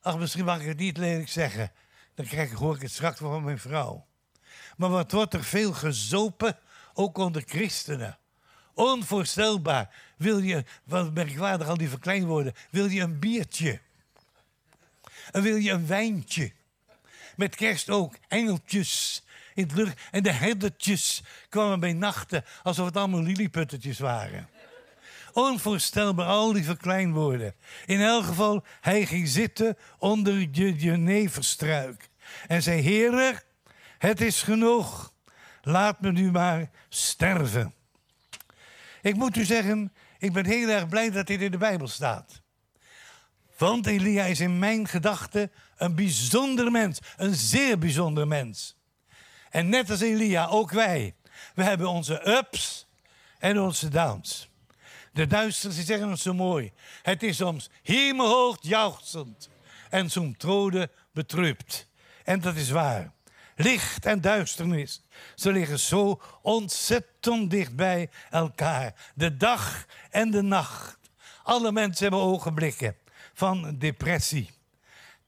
Ach, 0.00 0.18
misschien 0.18 0.44
mag 0.44 0.60
ik 0.60 0.66
het 0.66 0.78
niet 0.78 0.96
lelijk 0.96 1.28
zeggen. 1.28 1.72
Dan 2.14 2.26
krijg 2.26 2.50
ik, 2.50 2.56
hoor 2.56 2.74
ik 2.74 2.82
het 2.82 2.90
straks 2.90 3.18
van 3.18 3.44
mijn 3.44 3.58
vrouw. 3.58 4.06
Maar 4.76 4.90
wat 4.90 5.12
wordt 5.12 5.34
er 5.34 5.44
veel 5.44 5.72
gezopen, 5.72 6.58
ook 6.94 7.18
onder 7.18 7.42
christenen. 7.46 8.18
Onvoorstelbaar. 8.74 9.94
Wil 10.16 10.38
je, 10.38 10.64
wat 10.84 11.14
merkwaardig 11.14 11.68
al 11.68 11.76
die 11.76 11.88
verkleinwoorden, 11.88 12.54
wil 12.70 12.86
je 12.86 13.00
een 13.00 13.18
biertje? 13.18 13.80
En 15.30 15.42
wil 15.42 15.56
je 15.56 15.70
een 15.70 15.86
wijntje? 15.86 16.52
Met 17.42 17.54
kerst 17.54 17.90
ook, 17.90 18.14
engeltjes 18.28 19.24
in 19.54 19.62
het 19.62 19.72
lucht. 19.72 19.98
En 20.10 20.22
de 20.22 20.30
herdertjes 20.32 21.22
kwamen 21.48 21.80
bij 21.80 21.92
nachten 21.92 22.44
alsof 22.62 22.86
het 22.86 22.96
allemaal 22.96 23.22
liliputtetjes 23.22 23.98
waren. 23.98 24.48
Onvoorstelbaar, 25.32 26.26
al 26.26 26.52
die 26.52 26.64
verkleinwoorden. 26.64 27.54
In 27.86 28.00
elk 28.00 28.24
geval, 28.24 28.64
hij 28.80 29.06
ging 29.06 29.28
zitten 29.28 29.76
onder 29.98 30.52
de 30.52 30.74
jeneverstruik. 30.74 32.08
En 32.46 32.62
zei, 32.62 32.80
Heer, 32.80 33.42
het 33.98 34.20
is 34.20 34.42
genoeg. 34.42 35.12
Laat 35.62 36.00
me 36.00 36.12
nu 36.12 36.30
maar 36.30 36.70
sterven. 36.88 37.74
Ik 39.00 39.14
moet 39.14 39.36
u 39.36 39.44
zeggen, 39.44 39.92
ik 40.18 40.32
ben 40.32 40.46
heel 40.46 40.68
erg 40.68 40.88
blij 40.88 41.10
dat 41.10 41.26
dit 41.26 41.40
in 41.40 41.50
de 41.50 41.58
Bijbel 41.58 41.88
staat. 41.88 42.42
Want 43.62 43.86
Elia 43.86 44.24
is 44.24 44.40
in 44.40 44.58
mijn 44.58 44.88
gedachten 44.88 45.52
een 45.82 45.94
bijzonder 45.94 46.70
mens, 46.70 46.98
een 47.16 47.34
zeer 47.34 47.78
bijzonder 47.78 48.26
mens. 48.26 48.76
En 49.50 49.68
net 49.68 49.90
als 49.90 50.00
Elia, 50.00 50.46
ook 50.46 50.70
wij. 50.70 51.14
We 51.54 51.62
hebben 51.62 51.86
onze 51.86 52.28
ups 52.28 52.86
en 53.38 53.60
onze 53.60 53.88
downs. 53.88 54.48
De 55.12 55.26
duisters 55.26 55.74
die 55.74 55.84
zeggen 55.84 56.08
ons 56.08 56.22
zo 56.22 56.34
mooi. 56.34 56.72
Het 57.02 57.22
is 57.22 57.36
soms 57.36 57.70
hemelhoog 57.82 58.56
jauchzend 58.60 59.48
en 59.90 60.10
soms 60.10 60.34
trode 60.38 60.90
betrupt. 61.12 61.88
En 62.24 62.40
dat 62.40 62.56
is 62.56 62.70
waar. 62.70 63.12
Licht 63.56 64.06
en 64.06 64.20
duisternis, 64.20 65.02
ze 65.34 65.52
liggen 65.52 65.78
zo 65.78 66.20
ontzettend 66.42 67.50
dicht 67.50 67.76
bij 67.76 68.10
elkaar. 68.30 68.94
De 69.14 69.36
dag 69.36 69.86
en 70.10 70.30
de 70.30 70.42
nacht. 70.42 70.98
Alle 71.42 71.72
mensen 71.72 72.02
hebben 72.02 72.20
ogenblikken 72.20 72.96
van 73.32 73.78
depressie. 73.78 74.50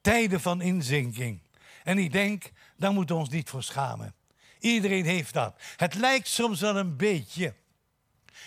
Tijden 0.05 0.41
van 0.41 0.61
inzinking. 0.61 1.41
En 1.85 1.99
ik 1.99 2.13
denk, 2.13 2.51
daar 2.77 2.93
moeten 2.93 3.15
we 3.15 3.21
ons 3.21 3.31
niet 3.31 3.51
voor 3.51 3.63
schamen. 3.63 4.15
Iedereen 4.59 5.05
heeft 5.05 5.35
dat. 5.35 5.61
Het 5.77 5.95
lijkt 5.95 6.29
soms 6.29 6.61
wel 6.61 6.77
een 6.77 6.97
beetje. 6.97 7.55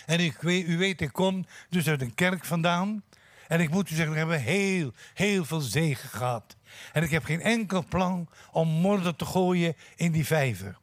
En 0.06 0.20
ik 0.20 0.42
u 0.42 0.78
weet, 0.78 1.00
ik 1.00 1.12
kom 1.12 1.46
dus 1.68 1.88
uit 1.88 2.00
een 2.00 2.14
kerk 2.14 2.44
vandaan. 2.44 3.02
En 3.48 3.60
ik 3.60 3.70
moet 3.70 3.90
u 3.90 3.94
zeggen, 3.94 4.12
we 4.12 4.18
hebben 4.18 4.40
heel, 4.40 4.92
heel 5.14 5.44
veel 5.44 5.60
zegen 5.60 6.08
gehad. 6.08 6.56
En 6.92 7.02
ik 7.02 7.10
heb 7.10 7.24
geen 7.24 7.42
enkel 7.42 7.84
plan 7.88 8.28
om 8.52 8.68
modder 8.68 9.16
te 9.16 9.24
gooien 9.24 9.76
in 9.96 10.12
die 10.12 10.26
vijver. 10.26 10.78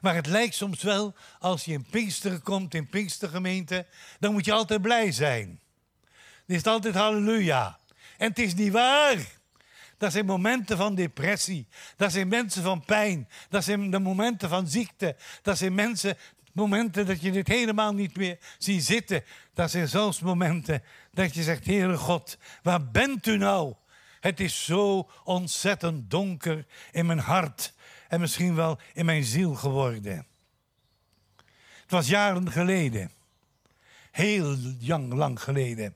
Maar 0.00 0.14
het 0.14 0.26
lijkt 0.26 0.54
soms 0.54 0.82
wel, 0.82 1.14
als 1.38 1.64
je 1.64 1.72
in 1.72 1.86
Pinksteren 1.90 2.42
komt, 2.42 2.74
in 2.74 2.88
Pinkstergemeente, 2.88 3.86
dan 4.18 4.32
moet 4.32 4.44
je 4.44 4.52
altijd 4.52 4.82
blij 4.82 5.12
zijn. 5.12 5.60
Het 6.46 6.56
is 6.56 6.64
altijd 6.64 6.94
halleluja. 6.94 7.78
En 8.16 8.28
het 8.28 8.38
is 8.38 8.54
niet 8.54 8.72
waar. 8.72 9.37
Dat 9.98 10.12
zijn 10.12 10.26
momenten 10.26 10.76
van 10.76 10.94
depressie. 10.94 11.66
Dat 11.96 12.12
zijn 12.12 12.28
mensen 12.28 12.62
van 12.62 12.84
pijn. 12.84 13.28
Dat 13.48 13.64
zijn 13.64 13.90
de 13.90 13.98
momenten 13.98 14.48
van 14.48 14.68
ziekte. 14.68 15.16
Dat 15.42 15.58
zijn 15.58 15.74
mensen, 15.74 16.16
momenten 16.52 17.06
dat 17.06 17.20
je 17.20 17.30
dit 17.30 17.48
helemaal 17.48 17.94
niet 17.94 18.16
meer 18.16 18.38
ziet 18.58 18.84
zitten. 18.84 19.24
Dat 19.54 19.70
zijn 19.70 19.88
zelfs 19.88 20.20
momenten 20.20 20.82
dat 21.12 21.34
je 21.34 21.42
zegt, 21.42 21.66
Heere 21.66 21.96
God, 21.96 22.38
waar 22.62 22.90
bent 22.90 23.26
u 23.26 23.36
nou? 23.36 23.74
Het 24.20 24.40
is 24.40 24.64
zo 24.64 25.10
ontzettend 25.24 26.10
donker 26.10 26.66
in 26.92 27.06
mijn 27.06 27.18
hart 27.18 27.72
en 28.08 28.20
misschien 28.20 28.54
wel 28.54 28.78
in 28.94 29.04
mijn 29.04 29.24
ziel 29.24 29.54
geworden. 29.54 30.26
Het 31.82 31.90
was 31.90 32.08
jaren 32.08 32.50
geleden. 32.50 33.10
Heel 34.10 34.56
lang 35.08 35.42
geleden. 35.42 35.94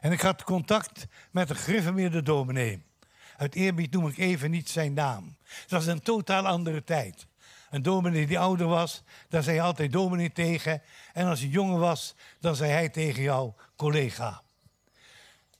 En 0.00 0.12
ik 0.12 0.20
had 0.20 0.44
contact 0.44 1.06
met 1.30 1.48
de 1.48 1.54
griffemeerde 1.54 2.22
dominee. 2.22 2.82
Uit 3.42 3.54
eerbied 3.54 3.92
noem 3.92 4.08
ik 4.08 4.18
even 4.18 4.50
niet 4.50 4.70
zijn 4.70 4.92
naam. 4.92 5.36
Het 5.44 5.70
was 5.70 5.86
een 5.86 6.02
totaal 6.02 6.46
andere 6.46 6.84
tijd. 6.84 7.26
Een 7.70 7.82
dominee 7.82 8.26
die 8.26 8.38
ouder 8.38 8.66
was, 8.66 9.02
daar 9.28 9.42
zei 9.42 9.56
je 9.56 9.62
altijd 9.62 9.92
dominee 9.92 10.32
tegen. 10.32 10.82
En 11.12 11.26
als 11.26 11.40
hij 11.40 11.48
jonger 11.48 11.78
was, 11.78 12.14
dan 12.40 12.56
zei 12.56 12.70
hij 12.70 12.88
tegen 12.88 13.22
jou 13.22 13.52
collega. 13.76 14.42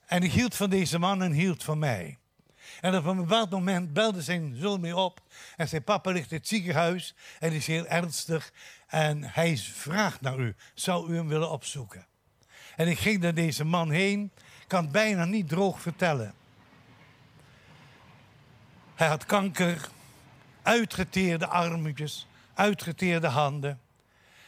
En 0.05 0.23
ik 0.23 0.31
hield 0.31 0.55
van 0.55 0.69
deze 0.69 0.99
man 0.99 1.23
en 1.23 1.31
hield 1.31 1.63
van 1.63 1.79
mij. 1.79 2.17
En 2.81 2.95
op 2.95 3.05
een 3.05 3.17
bepaald 3.17 3.49
moment 3.49 3.93
belde 3.93 4.21
zijn 4.21 4.55
zoon 4.55 4.79
mee 4.79 4.95
op 4.95 5.21
en 5.55 5.67
zei: 5.67 5.81
Papa 5.81 6.11
ligt 6.11 6.31
in 6.31 6.37
het 6.37 6.47
ziekenhuis 6.47 7.15
en 7.39 7.51
is 7.51 7.67
heel 7.67 7.85
ernstig. 7.85 8.51
En 8.87 9.23
hij 9.23 9.57
vraagt 9.57 10.21
naar 10.21 10.39
u: 10.39 10.55
Zou 10.73 11.11
u 11.11 11.15
hem 11.15 11.27
willen 11.27 11.51
opzoeken? 11.51 12.05
En 12.75 12.87
ik 12.87 12.99
ging 12.99 13.21
naar 13.21 13.33
deze 13.33 13.63
man 13.63 13.91
heen, 13.91 14.31
kan 14.67 14.83
het 14.83 14.91
bijna 14.91 15.25
niet 15.25 15.49
droog 15.49 15.81
vertellen. 15.81 16.33
Hij 19.03 19.11
had 19.11 19.25
kanker, 19.25 19.89
uitgeteerde 20.61 21.47
armpjes, 21.47 22.27
uitgeteerde 22.53 23.27
handen. 23.27 23.81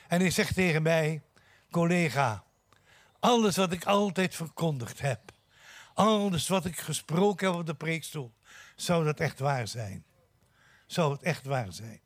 En 0.07 0.19
hij 0.19 0.29
zegt 0.29 0.53
tegen 0.53 0.81
mij: 0.81 1.21
Collega, 1.71 2.43
alles 3.19 3.55
wat 3.55 3.71
ik 3.71 3.85
altijd 3.85 4.35
verkondigd 4.35 5.01
heb, 5.01 5.19
alles 5.93 6.47
wat 6.47 6.65
ik 6.65 6.79
gesproken 6.79 7.47
heb 7.47 7.59
op 7.59 7.65
de 7.65 7.73
preekstoel, 7.73 8.33
zou 8.75 9.03
dat 9.03 9.19
echt 9.19 9.39
waar 9.39 9.67
zijn? 9.67 10.05
Zou 10.85 11.11
het 11.11 11.21
echt 11.21 11.45
waar 11.45 11.73
zijn? 11.73 12.01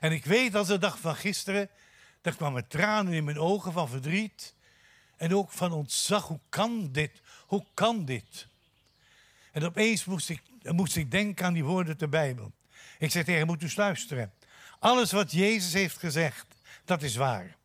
En 0.00 0.12
ik 0.12 0.24
weet 0.24 0.54
als 0.54 0.66
de 0.66 0.78
dag 0.78 0.98
van 0.98 1.16
gisteren, 1.16 1.70
er 2.22 2.36
kwamen 2.36 2.68
tranen 2.68 3.12
in 3.12 3.24
mijn 3.24 3.38
ogen 3.38 3.72
van 3.72 3.88
verdriet 3.88 4.54
en 5.16 5.34
ook 5.34 5.50
van 5.50 5.72
ontzag. 5.72 6.26
Hoe 6.26 6.40
kan 6.48 6.92
dit? 6.92 7.20
Hoe 7.46 7.64
kan 7.74 8.04
dit? 8.04 8.48
En 9.52 9.64
opeens 9.64 10.04
moest 10.04 10.28
ik, 10.28 10.42
moest 10.62 10.96
ik 10.96 11.10
denken 11.10 11.46
aan 11.46 11.52
die 11.52 11.64
woorden 11.64 11.88
uit 11.88 11.98
de 11.98 12.08
Bijbel. 12.08 12.52
Ik 12.98 13.10
zei 13.10 13.24
tegen 13.24 13.38
hem, 13.38 13.46
moet 13.46 13.62
u 13.62 13.70
luisteren. 13.76 14.32
Alles 14.78 15.12
wat 15.12 15.32
Jezus 15.32 15.72
heeft 15.72 15.98
gezegd, 15.98 16.46
dat 16.84 17.02
is 17.02 17.16
waar. 17.16 17.56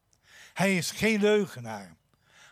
Hij 0.54 0.78
is 0.78 0.91
geen 0.91 1.19
leugenaar. 1.19 1.95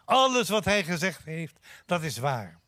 Alles 0.06 0.50
wat 0.50 0.66
hij 0.66 0.84
gezegd 0.84 1.26
heeft, 1.26 1.56
dat 1.86 2.04
is 2.04 2.18
waar. 2.18 2.60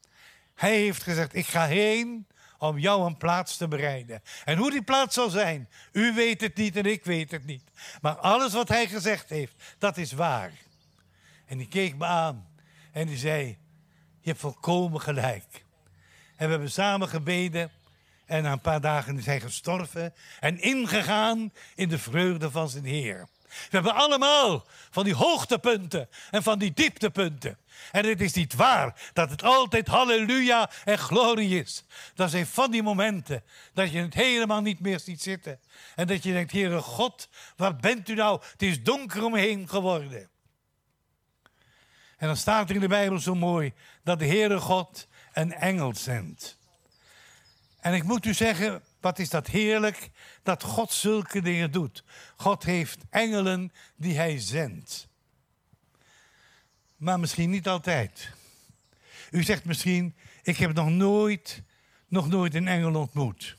Hij 0.55 0.75
heeft 0.75 1.03
gezegd, 1.03 1.35
ik 1.35 1.45
ga 1.45 1.65
heen 1.65 2.27
om 2.57 2.77
jou 2.77 3.05
een 3.05 3.17
plaats 3.17 3.57
te 3.57 3.67
bereiden. 3.67 4.21
En 4.45 4.57
hoe 4.57 4.71
die 4.71 4.81
plaats 4.81 5.13
zal 5.15 5.29
zijn, 5.29 5.69
u 5.91 6.13
weet 6.13 6.41
het 6.41 6.55
niet 6.55 6.75
en 6.75 6.85
ik 6.85 7.03
weet 7.03 7.31
het 7.31 7.45
niet. 7.45 7.63
Maar 8.01 8.15
alles 8.15 8.53
wat 8.53 8.67
hij 8.67 8.87
gezegd 8.87 9.29
heeft, 9.29 9.75
dat 9.77 9.97
is 9.97 10.11
waar. 10.11 10.51
En 11.45 11.57
die 11.57 11.67
keek 11.67 11.95
me 11.95 12.05
aan 12.05 12.47
en 12.91 13.07
die 13.07 13.17
zei, 13.17 13.57
je 14.19 14.29
hebt 14.29 14.39
volkomen 14.39 15.01
gelijk. 15.01 15.64
En 16.35 16.45
we 16.45 16.51
hebben 16.51 16.71
samen 16.71 17.07
gebeden 17.07 17.71
en 18.25 18.43
na 18.43 18.51
een 18.51 18.59
paar 18.59 18.81
dagen 18.81 19.17
is 19.17 19.25
hij 19.25 19.39
gestorven 19.39 20.13
en 20.39 20.61
ingegaan 20.61 21.53
in 21.75 21.89
de 21.89 21.97
vreugde 21.97 22.51
van 22.51 22.69
zijn 22.69 22.85
Heer. 22.85 23.27
We 23.47 23.69
hebben 23.69 23.93
allemaal 23.95 24.65
van 24.89 25.03
die 25.03 25.15
hoogtepunten 25.15 26.09
en 26.31 26.43
van 26.43 26.59
die 26.59 26.73
dieptepunten. 26.73 27.57
En 27.91 28.05
het 28.05 28.21
is 28.21 28.33
niet 28.33 28.53
waar 28.53 29.11
dat 29.13 29.29
het 29.29 29.43
altijd 29.43 29.87
halleluja 29.87 30.69
en 30.85 30.97
glorie 30.97 31.59
is. 31.59 31.83
Dat 32.15 32.29
zijn 32.29 32.47
van 32.47 32.71
die 32.71 32.83
momenten 32.83 33.43
dat 33.73 33.91
je 33.91 34.01
het 34.01 34.13
helemaal 34.13 34.61
niet 34.61 34.79
meer 34.79 34.99
ziet 34.99 35.21
zitten. 35.21 35.59
En 35.95 36.07
dat 36.07 36.23
je 36.23 36.31
denkt, 36.31 36.51
Heere 36.51 36.81
God, 36.81 37.29
waar 37.55 37.75
bent 37.75 38.09
u 38.09 38.13
nou? 38.13 38.41
Het 38.51 38.61
is 38.61 38.83
donker 38.83 39.23
omheen 39.23 39.69
geworden. 39.69 40.29
En 42.17 42.27
dan 42.27 42.37
staat 42.37 42.69
er 42.69 42.75
in 42.75 42.81
de 42.81 42.87
Bijbel 42.87 43.19
zo 43.19 43.35
mooi 43.35 43.73
dat 44.03 44.19
de 44.19 44.25
Heere 44.25 44.59
God 44.59 45.07
een 45.35 45.53
engel 45.53 45.95
zendt. 45.95 46.57
En 47.79 47.93
ik 47.93 48.03
moet 48.03 48.25
u 48.25 48.33
zeggen, 48.33 48.83
wat 48.99 49.19
is 49.19 49.29
dat 49.29 49.47
heerlijk 49.47 50.09
dat 50.43 50.63
God 50.63 50.91
zulke 50.91 51.41
dingen 51.41 51.71
doet. 51.71 52.03
God 52.35 52.63
heeft 52.63 52.99
engelen 53.09 53.71
die 53.95 54.15
hij 54.15 54.39
zendt. 54.39 55.07
Maar 56.97 57.19
misschien 57.19 57.49
niet 57.49 57.67
altijd. 57.67 58.29
U 59.31 59.43
zegt 59.43 59.65
misschien, 59.65 60.15
ik 60.43 60.57
heb 60.57 60.73
nog 60.73 60.89
nooit, 60.89 61.63
nog 62.07 62.29
nooit 62.29 62.55
een 62.55 62.67
engel 62.67 62.95
ontmoet. 62.95 63.57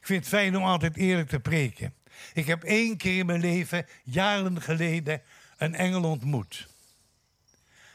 Ik 0.00 0.06
vind 0.06 0.20
het 0.20 0.28
fijn 0.28 0.56
om 0.56 0.64
altijd 0.64 0.96
eerlijk 0.96 1.28
te 1.28 1.40
preken. 1.40 1.94
Ik 2.32 2.46
heb 2.46 2.64
één 2.64 2.96
keer 2.96 3.18
in 3.18 3.26
mijn 3.26 3.40
leven, 3.40 3.86
jaren 4.02 4.62
geleden, 4.62 5.22
een 5.56 5.74
engel 5.74 6.04
ontmoet. 6.04 6.68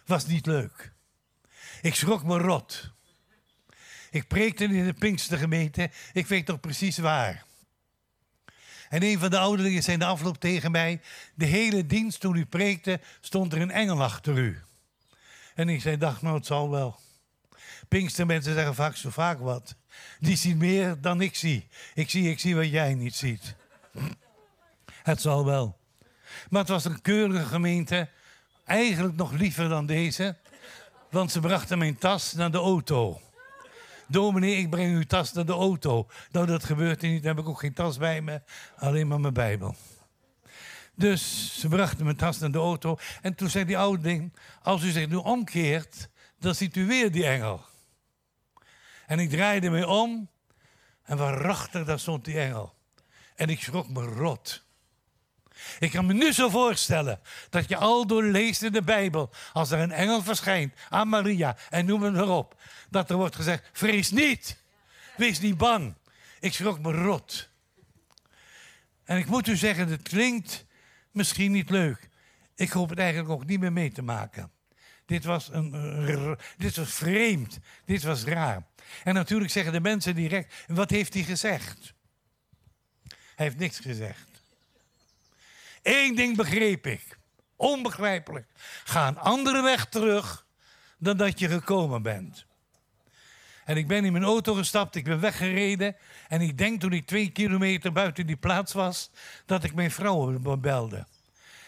Was 0.05 0.25
niet 0.25 0.45
leuk. 0.45 0.92
Ik 1.83 1.95
schrok 1.95 2.23
me 2.23 2.37
rot. 2.37 2.91
Ik 4.11 4.27
preekte 4.27 4.63
in 4.63 4.85
de 4.85 4.93
Pinkstergemeente. 4.93 5.89
Ik 6.13 6.27
weet 6.27 6.45
toch 6.45 6.59
precies 6.59 6.97
waar. 6.97 7.45
En 8.89 9.03
een 9.03 9.19
van 9.19 9.29
de 9.29 9.37
ouderlingen 9.37 9.83
zei 9.83 9.97
de 9.97 10.05
afloop 10.05 10.39
tegen 10.39 10.71
mij... 10.71 11.01
de 11.35 11.45
hele 11.45 11.85
dienst 11.85 12.19
toen 12.19 12.35
u 12.35 12.45
preekte, 12.45 12.99
stond 13.21 13.53
er 13.53 13.61
een 13.61 13.71
engel 13.71 14.03
achter 14.03 14.37
u. 14.37 14.61
En 15.55 15.69
ik 15.69 15.81
zei, 15.81 15.97
dacht 15.97 16.21
nou, 16.21 16.35
het 16.35 16.45
zal 16.45 16.69
wel. 16.69 16.99
Pinkstermensen 17.87 18.53
zeggen 18.53 18.75
vaak 18.75 18.95
zo 18.95 19.09
vaak 19.09 19.39
wat. 19.39 19.75
Die 20.19 20.35
zien 20.35 20.57
meer 20.57 21.01
dan 21.01 21.21
ik 21.21 21.35
zie. 21.35 21.67
Ik 21.93 22.09
zie, 22.09 22.29
ik 22.29 22.39
zie 22.39 22.55
wat 22.55 22.69
jij 22.69 22.93
niet 22.93 23.15
ziet. 23.15 23.55
Het 24.87 25.21
zal 25.21 25.45
wel. 25.45 25.77
Maar 26.49 26.61
het 26.61 26.69
was 26.69 26.85
een 26.85 27.01
keurige 27.01 27.45
gemeente. 27.45 28.09
Eigenlijk 28.65 29.15
nog 29.15 29.31
liever 29.31 29.69
dan 29.69 29.85
deze. 29.85 30.35
Want 31.13 31.31
ze 31.31 31.39
brachten 31.39 31.77
mijn 31.77 31.97
tas 31.97 32.33
naar 32.33 32.51
de 32.51 32.57
auto. 32.57 33.21
Dominee, 34.07 34.55
ik 34.55 34.69
breng 34.69 34.95
uw 34.95 35.03
tas 35.03 35.33
naar 35.33 35.45
de 35.45 35.51
auto. 35.51 36.07
Nou, 36.31 36.45
dat 36.45 36.63
gebeurt 36.63 37.01
niet. 37.01 37.23
Dan 37.23 37.35
heb 37.35 37.43
ik 37.43 37.49
ook 37.49 37.59
geen 37.59 37.73
tas 37.73 37.97
bij 37.97 38.21
me. 38.21 38.41
Alleen 38.77 39.07
maar 39.07 39.19
mijn 39.19 39.33
Bijbel. 39.33 39.75
Dus 40.95 41.53
ze 41.59 41.67
brachten 41.67 42.03
mijn 42.05 42.17
tas 42.17 42.39
naar 42.39 42.51
de 42.51 42.57
auto. 42.57 42.97
En 43.21 43.35
toen 43.35 43.49
zei 43.49 43.65
die 43.65 43.77
oude 43.77 44.03
ding: 44.03 44.33
Als 44.61 44.83
u 44.83 44.89
zich 44.89 45.07
nu 45.07 45.15
omkeert, 45.15 46.09
dan 46.39 46.55
ziet 46.55 46.75
u 46.75 46.85
weer 46.87 47.11
die 47.11 47.25
engel. 47.25 47.65
En 49.05 49.19
ik 49.19 49.29
draaide 49.29 49.69
me 49.69 49.87
om. 49.87 50.29
En 51.03 51.17
waarachtig, 51.17 51.85
daar 51.85 51.99
stond 51.99 52.25
die 52.25 52.39
engel. 52.39 52.73
En 53.35 53.49
ik 53.49 53.61
schrok 53.61 53.89
me 53.89 54.01
rot. 54.01 54.63
Ik 55.79 55.91
kan 55.91 56.05
me 56.05 56.13
nu 56.13 56.31
zo 56.31 56.49
voorstellen 56.49 57.19
dat 57.49 57.69
je 57.69 57.77
al 57.77 58.07
door 58.07 58.23
leest 58.23 58.61
in 58.61 58.71
de 58.71 58.81
Bijbel, 58.81 59.29
als 59.53 59.71
er 59.71 59.79
een 59.79 59.91
engel 59.91 60.23
verschijnt 60.23 60.73
aan 60.89 61.09
Maria 61.09 61.57
en 61.69 61.85
noem 61.85 62.03
het 62.03 62.13
maar 62.13 62.29
op, 62.29 62.61
dat 62.89 63.09
er 63.09 63.15
wordt 63.15 63.35
gezegd: 63.35 63.69
vrees 63.73 64.11
niet, 64.11 64.57
wees 65.17 65.39
niet 65.39 65.57
bang. 65.57 65.93
Ik 66.39 66.53
schrok 66.53 66.79
me 66.79 66.91
rot. 66.91 67.49
En 69.03 69.17
ik 69.17 69.25
moet 69.25 69.47
u 69.47 69.55
zeggen, 69.55 69.87
het 69.87 70.01
klinkt 70.01 70.65
misschien 71.11 71.51
niet 71.51 71.69
leuk. 71.69 72.09
Ik 72.55 72.71
hoop 72.71 72.89
het 72.89 72.99
eigenlijk 72.99 73.29
ook 73.29 73.45
niet 73.45 73.59
meer 73.59 73.73
mee 73.73 73.91
te 73.91 74.01
maken. 74.01 74.51
Dit 75.05 75.23
was, 75.23 75.49
een, 75.51 76.37
dit 76.57 76.75
was 76.75 76.93
vreemd. 76.93 77.59
Dit 77.85 78.03
was 78.03 78.23
raar. 78.23 78.63
En 79.03 79.13
natuurlijk 79.13 79.51
zeggen 79.51 79.73
de 79.73 79.79
mensen 79.79 80.15
direct: 80.15 80.53
wat 80.67 80.89
heeft 80.89 81.13
hij 81.13 81.23
gezegd? 81.23 81.93
Hij 83.35 83.45
heeft 83.45 83.57
niks 83.57 83.79
gezegd. 83.79 84.32
Eén 85.83 86.15
ding 86.15 86.37
begreep 86.37 86.87
ik. 86.87 87.17
Onbegrijpelijk. 87.55 88.47
Ga 88.83 89.07
een 89.07 89.19
andere 89.19 89.61
weg 89.61 89.85
terug 89.85 90.45
dan 90.97 91.17
dat 91.17 91.39
je 91.39 91.49
gekomen 91.49 92.01
bent. 92.01 92.45
En 93.65 93.77
ik 93.77 93.87
ben 93.87 94.05
in 94.05 94.11
mijn 94.11 94.23
auto 94.23 94.53
gestapt, 94.53 94.95
ik 94.95 95.03
ben 95.03 95.19
weggereden. 95.19 95.95
En 96.27 96.41
ik 96.41 96.57
denk 96.57 96.79
toen 96.79 96.93
ik 96.93 97.05
twee 97.05 97.29
kilometer 97.29 97.91
buiten 97.91 98.25
die 98.25 98.35
plaats 98.35 98.73
was, 98.73 99.09
dat 99.45 99.63
ik 99.63 99.73
mijn 99.73 99.91
vrouw 99.91 100.57
belde. 100.57 101.05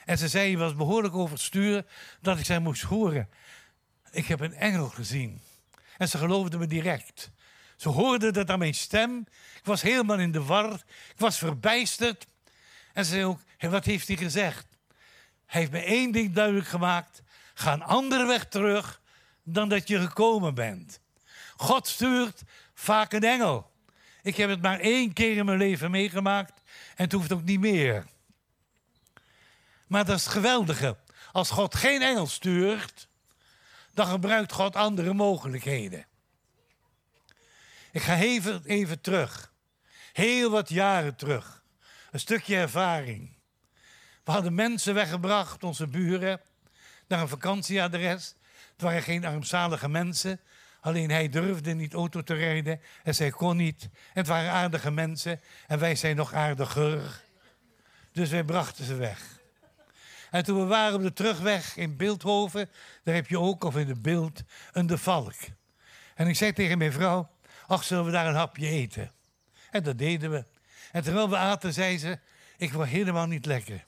En 0.06 0.18
ze 0.18 0.28
zei, 0.28 0.50
je 0.50 0.58
was 0.58 0.76
behoorlijk 0.76 1.16
overstuur, 1.16 1.86
dat 2.22 2.40
ik 2.40 2.46
zij 2.46 2.60
moest 2.60 2.82
horen. 2.82 3.30
Ik 4.12 4.26
heb 4.26 4.40
een 4.40 4.54
engel 4.54 4.90
gezien. 4.90 5.42
En 5.98 6.10
ze 6.10 6.18
geloofde 6.18 6.58
me 6.58 6.68
direct. 6.68 7.32
Ze 7.76 7.90
hoorde 7.90 8.32
dat 8.32 8.50
aan 8.50 8.60
mijn 8.60 8.74
stem. 8.74 9.20
Ik 9.58 9.66
was 9.66 9.82
helemaal 9.82 10.20
in 10.20 10.32
de 10.32 10.44
war. 10.44 10.74
Ik 10.74 11.18
was 11.18 11.38
verbijsterd. 11.38 12.28
En 12.96 13.06
ze 13.06 13.12
zei 13.12 13.26
ook, 13.26 13.40
wat 13.60 13.86
heeft 13.86 14.08
hij 14.08 14.18
gezegd? 14.18 14.66
Hij 15.46 15.60
heeft 15.62 15.72
me 15.72 15.80
één 15.80 16.12
ding 16.12 16.34
duidelijk 16.34 16.68
gemaakt. 16.68 17.22
Ga 17.54 17.74
een 17.74 17.84
andere 17.84 18.26
weg 18.26 18.46
terug 18.48 19.02
dan 19.44 19.70
dat 19.70 19.88
je 19.88 20.00
gekomen 20.00 20.54
bent. 20.54 21.00
God 21.56 21.88
stuurt 21.88 22.42
vaak 22.74 23.14
een 23.14 23.24
engel. 23.24 23.72
Ik 24.22 24.38
heb 24.38 24.50
het 24.50 24.62
maar 24.62 24.80
één 24.80 25.14
keer 25.14 25.38
in 25.38 25.46
mijn 25.46 25.58
leven 25.58 25.92
meegemaakt 25.92 26.62
en 26.96 27.04
het 27.04 27.12
hoeft 27.12 27.32
ook 27.32 27.44
niet 27.44 27.60
meer. 27.60 28.06
Maar 29.88 30.06
dat 30.06 30.18
is 30.18 30.24
het 30.24 30.34
geweldige. 30.34 30.98
Als 31.32 31.50
God 31.50 31.76
geen 31.76 32.02
engel 32.02 32.28
stuurt, 32.28 33.08
dan 33.94 34.08
gebruikt 34.08 34.52
God 34.52 34.76
andere 34.76 35.14
mogelijkheden. 35.14 36.06
Ik 37.92 38.02
ga 38.02 38.16
even, 38.18 38.62
even 38.66 39.02
terug. 39.02 39.54
Heel 40.14 40.50
wat 40.50 40.70
jaren 40.70 41.16
terug. 41.16 41.64
Een 42.16 42.22
stukje 42.22 42.56
ervaring. 42.56 43.30
We 44.24 44.32
hadden 44.32 44.56
mensen 44.56 44.94
weggebracht, 44.94 45.64
onze 45.64 45.88
buren, 45.88 46.42
naar 47.08 47.22
een 47.22 47.28
vakantieadres. 47.28 48.36
Het 48.72 48.82
waren 48.82 49.02
geen 49.02 49.26
armzalige 49.26 49.90
mensen. 49.90 50.40
Alleen 50.82 51.10
hij 51.10 51.30
durfde 51.30 51.74
niet 51.74 51.94
auto 51.94 52.22
te 52.22 52.34
rijden 52.34 52.82
en 53.04 53.16
zij 53.16 53.30
kon 53.30 53.58
niet. 53.58 53.90
Het 54.14 54.28
waren 54.28 54.52
aardige 54.52 54.92
mensen 54.92 55.40
en 55.68 55.80
wij 55.80 55.96
zijn 55.96 56.16
nog 56.16 56.34
aardiger. 56.34 57.22
Dus 58.12 58.30
wij 58.30 58.44
brachten 58.44 58.86
ze 58.86 58.96
weg. 58.96 59.40
En 60.32 60.44
toen 60.44 60.60
we 60.60 60.66
waren 60.66 60.96
op 60.96 61.02
de 61.02 61.14
terugweg 61.14 61.78
in 61.78 61.98
Beeldhoven, 61.98 62.70
daar 63.04 63.16
heb 63.16 63.28
je 63.28 63.40
ook, 63.40 63.64
of 63.64 63.76
in 63.76 63.88
de 63.88 64.00
beeld, 64.00 64.42
een 64.72 64.88
de 64.88 64.98
valk. 64.98 65.36
En 66.14 66.28
ik 66.28 66.36
zei 66.36 66.54
tegen 66.54 66.78
mijn 66.78 66.92
vrouw, 66.92 67.30
ach, 67.68 67.84
zullen 67.84 68.06
we 68.06 68.12
daar 68.12 68.28
een 68.28 68.36
hapje 68.36 68.68
eten? 68.68 69.12
En 69.72 69.84
dat 69.84 69.98
deden 69.98 70.32
we. 70.32 70.46
En 70.96 71.04
terwijl 71.04 71.30
we 71.30 71.38
aten, 71.38 71.74
zei 71.74 71.98
ze, 71.98 72.20
ik 72.58 72.74
word 72.74 72.90
helemaal 72.90 73.28
niet 73.28 73.46
lekker. 73.46 73.86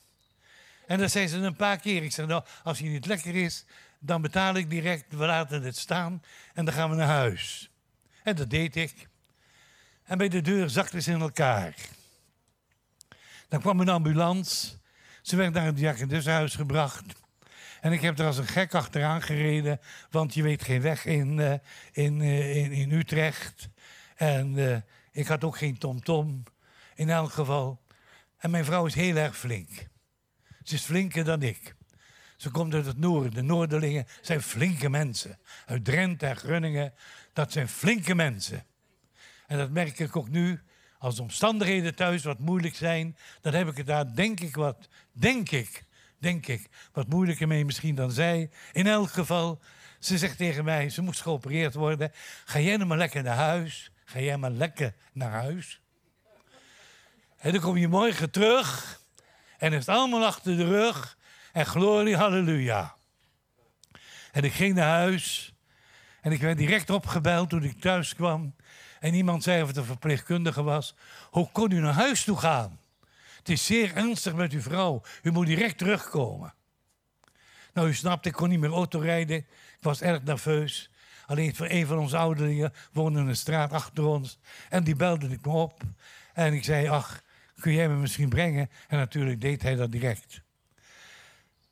En 0.88 1.00
dat 1.00 1.12
zei 1.12 1.28
ze 1.28 1.38
een 1.38 1.56
paar 1.56 1.80
keer. 1.80 2.04
Ik 2.04 2.12
zei, 2.12 2.28
nou, 2.28 2.44
als 2.64 2.80
hij 2.80 2.90
niet 2.90 3.06
lekker 3.06 3.36
is, 3.36 3.66
dan 4.00 4.22
betaal 4.22 4.56
ik 4.56 4.70
direct, 4.70 5.06
we 5.10 5.26
laten 5.26 5.62
het 5.62 5.78
staan 5.78 6.22
en 6.54 6.66
dan 6.66 6.74
gaan 6.74 6.90
we 6.90 6.96
naar 6.96 7.08
huis. 7.08 7.70
En 8.24 8.36
dat 8.36 8.50
deed 8.50 8.76
ik. 8.76 9.08
En 10.04 10.18
bij 10.18 10.28
de 10.28 10.42
deur 10.42 10.70
zakte 10.70 11.02
ze 11.02 11.12
in 11.12 11.22
elkaar. 11.22 11.76
Dan 13.50 13.60
kwam 13.60 13.80
een 13.80 13.90
ambulance. 13.90 14.78
Ze 15.22 15.36
werd 15.36 15.54
naar 15.54 15.66
het 15.66 15.80
Jacobushuis 15.80 16.56
gebracht. 16.56 17.06
En 17.82 17.92
ik 17.92 18.02
heb 18.02 18.20
er 18.20 18.26
als 18.26 18.38
een 18.38 18.48
gek 18.48 18.74
achteraan 18.74 19.22
gereden, 19.22 19.80
want 20.10 20.34
je 20.34 20.44
weet 20.44 20.64
geen 20.64 20.82
weg 20.82 21.06
in, 21.06 21.38
uh, 21.38 21.54
in, 21.92 22.20
uh, 22.20 22.56
in, 22.56 22.72
in, 22.72 22.92
Utrecht. 22.92 23.70
En 24.16 24.58
uh, 24.58 24.78
ik 25.12 25.28
had 25.28 25.44
ook 25.44 25.58
geen 25.58 25.78
tomtom, 25.78 26.44
-tom, 26.44 26.56
in 26.98 27.10
elk 27.10 27.32
geval. 27.32 27.82
En 28.38 28.50
mijn 28.50 28.66
vrouw 28.66 28.86
is 28.86 28.94
heel 28.94 29.16
erg 29.16 29.38
flink. 29.38 29.70
Ze 30.64 30.76
is 30.76 30.82
flinker 30.82 31.24
dan 31.24 31.42
ik. 31.42 31.76
Ze 32.38 32.50
komt 32.50 32.74
uit 32.74 32.86
het 32.86 32.98
noorden. 32.98 33.34
De 33.34 33.42
Noorderlingen 33.42 34.06
zijn 34.22 34.42
flinke 34.42 34.90
mensen. 34.90 35.40
Uit 35.66 35.86
Drenthe 35.86 36.26
en 36.26 36.36
Groningen. 36.36 36.94
Dat 37.34 37.52
zijn 37.52 37.68
flinke 37.68 38.16
mensen. 38.16 38.66
En 39.48 39.58
dat 39.58 39.70
merk 39.70 40.00
ik 40.00 40.16
ook 40.16 40.30
nu. 40.30 40.62
Als 41.00 41.16
de 41.16 41.22
omstandigheden 41.22 41.96
thuis 41.96 42.24
wat 42.24 42.40
moeilijk 42.40 42.76
zijn, 42.76 43.18
dan 43.42 43.54
heb 43.54 43.68
ik 43.68 43.78
het 43.78 43.86
daar, 43.86 44.16
denk 44.16 44.40
ik, 44.40 44.56
wat, 44.56 44.88
denk 45.12 45.52
ik, 45.52 45.84
denk 46.20 46.48
ik, 46.48 46.70
wat 46.92 47.08
moeilijker 47.08 47.48
mee 47.48 47.66
misschien 47.66 47.96
dan 47.96 48.12
zij. 48.12 48.50
In 48.72 48.88
elk 48.88 49.10
geval, 49.10 49.62
ze 50.00 50.18
zegt 50.18 50.38
tegen 50.38 50.64
mij, 50.64 50.90
ze 50.90 51.02
moest 51.02 51.22
geopereerd 51.22 51.74
worden. 51.74 52.12
Ga 52.46 52.60
jij 52.60 52.76
nou 52.76 52.88
maar 52.88 52.98
lekker 52.98 53.24
naar 53.24 53.36
huis. 53.36 53.92
Ga 54.06 54.20
jij 54.20 54.38
maar 54.38 54.52
lekker 54.52 54.96
naar 55.14 55.32
huis. 55.32 55.82
En 57.38 57.52
dan 57.52 57.62
kom 57.62 57.78
je 57.78 57.88
morgen 57.88 58.32
terug 58.32 59.00
en 59.58 59.72
het 59.72 59.82
is 59.82 59.88
allemaal 59.88 60.26
achter 60.26 60.58
de 60.58 60.66
rug. 60.66 61.18
En 61.54 61.66
glorie, 61.66 62.16
halleluja. 62.16 62.96
En 64.32 64.44
ik 64.44 64.54
ging 64.54 64.76
naar 64.76 64.98
huis. 64.98 65.54
En 66.22 66.32
ik 66.32 66.42
werd 66.42 66.58
direct 66.58 66.90
opgebeld 66.90 67.50
toen 67.50 67.64
ik 67.64 67.82
thuis 67.82 68.16
kwam. 68.16 68.56
En 69.00 69.14
iemand 69.14 69.44
zei 69.44 69.62
of 69.62 69.68
het 69.68 69.78
een 69.78 69.84
verpleegkundige 69.84 70.64
was. 70.64 70.96
Hoe 71.30 71.52
kon 71.52 71.72
u 71.72 71.80
naar 71.80 71.94
huis 71.94 72.24
toe 72.24 72.38
gaan? 72.38 72.80
Het 73.38 73.50
is 73.50 73.66
zeer 73.66 73.96
ernstig 73.96 74.34
met 74.34 74.52
uw 74.52 74.62
vrouw. 74.62 75.02
U 75.22 75.32
moet 75.32 75.46
direct 75.46 75.78
terugkomen. 75.78 76.54
Nou, 77.74 77.88
u 77.88 77.94
snapt, 77.94 78.26
ik 78.26 78.34
kon 78.34 78.50
niet 78.50 78.60
meer 78.60 78.72
auto 78.72 79.00
rijden. 79.00 79.38
Ik 79.38 79.78
was 79.82 80.02
erg 80.02 80.24
nerveus. 80.24 80.90
Alleen 81.26 81.56
voor 81.56 81.68
een 81.70 81.88
van 81.88 81.98
onze 81.98 82.18
ouderlingen 82.18 82.74
woonde 82.92 83.20
een 83.20 83.36
straat 83.36 83.72
achter 83.72 84.06
ons. 84.06 84.40
En 84.70 84.84
die 84.84 84.96
belde 84.96 85.28
ik 85.28 85.46
me 85.46 85.52
op. 85.52 85.82
En 86.34 86.54
ik 86.54 86.64
zei, 86.64 86.88
ach, 86.88 87.22
kun 87.60 87.74
jij 87.74 87.90
me 87.90 87.96
misschien 87.96 88.30
brengen? 88.30 88.70
En 88.88 88.98
natuurlijk 88.98 89.42
deed 89.42 89.62
hij 89.62 89.76
dat 89.76 89.92
direct. 89.92 90.42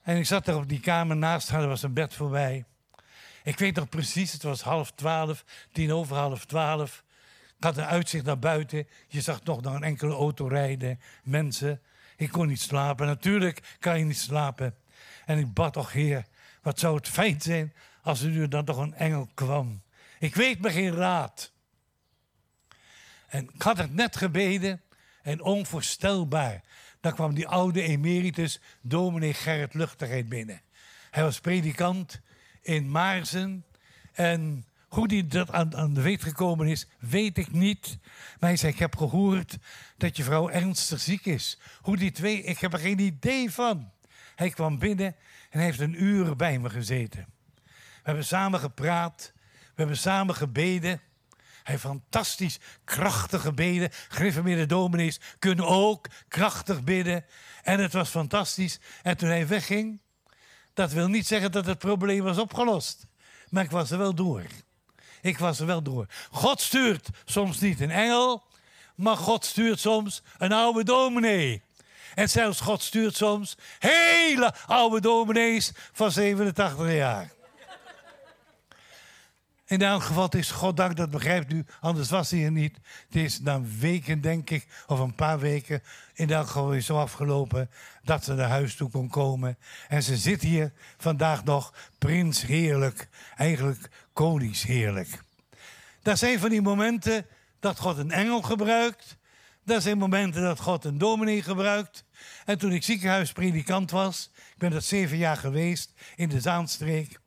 En 0.01 0.17
ik 0.17 0.25
zat 0.25 0.47
er 0.47 0.55
op 0.55 0.69
die 0.69 0.79
kamer 0.79 1.15
naast 1.15 1.49
haar, 1.49 1.61
er 1.61 1.67
was 1.67 1.83
een 1.83 1.93
bed 1.93 2.13
voorbij. 2.13 2.65
Ik 3.43 3.59
weet 3.59 3.75
nog 3.75 3.89
precies, 3.89 4.31
het 4.31 4.43
was 4.43 4.61
half 4.61 4.91
twaalf, 4.91 5.45
tien 5.71 5.93
over 5.93 6.15
half 6.15 6.45
twaalf. 6.45 7.03
Ik 7.57 7.63
had 7.63 7.77
een 7.77 7.85
uitzicht 7.85 8.25
naar 8.25 8.39
buiten. 8.39 8.87
Je 9.07 9.21
zag 9.21 9.43
nog 9.43 9.63
een 9.63 9.83
enkele 9.83 10.13
auto 10.13 10.47
rijden, 10.47 10.99
mensen. 11.23 11.81
Ik 12.17 12.31
kon 12.31 12.47
niet 12.47 12.61
slapen. 12.61 13.07
Natuurlijk 13.07 13.75
kan 13.79 13.99
je 13.99 14.05
niet 14.05 14.17
slapen. 14.17 14.75
En 15.25 15.37
ik 15.37 15.53
bad, 15.53 15.73
toch 15.73 15.91
Heer, 15.91 16.25
wat 16.61 16.79
zou 16.79 16.95
het 16.95 17.09
fijn 17.09 17.41
zijn 17.41 17.73
als 18.01 18.21
er 18.21 18.29
nu 18.29 18.47
dan 18.47 18.65
toch 18.65 18.77
een 18.77 18.93
engel 18.93 19.29
kwam. 19.33 19.81
Ik 20.19 20.35
weet 20.35 20.61
me 20.61 20.71
geen 20.71 20.95
raad. 20.95 21.51
En 23.27 23.49
ik 23.53 23.61
had 23.61 23.77
het 23.77 23.93
net 23.93 24.15
gebeden 24.15 24.81
en 25.25 25.41
onvoorstelbaar. 25.41 26.61
Dan 26.99 27.13
kwam 27.13 27.33
die 27.33 27.47
oude 27.47 27.81
emeritus 27.81 28.59
dominee 28.81 29.33
Gerrit 29.33 29.73
Luchtigheid 29.73 30.29
binnen. 30.29 30.61
Hij 31.11 31.23
was 31.23 31.39
predikant 31.39 32.21
in 32.61 32.91
Maarsen. 32.91 33.65
En 34.13 34.65
hoe 34.87 35.07
hij 35.07 35.27
dat 35.27 35.51
aan, 35.51 35.75
aan 35.75 35.93
de 35.93 36.01
weet 36.01 36.23
gekomen 36.23 36.67
is, 36.67 36.87
weet 36.99 37.37
ik 37.37 37.51
niet. 37.51 37.97
Maar 38.39 38.49
hij 38.49 38.57
zei, 38.57 38.71
ik 38.71 38.79
heb 38.79 38.95
gehoord 38.95 39.57
dat 39.97 40.17
je 40.17 40.23
vrouw 40.23 40.49
ernstig 40.49 40.99
ziek 40.99 41.25
is. 41.25 41.59
Hoe 41.81 41.97
die 41.97 42.11
twee, 42.11 42.43
ik 42.43 42.59
heb 42.59 42.73
er 42.73 42.79
geen 42.79 42.99
idee 42.99 43.51
van. 43.51 43.91
Hij 44.35 44.49
kwam 44.49 44.79
binnen 44.79 45.15
en 45.49 45.59
heeft 45.59 45.79
een 45.79 46.03
uur 46.03 46.35
bij 46.35 46.59
me 46.59 46.69
gezeten. 46.69 47.25
We 47.63 48.01
hebben 48.03 48.25
samen 48.25 48.59
gepraat. 48.59 49.33
We 49.51 49.73
hebben 49.75 49.97
samen 49.97 50.35
gebeden. 50.35 51.01
Hij 51.65 51.79
fantastisch 51.79 52.59
krachtige 52.83 53.53
beden. 53.53 53.89
Gereformeerde 54.07 54.65
dominees 54.65 55.19
kunnen 55.39 55.67
ook 55.67 56.07
krachtig 56.27 56.83
bidden. 56.83 57.25
En 57.63 57.79
het 57.79 57.93
was 57.93 58.09
fantastisch. 58.09 58.79
En 59.03 59.17
toen 59.17 59.29
hij 59.29 59.47
wegging, 59.47 59.99
dat 60.73 60.91
wil 60.91 61.07
niet 61.07 61.27
zeggen 61.27 61.51
dat 61.51 61.65
het 61.65 61.77
probleem 61.77 62.23
was 62.23 62.37
opgelost. 62.37 63.07
Maar 63.49 63.63
ik 63.63 63.71
was 63.71 63.91
er 63.91 63.97
wel 63.97 64.15
door. 64.15 64.43
Ik 65.21 65.37
was 65.37 65.59
er 65.59 65.65
wel 65.65 65.81
door. 65.81 66.05
God 66.31 66.61
stuurt 66.61 67.09
soms 67.25 67.59
niet 67.59 67.79
een 67.79 67.91
engel, 67.91 68.43
maar 68.95 69.17
God 69.17 69.45
stuurt 69.45 69.79
soms 69.79 70.23
een 70.37 70.51
oude 70.51 70.83
dominee. 70.83 71.63
En 72.15 72.29
zelfs 72.29 72.59
God 72.59 72.81
stuurt 72.81 73.15
soms 73.15 73.57
hele 73.79 74.53
oude 74.65 75.01
dominees 75.01 75.71
van 75.93 76.11
87 76.11 76.93
jaar. 76.93 77.34
In 79.67 79.81
elk 79.81 80.03
geval, 80.03 80.23
het 80.23 80.35
is 80.35 80.51
goddank, 80.51 80.95
dat 80.95 81.09
begrijpt 81.09 81.53
u, 81.53 81.65
anders 81.79 82.09
was 82.09 82.31
hij 82.31 82.43
er 82.43 82.51
niet. 82.51 82.77
Het 83.05 83.15
is 83.15 83.39
na 83.39 83.61
weken, 83.79 84.21
denk 84.21 84.49
ik, 84.49 84.67
of 84.87 84.99
een 84.99 85.15
paar 85.15 85.39
weken, 85.39 85.83
in 86.13 86.29
elk 86.29 86.47
geval 86.47 86.73
is 86.73 86.85
zo 86.85 86.97
afgelopen 86.97 87.69
dat 88.03 88.23
ze 88.23 88.33
naar 88.33 88.49
huis 88.49 88.75
toe 88.75 88.89
kon 88.89 89.09
komen. 89.09 89.57
En 89.87 90.03
ze 90.03 90.17
zit 90.17 90.41
hier 90.41 90.73
vandaag 90.97 91.43
nog 91.43 91.73
prins 91.97 92.41
heerlijk, 92.41 93.07
eigenlijk 93.35 93.89
koningsheerlijk. 94.13 95.19
Dat 96.01 96.17
zijn 96.17 96.39
van 96.39 96.49
die 96.49 96.61
momenten 96.61 97.25
dat 97.59 97.79
God 97.79 97.97
een 97.97 98.11
engel 98.11 98.41
gebruikt. 98.41 99.17
Dat 99.63 99.83
zijn 99.83 99.97
momenten 99.97 100.41
dat 100.41 100.59
God 100.59 100.85
een 100.85 100.97
dominee 100.97 101.41
gebruikt. 101.41 102.05
En 102.45 102.57
toen 102.57 102.71
ik 102.71 102.83
ziekenhuispredikant 102.83 103.91
was, 103.91 104.31
ik 104.35 104.57
ben 104.57 104.71
dat 104.71 104.83
zeven 104.83 105.17
jaar 105.17 105.37
geweest 105.37 105.93
in 106.15 106.29
de 106.29 106.41
Zaanstreek. 106.41 107.19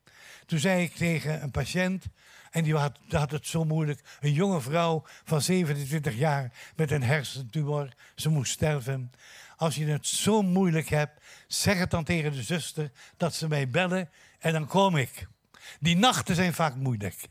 Toen 0.45 0.59
zei 0.59 0.83
ik 0.83 0.95
tegen 0.95 1.43
een 1.43 1.51
patiënt, 1.51 2.05
en 2.51 2.63
die 2.63 2.75
had, 2.75 2.99
had, 3.09 3.31
het 3.31 3.47
zo 3.47 3.63
moeilijk. 3.63 4.01
Een 4.19 4.33
jonge 4.33 4.61
vrouw 4.61 5.03
van 5.23 5.41
27 5.41 6.15
jaar 6.15 6.51
met 6.75 6.91
een 6.91 7.03
hersentumor. 7.03 7.93
Ze 8.15 8.29
moest 8.29 8.51
sterven. 8.51 9.11
Als 9.57 9.75
je 9.75 9.85
het 9.85 10.07
zo 10.07 10.41
moeilijk 10.41 10.89
hebt, 10.89 11.23
zeg 11.47 11.77
het 11.77 11.91
dan 11.91 12.03
tegen 12.03 12.31
de 12.31 12.43
zuster 12.43 12.91
dat 13.17 13.35
ze 13.35 13.47
mij 13.47 13.69
bellen 13.69 14.09
en 14.39 14.53
dan 14.53 14.67
kom 14.67 14.97
ik. 14.97 15.27
Die 15.79 15.97
nachten 15.97 16.35
zijn 16.35 16.53
vaak 16.53 16.75
moeilijk. 16.75 17.27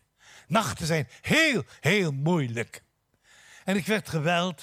Nachten 0.47 0.87
zijn 0.87 1.09
heel, 1.21 1.63
heel 1.81 2.13
moeilijk. 2.13 2.83
En 3.65 3.77
ik 3.77 3.87
werd 3.87 4.09
geweld. 4.09 4.63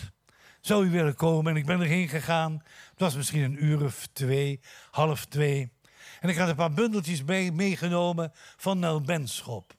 Zou 0.61 0.85
u 0.85 0.89
willen 0.89 1.15
komen? 1.15 1.51
En 1.51 1.57
ik 1.57 1.65
ben 1.65 1.81
erheen 1.81 2.09
gegaan. 2.09 2.63
Het 2.89 2.99
was 2.99 3.15
misschien 3.15 3.43
een 3.43 3.63
uur 3.63 3.83
of 3.83 4.07
twee, 4.13 4.59
half 4.91 5.25
twee. 5.25 5.71
En 6.19 6.29
ik 6.29 6.37
had 6.37 6.49
een 6.49 6.55
paar 6.55 6.73
bundeltjes 6.73 7.23
meegenomen 7.51 8.31
van 8.57 8.79
Nel 8.79 9.01
Benschop. 9.01 9.74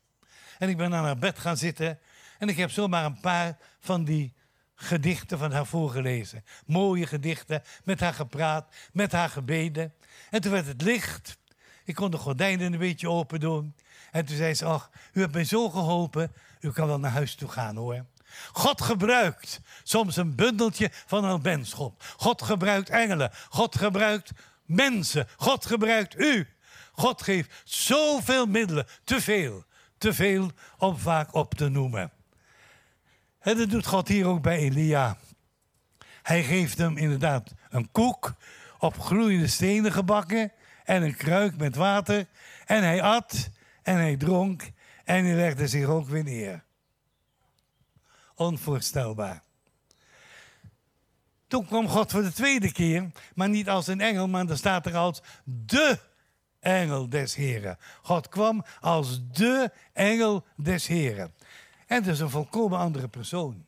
En 0.59 0.69
ik 0.69 0.77
ben 0.77 0.95
aan 0.95 1.05
haar 1.05 1.19
bed 1.19 1.39
gaan 1.39 1.57
zitten. 1.57 1.99
En 2.39 2.49
ik 2.49 2.57
heb 2.57 2.71
zomaar 2.71 3.05
een 3.05 3.21
paar 3.21 3.57
van 3.81 4.05
die 4.05 4.35
gedichten 4.75 5.39
van 5.39 5.53
haar 5.53 5.67
voorgelezen. 5.67 6.45
Mooie 6.67 7.07
gedichten, 7.07 7.63
met 7.85 8.01
haar 8.01 8.15
gepraat, 8.15 8.75
met 8.93 9.13
haar 9.13 9.29
gebeden. 9.29 9.95
En 10.31 10.41
toen 10.41 10.53
werd 10.53 10.67
het 10.67 10.83
licht. 10.83 11.39
Ik 11.85 11.95
kon 11.95 12.11
de 12.11 12.17
gordijnen 12.17 12.73
een 12.73 12.79
beetje 12.79 13.11
open 13.11 13.41
doen. 13.41 13.75
En 14.11 14.25
toen 14.25 14.37
zei 14.37 14.55
ze, 14.55 14.65
ach, 14.65 14.91
u 15.13 15.21
hebt 15.21 15.33
mij 15.33 15.45
zo 15.45 15.71
geholpen. 15.71 16.33
U 16.61 16.71
kan 16.73 16.87
wel 16.87 16.99
naar 16.99 17.11
huis 17.11 17.35
toe 17.35 17.49
gaan 17.49 17.77
hoor. 17.77 18.05
God 18.53 18.83
gebruikt 18.83 19.61
soms 19.83 20.17
een 20.17 20.35
bundeltje 20.35 20.91
van 21.07 21.25
een 21.25 21.43
benschop. 21.43 22.03
God 22.17 22.43
gebruikt 22.43 22.89
engelen. 22.89 23.31
God 23.49 23.77
gebruikt 23.77 24.31
mensen. 24.65 25.29
God 25.37 25.67
gebruikt 25.67 26.19
u. 26.19 26.49
God 26.93 27.23
geeft 27.23 27.63
zoveel 27.65 28.47
middelen, 28.47 28.87
te 29.05 29.21
veel, 29.21 29.65
te 29.99 30.15
veel 30.15 30.51
om 30.79 30.97
vaak 30.99 31.35
op 31.35 31.55
te 31.55 31.69
noemen. 31.69 32.11
En 33.39 33.57
dat 33.57 33.71
doet 33.71 33.87
God 33.87 34.09
hier 34.09 34.27
ook 34.27 34.43
bij 34.43 34.59
Elia. 34.59 35.17
Hij 36.23 36.45
geeft 36.45 36.79
hem 36.79 36.97
inderdaad 36.97 37.55
een 37.69 37.91
koek 37.91 38.35
op 38.79 39.01
gloeiende 39.01 39.47
stenen 39.47 39.93
gebakken 39.93 40.53
en 40.85 41.03
een 41.03 41.17
kruik 41.17 41.57
met 41.57 41.77
water. 41.77 42.27
En 42.65 42.83
hij 42.83 43.03
at 43.03 43.51
en 43.83 43.97
hij 43.97 44.17
dronk 44.17 44.71
en 45.05 45.25
hij 45.25 45.35
legde 45.35 45.69
zich 45.69 45.87
ook 45.87 46.09
weer 46.09 46.25
neer. 46.25 46.65
Onvoorstelbaar. 48.35 49.43
Toen 51.47 51.67
kwam 51.67 51.89
God 51.89 52.11
voor 52.11 52.23
de 52.23 52.33
tweede 52.33 52.73
keer, 52.73 53.11
maar 53.35 53.49
niet 53.49 53.69
als 53.69 53.87
een 53.87 54.01
engel, 54.01 54.29
maar 54.29 54.47
dan 54.47 54.57
staat 54.57 54.87
er 54.87 54.97
als 54.97 55.23
de 55.45 55.99
engel 56.61 57.09
des 57.09 57.35
Heren. 57.35 57.79
God 58.03 58.29
kwam 58.29 58.65
als 58.81 59.21
de 59.33 59.71
engel 59.93 60.45
des 60.57 60.87
Heren. 60.87 61.35
En 61.87 62.03
dat 62.03 62.15
is 62.15 62.21
een 62.21 62.31
volkomen 62.31 62.79
andere 62.79 63.09
persoon. 63.09 63.67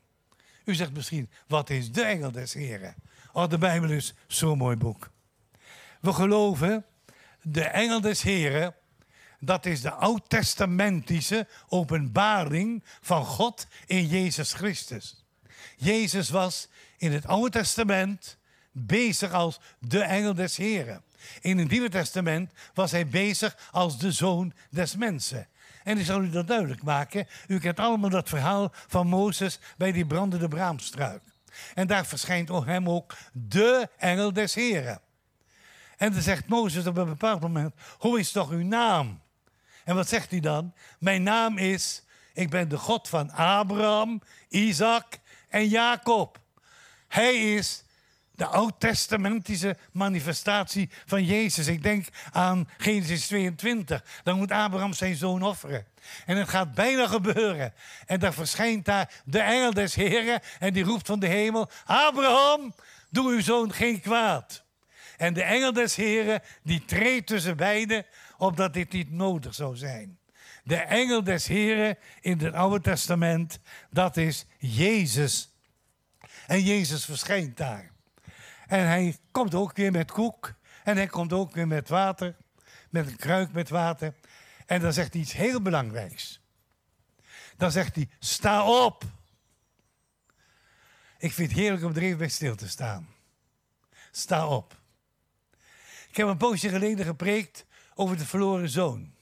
U 0.65 0.75
zegt 0.75 0.93
misschien, 0.93 1.29
wat 1.47 1.69
is 1.69 1.91
de 1.91 2.01
engel 2.01 2.31
des 2.31 2.53
Heren? 2.53 2.95
Oh, 3.33 3.49
de 3.49 3.57
Bijbel 3.57 3.89
is 3.89 4.13
zo'n 4.27 4.57
mooi 4.57 4.75
boek. 4.75 5.09
We 6.01 6.13
geloven, 6.13 6.85
de 7.41 7.63
engel 7.63 8.01
des 8.01 8.21
Heren, 8.21 8.75
dat 9.39 9.65
is 9.65 9.81
de 9.81 9.91
oud-testamentische 9.91 11.47
openbaring 11.67 12.83
van 13.01 13.25
God 13.25 13.67
in 13.85 14.07
Jezus 14.07 14.53
Christus. 14.53 15.23
Jezus 15.77 16.29
was 16.29 16.67
in 16.97 17.11
het 17.11 17.25
Oude 17.25 17.49
Testament 17.49 18.37
bezig 18.71 19.31
als 19.31 19.59
de 19.79 20.01
engel 20.01 20.33
des 20.33 20.57
Heren. 20.57 21.03
In 21.41 21.57
het 21.57 21.69
Nieuwe 21.69 21.89
Testament 21.89 22.51
was 22.73 22.91
hij 22.91 23.07
bezig 23.07 23.57
als 23.71 23.97
de 23.99 24.11
zoon 24.11 24.53
des 24.69 24.95
mensen. 24.95 25.47
En 25.83 25.97
ik 25.97 26.05
zal 26.05 26.21
u 26.21 26.29
dat 26.29 26.47
duidelijk 26.47 26.83
maken. 26.83 27.27
U 27.47 27.59
kent 27.59 27.79
allemaal 27.79 28.09
dat 28.09 28.29
verhaal 28.29 28.71
van 28.87 29.07
Mozes 29.07 29.59
bij 29.77 29.91
die 29.91 30.05
brandende 30.05 30.47
braamstruik. 30.47 31.21
En 31.73 31.87
daar 31.87 32.05
verschijnt 32.05 32.49
hem 32.49 32.89
ook 32.89 33.15
de 33.33 33.89
engel 33.97 34.33
des 34.33 34.53
Heren. 34.53 35.01
En 35.97 36.11
dan 36.11 36.21
zegt 36.21 36.47
Mozes 36.47 36.87
op 36.87 36.97
een 36.97 37.05
bepaald 37.05 37.41
moment: 37.41 37.73
Hoe 37.97 38.19
is 38.19 38.31
toch 38.31 38.49
uw 38.49 38.63
naam? 38.63 39.21
En 39.83 39.95
wat 39.95 40.09
zegt 40.09 40.31
hij 40.31 40.39
dan? 40.39 40.73
Mijn 40.99 41.23
naam 41.23 41.57
is: 41.57 42.03
Ik 42.33 42.49
ben 42.49 42.69
de 42.69 42.77
God 42.77 43.07
van 43.07 43.31
Abraham, 43.31 44.21
Isaac 44.49 45.19
en 45.49 45.67
Jacob. 45.67 46.39
Hij 47.07 47.53
is 47.53 47.83
de 48.39 48.45
oud-testamentische 48.45 49.77
manifestatie 49.91 50.89
van 51.05 51.23
Jezus. 51.23 51.67
Ik 51.67 51.83
denk 51.83 52.07
aan 52.31 52.69
Genesis 52.77 53.27
22. 53.27 54.03
Dan 54.23 54.37
moet 54.37 54.51
Abraham 54.51 54.93
zijn 54.93 55.15
zoon 55.15 55.41
offeren. 55.41 55.85
En 56.25 56.37
het 56.37 56.49
gaat 56.49 56.73
bijna 56.73 57.07
gebeuren. 57.07 57.73
En 58.05 58.19
dan 58.19 58.33
verschijnt 58.33 58.85
daar 58.85 59.21
de 59.25 59.39
engel 59.39 59.73
des 59.73 59.95
Heren 59.95 60.41
en 60.59 60.73
die 60.73 60.83
roept 60.83 61.07
van 61.07 61.19
de 61.19 61.27
hemel: 61.27 61.69
Abraham, 61.85 62.73
doe 63.09 63.31
uw 63.31 63.41
zoon 63.41 63.73
geen 63.73 64.01
kwaad. 64.01 64.63
En 65.17 65.33
de 65.33 65.43
engel 65.43 65.73
des 65.73 65.95
Heren 65.95 66.41
die 66.63 66.85
treedt 66.85 67.27
tussen 67.27 67.57
beiden, 67.57 68.05
opdat 68.37 68.73
dit 68.73 68.91
niet 68.91 69.11
nodig 69.11 69.55
zou 69.55 69.75
zijn. 69.75 70.19
De 70.63 70.75
engel 70.75 71.23
des 71.23 71.47
Heren 71.47 71.97
in 72.21 72.39
het 72.39 72.53
Oude 72.53 72.81
Testament, 72.81 73.59
dat 73.89 74.17
is 74.17 74.45
Jezus. 74.57 75.53
En 76.47 76.63
Jezus 76.63 77.05
verschijnt 77.05 77.57
daar. 77.57 77.97
En 78.69 78.87
hij 78.87 79.17
komt 79.31 79.55
ook 79.55 79.75
weer 79.75 79.91
met 79.91 80.11
koek. 80.11 80.53
En 80.83 80.95
hij 80.95 81.07
komt 81.07 81.33
ook 81.33 81.53
weer 81.53 81.67
met 81.67 81.89
water. 81.89 82.35
Met 82.89 83.07
een 83.07 83.15
kruik 83.15 83.51
met 83.51 83.69
water. 83.69 84.13
En 84.65 84.81
dan 84.81 84.93
zegt 84.93 85.13
hij 85.13 85.21
iets 85.21 85.33
heel 85.33 85.61
belangrijks. 85.61 86.41
Dan 87.57 87.71
zegt 87.71 87.95
hij: 87.95 88.09
Sta 88.19 88.65
op. 88.85 89.03
Ik 91.17 91.31
vind 91.31 91.51
het 91.51 91.59
heerlijk 91.59 91.83
om 91.83 91.95
er 91.95 92.01
even 92.01 92.17
bij 92.17 92.29
stil 92.29 92.55
te 92.55 92.67
staan. 92.67 93.07
Sta 94.11 94.47
op. 94.47 94.77
Ik 96.09 96.17
heb 96.17 96.27
een 96.27 96.37
poosje 96.37 96.69
geleden 96.69 97.05
gepreekt 97.05 97.65
over 97.93 98.17
de 98.17 98.25
verloren 98.25 98.69
zoon. 98.69 99.13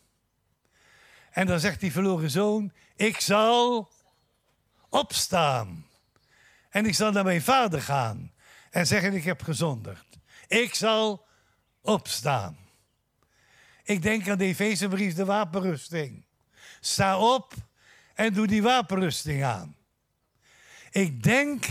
En 1.32 1.46
dan 1.46 1.60
zegt 1.60 1.80
die 1.80 1.92
verloren 1.92 2.30
zoon: 2.30 2.72
Ik 2.96 3.20
zal 3.20 3.90
opstaan. 4.90 5.88
En 6.70 6.86
ik 6.86 6.96
zal 6.96 7.12
naar 7.12 7.24
mijn 7.24 7.42
vader 7.42 7.82
gaan 7.82 8.36
en 8.78 8.88
zeggen: 8.88 9.14
Ik 9.14 9.24
heb 9.24 9.44
gezondigd. 9.44 10.06
Ik 10.48 10.74
zal 10.74 11.26
opstaan. 11.82 12.58
Ik 13.84 14.02
denk 14.02 14.30
aan 14.30 14.38
de 14.38 14.46
Efezebrief, 14.46 15.14
de 15.14 15.26
wapenrusting. 15.26 16.26
Sta 16.80 17.18
op 17.18 17.54
en 18.14 18.34
doe 18.34 18.48
die 18.48 18.62
wapenrusting 18.62 19.44
aan. 19.44 19.76
Ik 20.92 21.24
denk, 21.24 21.66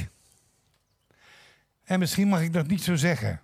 en 1.84 1.98
misschien 1.98 2.28
mag 2.28 2.40
ik 2.40 2.52
dat 2.52 2.66
niet 2.66 2.82
zo 2.82 2.94
zeggen, 2.94 3.40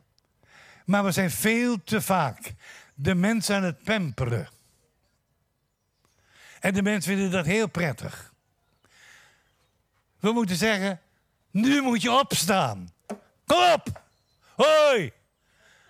maar 0.84 1.04
we 1.04 1.10
zijn 1.10 1.30
veel 1.30 1.84
te 1.84 2.00
vaak 2.00 2.52
de 2.94 3.14
mensen 3.14 3.56
aan 3.56 3.62
het 3.62 3.82
pamperen. 3.82 4.48
En 6.60 6.74
de 6.74 6.82
mensen 6.82 7.12
vinden 7.12 7.30
dat 7.30 7.46
heel 7.46 7.68
prettig. 7.68 8.34
We 10.20 10.32
moeten 10.32 10.56
zeggen, 10.56 11.00
nu 11.50 11.82
moet 11.82 12.02
je 12.02 12.12
opstaan. 12.12 12.92
Kom 13.46 13.72
op! 13.72 14.02
Hoi! 14.54 15.12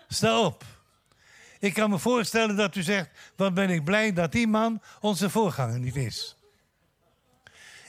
Sta 0.08 0.40
op. 0.40 0.64
Ik 1.58 1.74
kan 1.74 1.90
me 1.90 1.98
voorstellen 1.98 2.56
dat 2.56 2.76
u 2.76 2.82
zegt: 2.82 3.10
Wat 3.36 3.54
ben 3.54 3.70
ik 3.70 3.84
blij 3.84 4.12
dat 4.12 4.32
die 4.32 4.46
man 4.46 4.82
onze 5.00 5.30
voorganger 5.30 5.78
niet 5.78 5.96
is. 5.96 6.36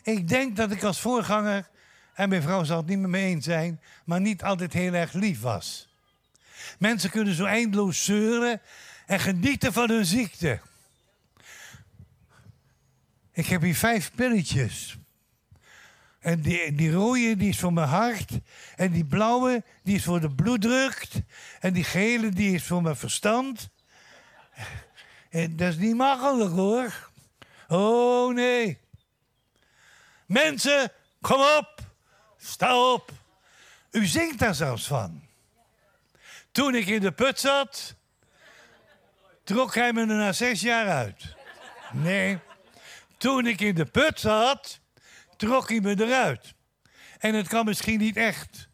Ik 0.04 0.28
denk 0.28 0.56
dat 0.56 0.72
ik 0.72 0.84
als 0.84 1.00
voorganger, 1.00 1.70
en 2.14 2.30
mijn 2.30 2.42
vrouw 2.42 2.64
zal 2.64 2.78
het 2.78 2.86
niet 2.86 3.00
met 3.00 3.10
me 3.10 3.18
eens 3.18 3.46
zijn, 3.46 3.82
maar 4.06 4.22
niet 4.22 4.44
altijd 4.44 4.74
heel 4.74 4.94
erg 4.94 5.14
lief 5.14 5.42
was. 5.42 5.88
Mensen 6.80 7.10
kunnen 7.10 7.34
zo 7.34 7.46
eindeloos 7.46 8.04
zeuren 8.04 8.62
en 9.06 9.20
genieten 9.20 9.74
van 9.74 9.90
hun 9.90 10.06
ziekte. 10.06 10.60
Ik 13.32 13.46
heb 13.46 13.62
hier 13.62 13.76
vijf 13.76 14.12
pilletjes. 14.16 14.98
En 16.24 16.42
die, 16.42 16.76
die 16.76 16.92
rode 16.92 17.36
die 17.38 17.50
is 17.50 17.60
voor 17.60 17.74
mijn 17.74 17.88
hart. 17.88 18.32
En 18.76 18.92
die 18.92 19.06
blauwe 19.06 19.64
die 19.84 19.96
is 19.96 20.04
voor 20.04 20.20
de 20.20 20.30
bloeddruk. 20.30 21.08
En 21.60 21.74
die 21.74 21.84
gele 21.84 22.30
die 22.30 22.56
is 22.56 22.64
voor 22.64 22.82
mijn 22.82 22.96
verstand. 22.96 23.70
En 25.30 25.56
dat 25.56 25.70
is 25.70 25.78
niet 25.78 25.96
makkelijk 25.96 26.52
hoor. 26.52 27.10
Oh 27.68 28.34
nee. 28.34 28.78
Mensen, 30.26 30.92
kom 31.22 31.42
op. 31.42 31.80
Sta 32.38 32.92
op. 32.94 33.12
U 33.92 34.06
zingt 34.06 34.40
daar 34.40 34.56
zelfs 34.56 34.88
van. 34.88 35.22
Toen 36.52 36.76
ik 36.76 36.88
in 36.88 37.02
de 37.02 37.12
put 37.12 37.40
zat, 37.40 37.96
trok 39.44 39.76
hij 39.76 39.94
me 39.94 40.02
er 40.02 40.08
na 40.08 40.32
zes 40.32 40.62
jaar 40.62 40.90
uit. 40.90 41.36
Nee. 41.92 42.40
Toen 43.18 43.48
ik 43.48 43.62
in 43.62 43.76
de 43.76 43.86
put 43.86 44.20
zat, 44.20 44.80
trok 45.44 45.70
hij 45.70 45.80
me 45.80 46.06
eruit. 46.06 46.54
En 47.20 47.34
het 47.34 47.48
kan 47.48 47.66
misschien 47.66 48.00
niet 48.00 48.18
echt 48.18 48.70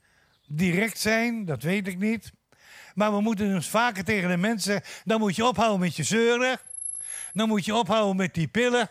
direct 0.48 1.00
zijn, 1.00 1.46
dat 1.46 1.64
weet 1.64 1.88
ik 1.88 1.98
niet. 1.98 2.32
Maar 2.94 3.12
we 3.12 3.22
moeten 3.22 3.54
dus 3.54 3.68
vaker 3.68 4.04
tegen 4.04 4.30
de 4.30 4.38
mensen. 4.38 4.82
Dan 5.04 5.20
moet 5.20 5.36
je 5.36 5.46
ophouden 5.46 5.80
met 5.80 5.96
je 5.96 6.04
zeuren. 6.04 6.60
Dan 7.34 7.48
moet 7.48 7.66
je 7.66 7.76
ophouden 7.76 8.16
met 8.16 8.34
die 8.34 8.48
pillen. 8.48 8.90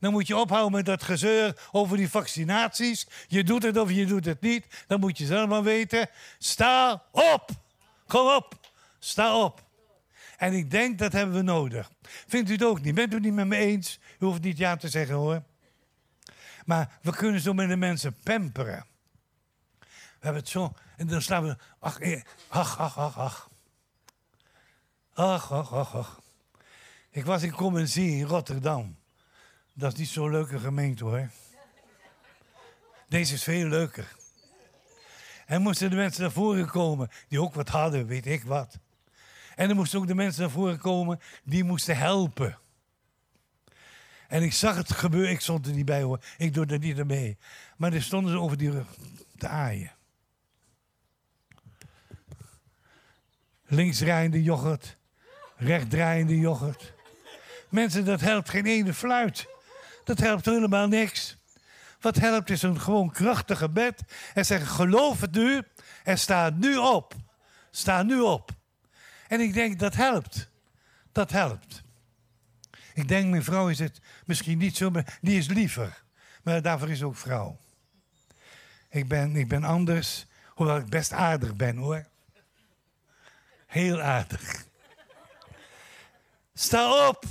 Dan 0.00 0.12
moet 0.12 0.26
je 0.26 0.36
ophouden 0.36 0.72
met 0.72 0.86
dat 0.86 1.02
gezeur 1.02 1.68
over 1.72 1.96
die 1.96 2.10
vaccinaties. 2.10 3.06
Je 3.28 3.44
doet 3.44 3.62
het 3.62 3.76
of 3.76 3.90
je 3.90 4.06
doet 4.06 4.24
het 4.24 4.40
niet. 4.40 4.84
Dan 4.86 5.00
moet 5.00 5.18
je 5.18 5.26
zelf 5.26 5.48
maar 5.48 5.62
weten. 5.62 6.08
Sta 6.38 7.02
op. 7.10 7.50
Kom 8.06 8.26
op. 8.26 8.60
Sta 8.98 9.38
op. 9.38 9.64
En 10.36 10.52
ik 10.52 10.70
denk 10.70 10.98
dat 10.98 11.12
hebben 11.12 11.34
we 11.34 11.42
nodig. 11.42 11.90
Vindt 12.26 12.50
u 12.50 12.52
het 12.52 12.64
ook 12.64 12.82
niet? 12.82 12.94
Bent 12.94 13.12
u 13.12 13.14
het 13.14 13.24
niet 13.24 13.34
met 13.34 13.46
me 13.46 13.56
eens? 13.56 13.98
U 14.18 14.24
hoeft 14.24 14.42
niet 14.42 14.58
ja 14.58 14.76
te 14.76 14.88
zeggen 14.88 15.14
hoor. 15.14 15.42
Maar 16.64 16.98
we 17.02 17.16
kunnen 17.16 17.40
zo 17.40 17.52
met 17.52 17.68
de 17.68 17.76
mensen 17.76 18.16
pamperen. 18.22 18.86
We 19.80 20.30
hebben 20.30 20.42
het 20.42 20.50
zo. 20.50 20.74
En 20.96 21.06
dan 21.06 21.22
staan 21.22 21.44
we. 21.44 21.56
Ach, 21.78 21.98
eh, 21.98 22.22
ach, 22.48 22.78
ach, 22.78 22.98
ach, 22.98 23.18
ach. 23.18 23.48
Ach, 25.14 25.52
ach, 25.52 25.94
ach. 25.94 26.20
Ik 27.10 27.24
was 27.24 27.42
in 27.42 27.54
Commensie 27.54 28.10
in 28.10 28.24
Rotterdam. 28.24 28.96
Dat 29.72 29.92
is 29.92 29.98
niet 29.98 30.08
zo'n 30.08 30.30
leuke 30.30 30.58
gemeente 30.58 31.04
hoor. 31.04 31.30
Deze 33.08 33.34
is 33.34 33.42
veel 33.42 33.68
leuker. 33.68 34.16
En 35.46 35.62
moesten 35.62 35.90
de 35.90 35.96
mensen 35.96 36.22
naar 36.22 36.32
voren 36.32 36.66
komen 36.66 37.10
die 37.28 37.40
ook 37.40 37.54
wat 37.54 37.68
hadden, 37.68 38.06
weet 38.06 38.26
ik 38.26 38.42
wat. 38.42 38.78
En 39.54 39.68
er 39.68 39.74
moesten 39.74 39.98
ook 39.98 40.06
de 40.06 40.14
mensen 40.14 40.42
naar 40.42 40.50
voren 40.50 40.78
komen 40.78 41.20
die 41.44 41.64
moesten 41.64 41.96
helpen. 41.96 42.58
En 44.28 44.42
ik 44.42 44.52
zag 44.52 44.76
het 44.76 44.92
gebeuren, 44.92 45.30
ik 45.30 45.40
stond 45.40 45.66
er 45.66 45.72
niet 45.72 45.84
bij 45.84 46.02
hoor, 46.02 46.24
ik 46.36 46.54
doe 46.54 46.66
er 46.66 46.78
niet 46.78 47.04
mee. 47.04 47.38
Maar 47.76 47.92
er 47.92 48.02
stonden 48.02 48.32
ze 48.32 48.38
over 48.38 48.56
die 48.56 48.72
te 49.36 49.48
aaien. 49.48 49.92
Linksdraaiende 53.66 54.42
yoghurt, 54.42 54.96
rechtdraaiende 55.56 56.38
yoghurt. 56.38 56.92
Mensen, 57.68 58.04
dat 58.04 58.20
helpt 58.20 58.48
geen 58.48 58.66
ene 58.66 58.94
fluit. 58.94 59.46
Dat 60.04 60.18
helpt 60.18 60.44
helemaal 60.44 60.88
niks. 60.88 61.36
Wat 62.00 62.16
helpt 62.16 62.50
is 62.50 62.62
een 62.62 62.80
gewoon 62.80 63.10
krachtig 63.10 63.58
gebed. 63.58 64.02
En 64.34 64.46
zeggen, 64.46 64.68
geloof 64.68 65.20
het 65.20 65.32
nu 65.32 65.62
en 66.04 66.18
sta 66.18 66.50
nu 66.50 66.76
op. 66.76 67.14
Sta 67.70 68.02
nu 68.02 68.20
op. 68.20 68.50
En 69.28 69.40
ik 69.40 69.54
denk, 69.54 69.78
dat 69.78 69.94
helpt. 69.94 70.50
Dat 71.12 71.30
helpt. 71.30 71.83
Ik 72.94 73.08
denk, 73.08 73.30
mijn 73.30 73.44
vrouw 73.44 73.68
is 73.68 73.78
het 73.78 74.00
misschien 74.24 74.58
niet 74.58 74.76
zo, 74.76 74.90
maar 74.90 75.18
die 75.20 75.38
is 75.38 75.46
liever. 75.46 76.02
Maar 76.42 76.62
daarvoor 76.62 76.90
is 76.90 77.02
ook 77.02 77.16
vrouw. 77.16 77.58
Ik 78.88 79.08
ben, 79.08 79.36
ik 79.36 79.48
ben 79.48 79.64
anders, 79.64 80.26
hoewel 80.48 80.76
ik 80.76 80.86
best 80.86 81.12
aardig 81.12 81.56
ben 81.56 81.76
hoor. 81.76 82.06
Heel 83.66 84.00
aardig. 84.00 84.64
Sta 86.54 87.08
op! 87.08 87.24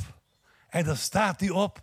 En 0.69 0.83
dan 0.83 0.97
staat 0.97 1.39
hij 1.39 1.49
op. 1.49 1.81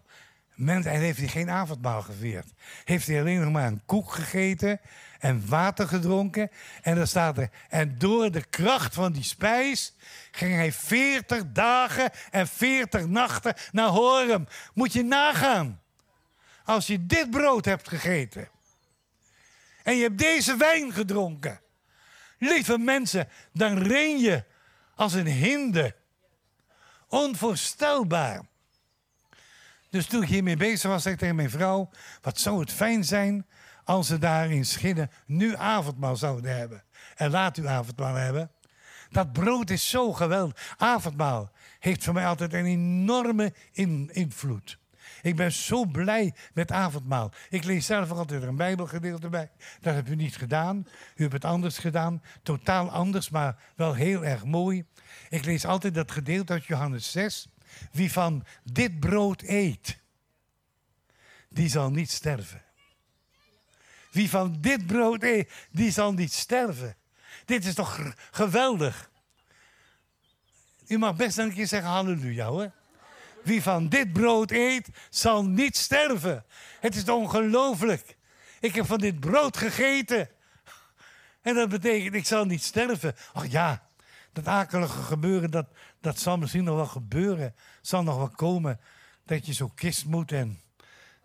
Mensen, 0.60 0.92
en 0.92 1.00
heeft 1.00 1.18
hij 1.18 1.28
geen 1.28 1.50
avondmaal 1.50 2.02
gevierd. 2.02 2.46
Heeft 2.84 3.06
hij 3.06 3.20
alleen 3.20 3.40
nog 3.40 3.52
maar 3.52 3.66
een 3.66 3.82
koek 3.86 4.12
gegeten 4.12 4.80
en 5.18 5.48
water 5.48 5.88
gedronken. 5.88 6.50
En 6.82 6.96
dan 6.96 7.06
staat 7.06 7.38
er, 7.38 7.50
en 7.68 7.98
door 7.98 8.30
de 8.30 8.44
kracht 8.44 8.94
van 8.94 9.12
die 9.12 9.22
spijs 9.22 9.96
ging 10.30 10.54
hij 10.54 10.72
40 10.72 11.42
dagen 11.52 12.10
en 12.30 12.46
40 12.46 13.06
nachten 13.06 13.54
naar 13.72 13.88
Horem. 13.88 14.46
Moet 14.74 14.92
je 14.92 15.02
nagaan. 15.02 15.80
Als 16.64 16.86
je 16.86 17.06
dit 17.06 17.30
brood 17.30 17.64
hebt 17.64 17.88
gegeten 17.88 18.48
en 19.82 19.96
je 19.96 20.02
hebt 20.02 20.18
deze 20.18 20.56
wijn 20.56 20.92
gedronken. 20.92 21.60
Lieve 22.38 22.78
mensen, 22.78 23.28
dan 23.52 23.78
ren 23.78 24.18
je 24.18 24.44
als 24.94 25.12
een 25.12 25.26
hinde. 25.26 25.96
Onvoorstelbaar. 27.08 28.48
Dus 29.90 30.06
toen 30.06 30.22
ik 30.22 30.28
hiermee 30.28 30.56
bezig 30.56 30.90
was, 30.90 31.02
zei 31.02 31.14
ik 31.14 31.20
tegen 31.20 31.36
mijn 31.36 31.50
vrouw: 31.50 31.90
Wat 32.20 32.38
zou 32.38 32.60
het 32.60 32.72
fijn 32.72 33.04
zijn 33.04 33.46
als 33.84 34.06
ze 34.06 34.18
daar 34.18 34.50
in 34.50 34.64
Schinnen 34.64 35.10
nu 35.26 35.56
avondmaal 35.56 36.16
zouden 36.16 36.56
hebben. 36.56 36.82
En 37.16 37.30
laat 37.30 37.56
u 37.56 37.66
avondmaal 37.66 38.14
hebben. 38.14 38.50
Dat 39.10 39.32
brood 39.32 39.70
is 39.70 39.90
zo 39.90 40.12
geweldig. 40.12 40.74
Avondmaal 40.76 41.50
heeft 41.78 42.04
voor 42.04 42.14
mij 42.14 42.26
altijd 42.26 42.52
een 42.52 42.64
enorme 42.64 43.52
invloed. 44.12 44.78
Ik 45.22 45.36
ben 45.36 45.52
zo 45.52 45.84
blij 45.84 46.34
met 46.54 46.72
avondmaal. 46.72 47.32
Ik 47.48 47.64
lees 47.64 47.86
zelf 47.86 48.10
altijd 48.10 48.42
een 48.42 48.56
Bijbelgedeelte 48.56 49.28
bij. 49.28 49.50
Dat 49.80 49.94
heb 49.94 50.08
u 50.08 50.14
niet 50.14 50.36
gedaan. 50.36 50.86
U 51.14 51.22
hebt 51.22 51.32
het 51.32 51.44
anders 51.44 51.78
gedaan. 51.78 52.22
Totaal 52.42 52.90
anders, 52.90 53.30
maar 53.30 53.56
wel 53.76 53.94
heel 53.94 54.24
erg 54.24 54.44
mooi. 54.44 54.84
Ik 55.28 55.44
lees 55.44 55.64
altijd 55.64 55.94
dat 55.94 56.10
gedeelte 56.10 56.52
uit 56.52 56.64
Johannes 56.64 57.10
6. 57.10 57.48
Wie 57.92 58.12
van 58.12 58.46
dit 58.64 59.00
brood 59.00 59.42
eet, 59.42 59.98
die 61.48 61.68
zal 61.68 61.90
niet 61.90 62.10
sterven. 62.10 62.62
Wie 64.10 64.30
van 64.30 64.56
dit 64.60 64.86
brood 64.86 65.22
eet, 65.22 65.50
die 65.70 65.90
zal 65.90 66.12
niet 66.12 66.32
sterven. 66.32 66.96
Dit 67.44 67.64
is 67.64 67.74
toch 67.74 68.14
geweldig. 68.30 69.10
U 70.86 70.98
mag 70.98 71.16
best 71.16 71.38
een 71.38 71.52
keer 71.52 71.66
zeggen 71.66 71.90
halleluja 71.90 72.46
hoor. 72.46 72.70
Wie 73.42 73.62
van 73.62 73.88
dit 73.88 74.12
brood 74.12 74.50
eet, 74.50 74.88
zal 75.10 75.44
niet 75.44 75.76
sterven. 75.76 76.44
Het 76.80 76.94
is 76.94 77.08
ongelooflijk. 77.08 78.16
Ik 78.60 78.74
heb 78.74 78.86
van 78.86 78.98
dit 78.98 79.20
brood 79.20 79.56
gegeten. 79.56 80.28
En 81.42 81.54
dat 81.54 81.68
betekent, 81.68 82.14
ik 82.14 82.26
zal 82.26 82.44
niet 82.44 82.62
sterven. 82.62 83.14
Ach 83.32 83.46
ja, 83.46 83.88
dat 84.32 84.46
akelige 84.46 85.02
gebeuren, 85.02 85.50
dat, 85.50 85.66
dat 86.00 86.18
zal 86.18 86.38
misschien 86.38 86.64
nog 86.64 86.76
wel 86.76 86.86
gebeuren. 86.86 87.54
Zal 87.80 88.02
nog 88.02 88.16
wel 88.16 88.28
komen. 88.28 88.80
Dat 89.24 89.46
je 89.46 89.52
zo 89.52 89.68
kist 89.68 90.04
moet 90.04 90.32
en 90.32 90.60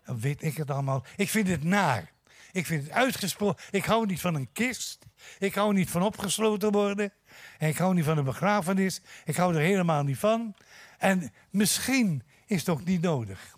weet 0.02 0.42
ik 0.42 0.56
het 0.56 0.70
allemaal. 0.70 1.04
Ik 1.16 1.28
vind 1.28 1.48
het 1.48 1.64
naar. 1.64 2.12
Ik 2.52 2.66
vind 2.66 2.82
het 2.82 2.92
uitgesproken. 2.92 3.64
Ik 3.70 3.84
hou 3.84 4.06
niet 4.06 4.20
van 4.20 4.34
een 4.34 4.52
kist. 4.52 5.06
Ik 5.38 5.54
hou 5.54 5.74
niet 5.74 5.90
van 5.90 6.02
opgesloten 6.02 6.72
worden. 6.72 7.12
En 7.58 7.68
ik 7.68 7.76
hou 7.76 7.94
niet 7.94 8.04
van 8.04 8.18
een 8.18 8.24
begrafenis. 8.24 9.00
Ik 9.24 9.36
hou 9.36 9.54
er 9.54 9.60
helemaal 9.60 10.02
niet 10.02 10.18
van. 10.18 10.54
En 10.98 11.32
misschien 11.50 12.22
is 12.46 12.60
het 12.60 12.68
ook 12.68 12.84
niet 12.84 13.00
nodig. 13.00 13.56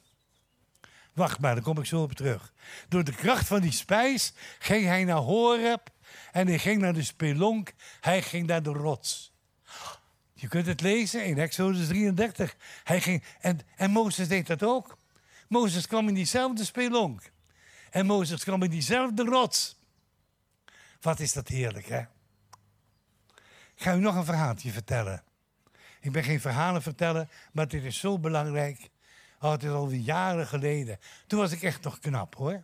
Wacht 1.12 1.38
maar, 1.38 1.54
daar 1.54 1.64
kom 1.64 1.78
ik 1.78 1.84
zo 1.84 2.02
op 2.02 2.12
terug. 2.12 2.52
Door 2.88 3.04
de 3.04 3.14
kracht 3.14 3.46
van 3.46 3.60
die 3.60 3.72
spijs 3.72 4.32
ging 4.58 4.84
hij 4.84 5.04
naar 5.04 5.16
Horeb 5.16 5.90
en 6.32 6.46
hij 6.46 6.58
ging 6.58 6.80
naar 6.80 6.94
de 6.94 7.02
spelonk. 7.02 7.72
Hij 8.00 8.22
ging 8.22 8.46
naar 8.46 8.62
de 8.62 8.72
rots. 8.72 9.27
Je 10.40 10.48
kunt 10.48 10.66
het 10.66 10.80
lezen 10.80 11.24
in 11.24 11.38
Exodus 11.38 11.86
33. 11.86 12.56
Hij 12.84 13.00
ging, 13.00 13.22
en, 13.40 13.60
en 13.76 13.90
Mozes 13.90 14.28
deed 14.28 14.46
dat 14.46 14.62
ook. 14.62 14.98
Mozes 15.48 15.86
kwam 15.86 16.08
in 16.08 16.14
diezelfde 16.14 16.64
spelonk. 16.64 17.30
En 17.90 18.06
Mozes 18.06 18.44
kwam 18.44 18.62
in 18.62 18.70
diezelfde 18.70 19.24
rots. 19.24 19.78
Wat 21.00 21.20
is 21.20 21.32
dat 21.32 21.48
heerlijk, 21.48 21.86
hè? 21.86 22.00
Ik 23.74 23.84
ga 23.84 23.94
u 23.94 23.98
nog 23.98 24.14
een 24.14 24.24
verhaaltje 24.24 24.70
vertellen. 24.70 25.22
Ik 26.00 26.12
ben 26.12 26.24
geen 26.24 26.40
verhalen 26.40 26.82
vertellen, 26.82 27.28
maar 27.52 27.68
dit 27.68 27.84
is 27.84 27.98
zo 27.98 28.18
belangrijk. 28.18 28.88
Oh, 29.40 29.50
het 29.50 29.62
is 29.62 29.70
alweer 29.70 30.00
jaren 30.00 30.46
geleden. 30.46 30.98
Toen 31.26 31.38
was 31.38 31.52
ik 31.52 31.62
echt 31.62 31.82
nog 31.82 31.98
knap, 31.98 32.34
hoor. 32.34 32.62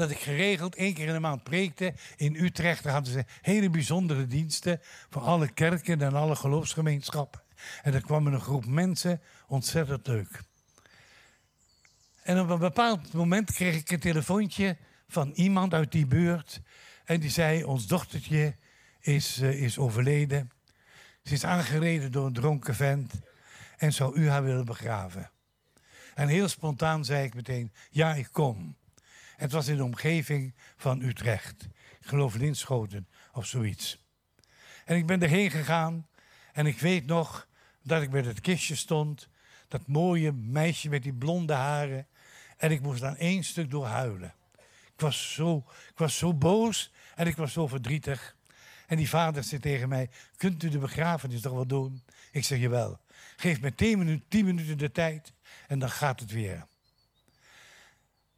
Dat 0.00 0.10
ik 0.10 0.18
geregeld 0.18 0.74
één 0.74 0.94
keer 0.94 1.06
in 1.06 1.12
de 1.12 1.20
maand 1.20 1.42
preekte 1.42 1.94
in 2.16 2.34
Utrecht. 2.34 2.82
Daar 2.82 2.92
hadden 2.92 3.12
ze 3.12 3.24
hele 3.40 3.70
bijzondere 3.70 4.26
diensten 4.26 4.80
voor 5.10 5.22
alle 5.22 5.52
kerken 5.52 6.02
en 6.02 6.14
alle 6.14 6.36
geloofsgemeenschappen. 6.36 7.42
En 7.82 7.94
er 7.94 8.02
kwam 8.02 8.26
een 8.26 8.40
groep 8.40 8.66
mensen, 8.66 9.20
ontzettend 9.46 10.06
leuk. 10.06 10.42
En 12.22 12.40
op 12.40 12.48
een 12.48 12.58
bepaald 12.58 13.12
moment 13.12 13.52
kreeg 13.52 13.76
ik 13.76 13.90
een 13.90 14.00
telefoontje 14.00 14.76
van 15.08 15.30
iemand 15.30 15.74
uit 15.74 15.92
die 15.92 16.06
buurt. 16.06 16.60
En 17.04 17.20
die 17.20 17.30
zei: 17.30 17.64
Ons 17.64 17.86
dochtertje 17.86 18.56
is, 19.00 19.40
uh, 19.40 19.62
is 19.62 19.78
overleden. 19.78 20.50
Ze 21.22 21.32
is 21.32 21.44
aangereden 21.44 22.12
door 22.12 22.26
een 22.26 22.32
dronken 22.32 22.74
vent. 22.74 23.12
En 23.76 23.92
zou 23.92 24.16
u 24.16 24.28
haar 24.28 24.44
willen 24.44 24.64
begraven? 24.64 25.30
En 26.14 26.28
heel 26.28 26.48
spontaan 26.48 27.04
zei 27.04 27.24
ik 27.24 27.34
meteen: 27.34 27.72
Ja, 27.90 28.14
ik 28.14 28.28
kom. 28.32 28.78
Het 29.40 29.52
was 29.52 29.68
in 29.68 29.76
de 29.76 29.84
omgeving 29.84 30.54
van 30.76 31.02
Utrecht. 31.02 31.68
Ik 32.00 32.06
geloof 32.06 32.34
Linschoten 32.34 33.08
of 33.32 33.46
zoiets. 33.46 34.06
En 34.84 34.96
ik 34.96 35.06
ben 35.06 35.22
erheen 35.22 35.50
gegaan. 35.50 36.08
En 36.52 36.66
ik 36.66 36.78
weet 36.78 37.06
nog 37.06 37.48
dat 37.82 38.02
ik 38.02 38.10
met 38.10 38.24
het 38.24 38.40
kistje 38.40 38.74
stond 38.74 39.28
Dat 39.68 39.86
mooie 39.86 40.32
meisje 40.32 40.88
met 40.88 41.02
die 41.02 41.12
blonde 41.12 41.52
haren. 41.52 42.06
En 42.56 42.70
ik 42.70 42.80
moest 42.80 43.00
dan 43.00 43.16
één 43.16 43.44
stuk 43.44 43.70
door 43.70 43.86
huilen. 43.86 44.34
Ik 44.92 45.00
was 45.00 45.34
zo, 45.34 45.56
ik 45.90 45.98
was 45.98 46.18
zo 46.18 46.34
boos 46.34 46.92
en 47.14 47.26
ik 47.26 47.36
was 47.36 47.52
zo 47.52 47.66
verdrietig. 47.66 48.36
En 48.86 48.96
die 48.96 49.08
vader 49.08 49.44
zei 49.44 49.60
tegen 49.60 49.88
mij, 49.88 50.10
kunt 50.36 50.62
u 50.62 50.68
de 50.68 50.78
begrafenis 50.78 51.40
toch 51.40 51.52
wel 51.52 51.66
doen? 51.66 52.02
Ik 52.32 52.44
zeg, 52.44 52.58
jawel. 52.58 53.00
Geef 53.36 53.60
me 53.60 53.74
tien 53.74 53.98
minuten, 53.98 54.28
tien 54.28 54.44
minuten 54.44 54.78
de 54.78 54.90
tijd 54.90 55.32
en 55.66 55.78
dan 55.78 55.90
gaat 55.90 56.20
het 56.20 56.30
weer. 56.30 56.66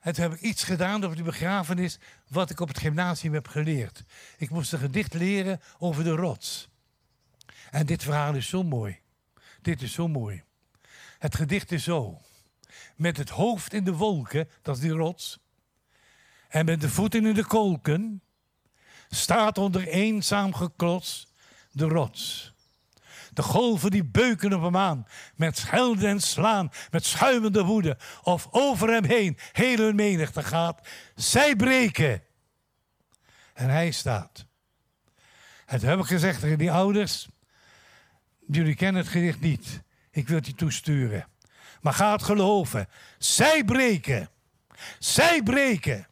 En 0.02 0.12
toen 0.12 0.22
heb 0.22 0.32
ik 0.32 0.40
iets 0.40 0.64
gedaan 0.64 1.04
over 1.04 1.16
die 1.16 1.24
begrafenis 1.24 1.98
wat 2.28 2.50
ik 2.50 2.60
op 2.60 2.68
het 2.68 2.78
gymnasium 2.78 3.34
heb 3.34 3.48
geleerd. 3.48 4.04
Ik 4.36 4.50
moest 4.50 4.72
een 4.72 4.78
gedicht 4.78 5.14
leren 5.14 5.60
over 5.78 6.04
de 6.04 6.10
rots. 6.10 6.68
En 7.70 7.86
dit 7.86 8.02
verhaal 8.02 8.34
is 8.34 8.48
zo 8.48 8.62
mooi. 8.62 8.98
Dit 9.60 9.82
is 9.82 9.92
zo 9.92 10.08
mooi. 10.08 10.42
Het 11.18 11.34
gedicht 11.34 11.72
is 11.72 11.84
zo. 11.84 12.20
Met 12.96 13.16
het 13.16 13.28
hoofd 13.28 13.72
in 13.72 13.84
de 13.84 13.92
wolken, 13.92 14.48
dat 14.62 14.76
is 14.76 14.82
die 14.82 14.90
rots. 14.90 15.38
En 16.48 16.64
met 16.64 16.80
de 16.80 16.88
voeten 16.88 17.26
in 17.26 17.34
de 17.34 17.46
kolken 17.46 18.22
staat 19.08 19.58
onder 19.58 19.88
eenzaam 19.88 20.54
geklots 20.54 21.32
de 21.70 21.88
rots. 21.88 22.51
De 23.34 23.42
golven 23.42 23.90
die 23.90 24.04
beuken 24.04 24.52
op 24.52 24.62
hem 24.62 24.76
aan, 24.76 25.06
met 25.34 25.58
schelden 25.58 26.08
en 26.08 26.20
slaan, 26.20 26.70
met 26.90 27.04
schuimende 27.04 27.64
woede. 27.64 27.98
Of 28.22 28.48
over 28.50 28.88
hem 28.88 29.04
heen 29.04 29.38
heel 29.52 29.76
hun 29.76 29.94
menigte 29.94 30.42
gaat. 30.42 30.88
Zij 31.14 31.56
breken. 31.56 32.22
En 33.54 33.68
hij 33.68 33.90
staat. 33.90 34.46
Toen 35.66 35.88
heb 35.88 35.98
ik 35.98 36.04
gezegd 36.06 36.40
tegen 36.40 36.58
die 36.58 36.72
ouders, 36.72 37.28
jullie 38.46 38.74
kennen 38.74 39.02
het 39.02 39.10
gedicht 39.10 39.40
niet. 39.40 39.82
Ik 40.10 40.28
wil 40.28 40.36
het 40.36 40.46
je 40.46 40.54
toesturen. 40.54 41.26
Maar 41.80 41.94
ga 41.94 42.12
het 42.12 42.22
geloven. 42.22 42.88
Zij 43.18 43.64
breken. 43.64 44.28
Zij 44.98 45.42
breken. 45.42 46.08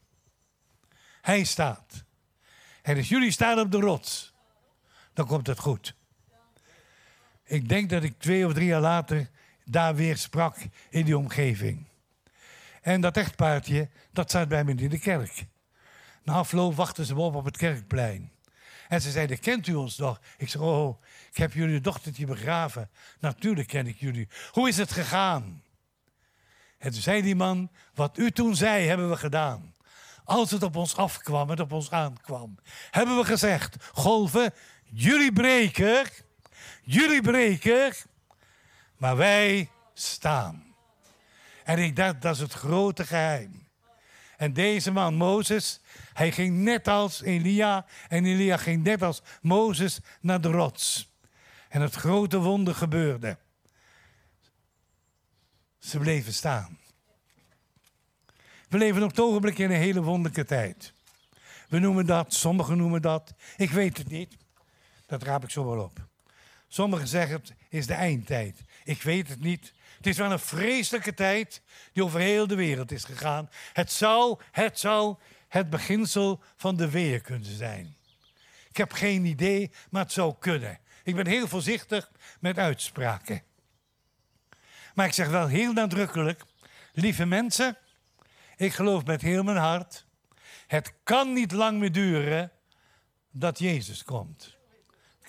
Hij 1.21 1.45
staat. 1.45 2.05
En 2.83 2.97
als 2.97 3.09
jullie 3.09 3.31
staan 3.31 3.59
op 3.59 3.71
de 3.71 3.81
rots, 3.81 4.35
dan 5.13 5.27
komt 5.27 5.47
het 5.47 5.59
goed. 5.59 5.95
Ik 7.51 7.69
denk 7.69 7.91
dat 7.91 8.03
ik 8.03 8.19
twee 8.19 8.47
of 8.47 8.53
drie 8.53 8.67
jaar 8.67 8.81
later 8.81 9.31
daar 9.65 9.95
weer 9.95 10.17
sprak 10.17 10.57
in 10.91 11.05
die 11.05 11.19
omgeving. 11.19 11.87
En 12.83 13.01
dat 13.01 13.17
echtpaardje, 13.17 13.89
dat 14.13 14.31
zat 14.31 14.49
bij 14.49 14.65
me 14.65 14.75
in 14.75 14.89
de 14.89 14.99
kerk. 14.99 15.45
Na 16.23 16.33
afloop 16.33 16.75
wachten 16.75 17.05
ze 17.05 17.15
me 17.15 17.21
op 17.21 17.35
op 17.35 17.45
het 17.45 17.57
kerkplein. 17.57 18.33
En 18.89 19.01
ze 19.01 19.11
zeiden, 19.11 19.39
kent 19.39 19.67
u 19.67 19.75
ons 19.75 19.97
nog? 19.97 20.21
Ik 20.39 20.49
zei, 20.49 20.65
oh, 20.65 21.03
ik 21.31 21.37
heb 21.37 21.53
jullie 21.53 21.81
dochtertje 21.81 22.27
begraven. 22.27 22.91
Natuurlijk 23.21 23.69
ken 23.69 23.87
ik 23.87 23.97
jullie. 23.97 24.29
Hoe 24.51 24.69
is 24.69 24.77
het 24.77 24.93
gegaan? 24.93 25.63
En 26.79 26.93
toen 26.93 27.03
zei 27.03 27.23
die 27.23 27.37
man, 27.37 27.71
wat 27.95 28.19
u 28.19 28.31
toen 28.31 28.57
zei, 28.57 28.87
hebben 28.87 29.11
we 29.11 29.17
gedaan. 29.17 29.75
Als 30.25 30.51
het 30.51 30.63
op 30.63 30.77
ons 30.77 30.97
afkwam 30.97 31.51
en 31.51 31.61
op 31.61 31.73
ons 31.73 31.91
aankwam, 31.91 32.59
hebben 32.91 33.17
we 33.17 33.25
gezegd, 33.25 33.77
golven, 33.93 34.53
jullie 34.85 35.33
breken 35.33 36.29
Jullie 36.91 37.23
breken, 37.23 37.93
maar 38.97 39.17
wij 39.17 39.71
staan. 39.95 40.75
En 41.65 41.79
ik 41.79 41.97
dacht, 41.97 42.23
dat 42.23 42.35
is 42.35 42.41
het 42.41 42.53
grote 42.53 43.07
geheim. 43.07 43.69
En 44.37 44.53
deze 44.53 44.91
man, 44.91 45.15
Mozes, 45.15 45.81
hij 46.13 46.33
ging 46.33 46.57
net 46.57 46.89
als 46.89 47.23
Elia. 47.23 47.87
En 48.09 48.25
Elia 48.25 48.57
ging 48.57 48.83
net 48.83 49.03
als 49.03 49.23
Mozes 49.43 49.99
naar 50.21 50.41
de 50.41 50.49
rots. 50.49 51.09
En 51.69 51.81
het 51.81 51.95
grote 51.95 52.39
wonder 52.39 52.75
gebeurde. 52.75 53.39
Ze 55.79 55.99
bleven 55.99 56.33
staan. 56.33 56.79
We 58.69 58.79
leven 58.79 59.03
op 59.03 59.11
het 59.11 59.21
ogenblik 59.21 59.59
in 59.59 59.71
een 59.71 59.77
hele 59.77 60.03
wonderlijke 60.03 60.45
tijd. 60.45 60.93
We 61.69 61.79
noemen 61.79 62.07
dat, 62.07 62.35
sommigen 62.35 62.77
noemen 62.77 63.03
dat. 63.03 63.35
Ik 63.57 63.71
weet 63.71 63.99
het 63.99 64.09
niet. 64.09 64.37
Dat 65.07 65.23
raap 65.23 65.45
ik 65.45 65.51
zo 65.51 65.65
wel 65.65 65.85
op. 65.85 66.09
Sommigen 66.73 67.09
zeggen 67.09 67.37
het 67.37 67.55
is 67.69 67.87
de 67.87 67.95
eindtijd. 67.95 68.63
Ik 68.85 69.03
weet 69.03 69.29
het 69.29 69.41
niet. 69.41 69.73
Het 69.97 70.07
is 70.07 70.17
wel 70.17 70.33
een 70.33 70.39
vreselijke 70.39 71.15
tijd 71.15 71.63
die 71.93 72.05
over 72.05 72.21
heel 72.21 72.47
de 72.47 72.55
wereld 72.55 72.93
is 72.93 73.05
gegaan. 73.05 73.51
Het 73.73 73.93
zou, 73.93 74.39
het 74.51 74.79
zou 74.79 75.17
het 75.49 75.71
beginsel 75.71 76.43
van 76.57 76.77
de 76.77 76.91
weer 76.91 77.21
kunnen 77.21 77.57
zijn. 77.57 77.97
Ik 78.69 78.77
heb 78.77 78.93
geen 78.93 79.25
idee, 79.25 79.71
maar 79.91 80.03
het 80.03 80.13
zou 80.13 80.35
kunnen. 80.39 80.79
Ik 81.05 81.15
ben 81.15 81.27
heel 81.27 81.49
voorzichtig 81.49 82.11
met 82.41 82.59
uitspraken. 82.59 83.43
Maar 84.95 85.07
ik 85.07 85.13
zeg 85.13 85.29
wel 85.29 85.47
heel 85.47 85.73
nadrukkelijk, 85.73 86.43
lieve 86.93 87.27
mensen, 87.27 87.77
ik 88.57 88.73
geloof 88.73 89.05
met 89.05 89.23
heel 89.23 89.43
mijn 89.43 89.57
hart, 89.57 90.07
het 90.67 90.93
kan 91.03 91.33
niet 91.33 91.53
lang 91.53 91.79
meer 91.79 91.93
duren 91.93 92.53
dat 93.31 93.59
Jezus 93.59 94.05
komt 94.05 94.59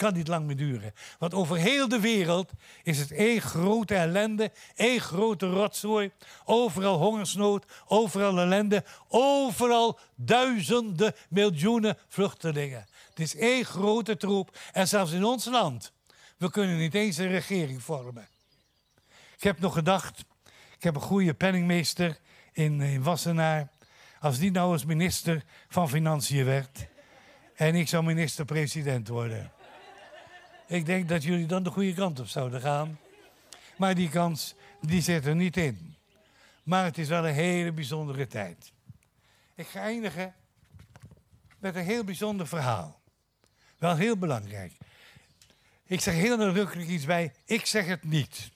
kan 0.01 0.13
niet 0.13 0.27
lang 0.27 0.45
meer 0.45 0.57
duren. 0.57 0.93
Want 1.19 1.33
over 1.33 1.57
heel 1.57 1.87
de 1.87 1.99
wereld 1.99 2.51
is 2.83 2.97
het 2.97 3.11
één 3.11 3.41
grote 3.41 3.95
ellende, 3.95 4.51
één 4.75 4.99
grote 4.99 5.49
rotzooi. 5.49 6.11
Overal 6.45 6.97
hongersnood, 6.97 7.65
overal 7.87 8.39
ellende, 8.39 8.83
overal 9.07 9.99
duizenden, 10.15 11.15
miljoenen 11.29 11.97
vluchtelingen. 12.07 12.85
Het 13.09 13.19
is 13.19 13.35
één 13.35 13.65
grote 13.65 14.17
troep. 14.17 14.57
En 14.71 14.87
zelfs 14.87 15.11
in 15.11 15.23
ons 15.23 15.45
land, 15.45 15.91
we 16.37 16.51
kunnen 16.51 16.77
niet 16.77 16.93
eens 16.93 17.17
een 17.17 17.27
regering 17.27 17.83
vormen. 17.83 18.27
Ik 19.35 19.43
heb 19.43 19.59
nog 19.59 19.73
gedacht, 19.73 20.25
ik 20.77 20.83
heb 20.83 20.95
een 20.95 21.01
goede 21.01 21.33
penningmeester 21.33 22.19
in, 22.53 22.81
in 22.81 23.03
Wassenaar. 23.03 23.69
Als 24.19 24.37
die 24.37 24.51
nou 24.51 24.73
eens 24.73 24.85
minister 24.85 25.43
van 25.69 25.89
Financiën 25.89 26.45
werd 26.45 26.87
en 27.55 27.75
ik 27.75 27.87
zou 27.87 28.03
minister-president 28.03 29.07
worden. 29.07 29.51
Ik 30.71 30.85
denk 30.85 31.09
dat 31.09 31.23
jullie 31.23 31.45
dan 31.45 31.63
de 31.63 31.69
goede 31.69 31.93
kant 31.93 32.19
op 32.19 32.27
zouden 32.27 32.61
gaan. 32.61 32.99
Maar 33.75 33.95
die 33.95 34.09
kans, 34.09 34.55
die 34.81 35.01
zit 35.01 35.25
er 35.25 35.35
niet 35.35 35.57
in. 35.57 35.95
Maar 36.63 36.83
het 36.83 36.97
is 36.97 37.07
wel 37.07 37.27
een 37.27 37.33
hele 37.33 37.71
bijzondere 37.71 38.27
tijd. 38.27 38.71
Ik 39.55 39.67
ga 39.67 39.81
eindigen 39.81 40.33
met 41.59 41.75
een 41.75 41.83
heel 41.83 42.03
bijzonder 42.03 42.47
verhaal. 42.47 43.01
Wel 43.77 43.95
heel 43.95 44.17
belangrijk. 44.17 44.73
Ik 45.85 46.01
zeg 46.01 46.13
heel 46.13 46.37
nadrukkelijk 46.37 46.89
iets 46.89 47.05
bij, 47.05 47.33
ik 47.45 47.65
zeg 47.65 47.85
het 47.85 48.03
niet. 48.03 48.51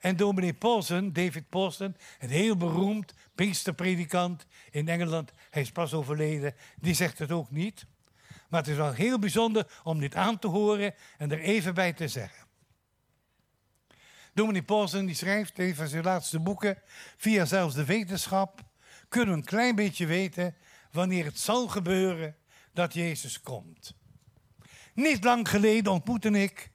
En 0.00 0.16
dominee 0.16 0.54
Paulsen, 0.54 1.12
David 1.12 1.48
Paulsen, 1.48 1.96
een 2.18 2.30
heel 2.30 2.56
beroemd 2.56 3.14
Pinksterpredikant 3.34 4.46
in 4.70 4.88
Engeland, 4.88 5.32
hij 5.50 5.62
is 5.62 5.72
pas 5.72 5.92
overleden, 5.92 6.54
die 6.80 6.94
zegt 6.94 7.18
het 7.18 7.32
ook 7.32 7.50
niet. 7.50 7.86
Maar 8.48 8.60
het 8.60 8.70
is 8.70 8.76
wel 8.76 8.92
heel 8.92 9.18
bijzonder 9.18 9.80
om 9.82 10.00
dit 10.00 10.14
aan 10.14 10.38
te 10.38 10.46
horen 10.46 10.94
en 11.18 11.30
er 11.30 11.40
even 11.40 11.74
bij 11.74 11.92
te 11.92 12.08
zeggen. 12.08 12.46
Dominee 14.34 14.62
Paulsen 14.62 15.06
die 15.06 15.14
schrijft 15.14 15.58
een 15.58 15.74
van 15.74 15.88
zijn 15.88 16.04
laatste 16.04 16.40
boeken. 16.40 16.82
Via 17.16 17.44
zelfs 17.44 17.74
de 17.74 17.84
wetenschap 17.84 18.64
kunnen 19.08 19.34
we 19.34 19.40
een 19.40 19.46
klein 19.46 19.74
beetje 19.74 20.06
weten 20.06 20.54
wanneer 20.90 21.24
het 21.24 21.38
zal 21.38 21.68
gebeuren 21.68 22.36
dat 22.72 22.94
Jezus 22.94 23.40
komt. 23.40 23.94
Niet 24.94 25.24
lang 25.24 25.48
geleden 25.48 25.92
ontmoette 25.92 26.30
ik 26.30 26.70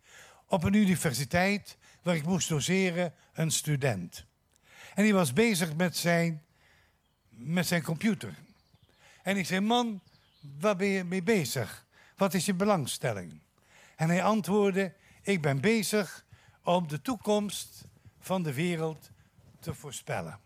op 0.48 0.64
een 0.64 0.74
universiteit 0.74 1.78
waar 2.04 2.16
ik 2.16 2.26
moest 2.26 2.50
doseren 2.50 3.14
een 3.34 3.52
student. 3.52 4.26
En 4.94 5.04
die 5.04 5.14
was 5.14 5.34
bezig 5.34 5.76
met 5.76 5.98
zijn, 5.98 6.44
met 7.30 7.68
zijn 7.68 7.84
computer. 7.84 8.36
En 9.24 9.38
ik 9.38 9.46
zei, 9.46 9.60
man, 9.60 10.02
waar 10.60 10.76
ben 10.76 10.88
je 10.88 11.04
mee 11.04 11.24
bezig? 11.24 11.86
Wat 12.16 12.34
is 12.34 12.46
je 12.46 12.54
belangstelling? 12.54 13.42
En 13.96 14.10
hij 14.10 14.24
antwoordde, 14.24 14.94
ik 15.22 15.42
ben 15.42 15.62
bezig 15.62 16.26
om 16.64 16.88
de 16.88 17.02
toekomst 17.02 17.86
van 18.20 18.44
de 18.44 18.54
wereld 18.54 19.10
te 19.60 19.74
voorspellen. 19.74 20.40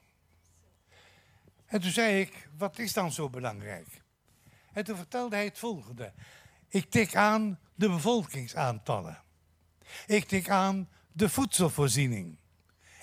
En 1.65 1.81
toen 1.81 1.91
zei 1.91 2.21
ik, 2.21 2.49
wat 2.57 2.79
is 2.79 2.93
dan 2.93 3.11
zo 3.11 3.29
belangrijk? 3.29 4.01
En 4.73 4.83
toen 4.83 4.95
vertelde 4.97 5.35
hij 5.35 5.45
het 5.45 5.59
volgende. 5.59 6.13
Ik 6.67 6.89
tik 6.89 7.15
aan 7.15 7.59
de 7.75 7.89
bevolkingsaantallen. 7.89 9.23
Ik 10.07 10.27
tik 10.27 10.49
aan 10.49 10.89
de 11.11 11.29
voedselvoorziening. 11.29 12.37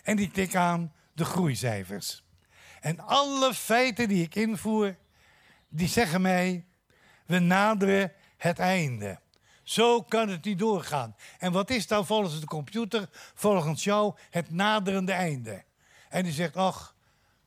En 0.03 0.19
ik 0.19 0.33
tik 0.33 0.55
aan 0.55 0.93
de 1.13 1.25
groeicijfers. 1.25 2.25
En 2.81 3.01
alle 3.01 3.55
feiten 3.55 4.09
die 4.09 4.23
ik 4.23 4.35
invoer, 4.35 4.97
die 5.69 5.89
zeggen 5.89 6.21
mij 6.21 6.67
we 7.27 7.39
naderen 7.39 8.13
het 8.37 8.59
einde. 8.59 9.21
Zo 9.63 10.03
kan 10.03 10.29
het 10.29 10.45
niet 10.45 10.59
doorgaan. 10.59 11.17
En 11.39 11.53
wat 11.53 11.71
is 11.71 11.87
dan 11.87 12.07
volgens 12.07 12.41
de 12.41 12.47
computer, 12.47 13.09
volgens 13.35 13.85
jou, 13.85 14.15
het 14.31 14.51
naderende 14.51 15.13
einde? 15.13 15.65
En 16.09 16.23
die 16.23 16.33
zegt, 16.33 16.57
ach, 16.57 16.95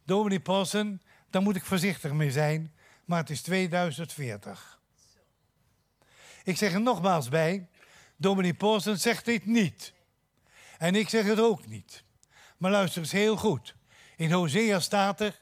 Dominic 0.04 0.44
Paulsen, 0.44 1.02
daar 1.30 1.42
moet 1.42 1.56
ik 1.56 1.66
voorzichtig 1.66 2.12
mee 2.12 2.32
zijn, 2.32 2.74
maar 3.06 3.20
het 3.20 3.30
is 3.30 3.42
2040. 3.42 4.80
Ik 6.44 6.58
zeg 6.58 6.74
er 6.74 6.82
nogmaals 6.82 7.30
bij, 7.30 7.68
Dominic 8.18 8.58
Paulsen 8.58 9.00
zegt 9.00 9.26
dit 9.26 9.46
niet. 9.46 9.94
En 10.78 10.96
ik 10.96 11.10
zeg 11.10 11.26
het 11.26 11.40
ook 11.40 11.68
niet. 11.68 12.04
Maar 12.58 12.72
luister 12.72 13.02
eens 13.02 13.12
heel 13.12 13.38
goed. 13.38 13.76
In 14.16 14.32
Hosea 14.32 14.80
staat 14.80 15.22
er, 15.22 15.40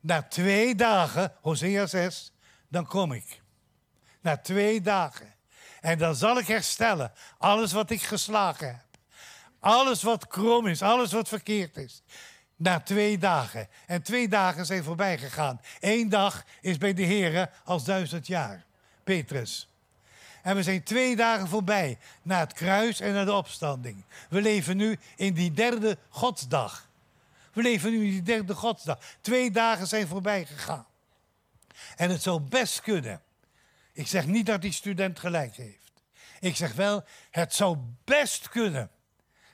na 0.00 0.22
twee 0.22 0.74
dagen, 0.74 1.32
Hosea 1.40 1.86
6, 1.86 2.32
dan 2.74 2.86
kom 2.86 3.12
ik. 3.12 3.40
Na 4.20 4.36
twee 4.36 4.80
dagen. 4.80 5.34
En 5.80 5.98
dan 5.98 6.14
zal 6.14 6.38
ik 6.38 6.46
herstellen 6.46 7.12
alles 7.38 7.72
wat 7.72 7.90
ik 7.90 8.02
geslagen 8.02 8.66
heb. 8.66 8.84
Alles 9.60 10.02
wat 10.02 10.26
krom 10.26 10.66
is, 10.66 10.82
alles 10.82 11.12
wat 11.12 11.28
verkeerd 11.28 11.76
is. 11.76 12.02
Na 12.56 12.80
twee 12.80 13.18
dagen. 13.18 13.68
En 13.86 14.02
twee 14.02 14.28
dagen 14.28 14.66
zijn 14.66 14.84
voorbij 14.84 15.18
gegaan. 15.18 15.60
Eén 15.80 16.08
dag 16.08 16.44
is 16.60 16.78
bij 16.78 16.94
de 16.94 17.02
Heer 17.02 17.50
als 17.64 17.84
duizend 17.84 18.26
jaar. 18.26 18.64
Petrus. 19.04 19.68
En 20.42 20.56
we 20.56 20.62
zijn 20.62 20.82
twee 20.82 21.16
dagen 21.16 21.48
voorbij. 21.48 21.98
Na 22.22 22.38
het 22.38 22.52
kruis 22.52 23.00
en 23.00 23.12
naar 23.12 23.24
de 23.24 23.32
opstanding. 23.32 24.04
We 24.28 24.40
leven 24.40 24.76
nu 24.76 24.98
in 25.16 25.34
die 25.34 25.52
derde 25.52 25.98
godsdag. 26.08 26.88
We 27.52 27.62
leven 27.62 27.90
nu 27.90 28.04
in 28.04 28.10
die 28.10 28.22
derde 28.22 28.54
godsdag. 28.54 28.98
Twee 29.20 29.50
dagen 29.50 29.86
zijn 29.86 30.06
voorbij 30.06 30.46
gegaan. 30.46 30.86
En 31.96 32.10
het 32.10 32.22
zou 32.22 32.40
best 32.40 32.80
kunnen. 32.80 33.22
Ik 33.92 34.06
zeg 34.06 34.26
niet 34.26 34.46
dat 34.46 34.62
die 34.62 34.72
student 34.72 35.18
gelijk 35.18 35.56
heeft. 35.56 35.92
Ik 36.40 36.56
zeg 36.56 36.72
wel, 36.74 37.04
het 37.30 37.54
zou 37.54 37.78
best 38.04 38.48
kunnen 38.48 38.90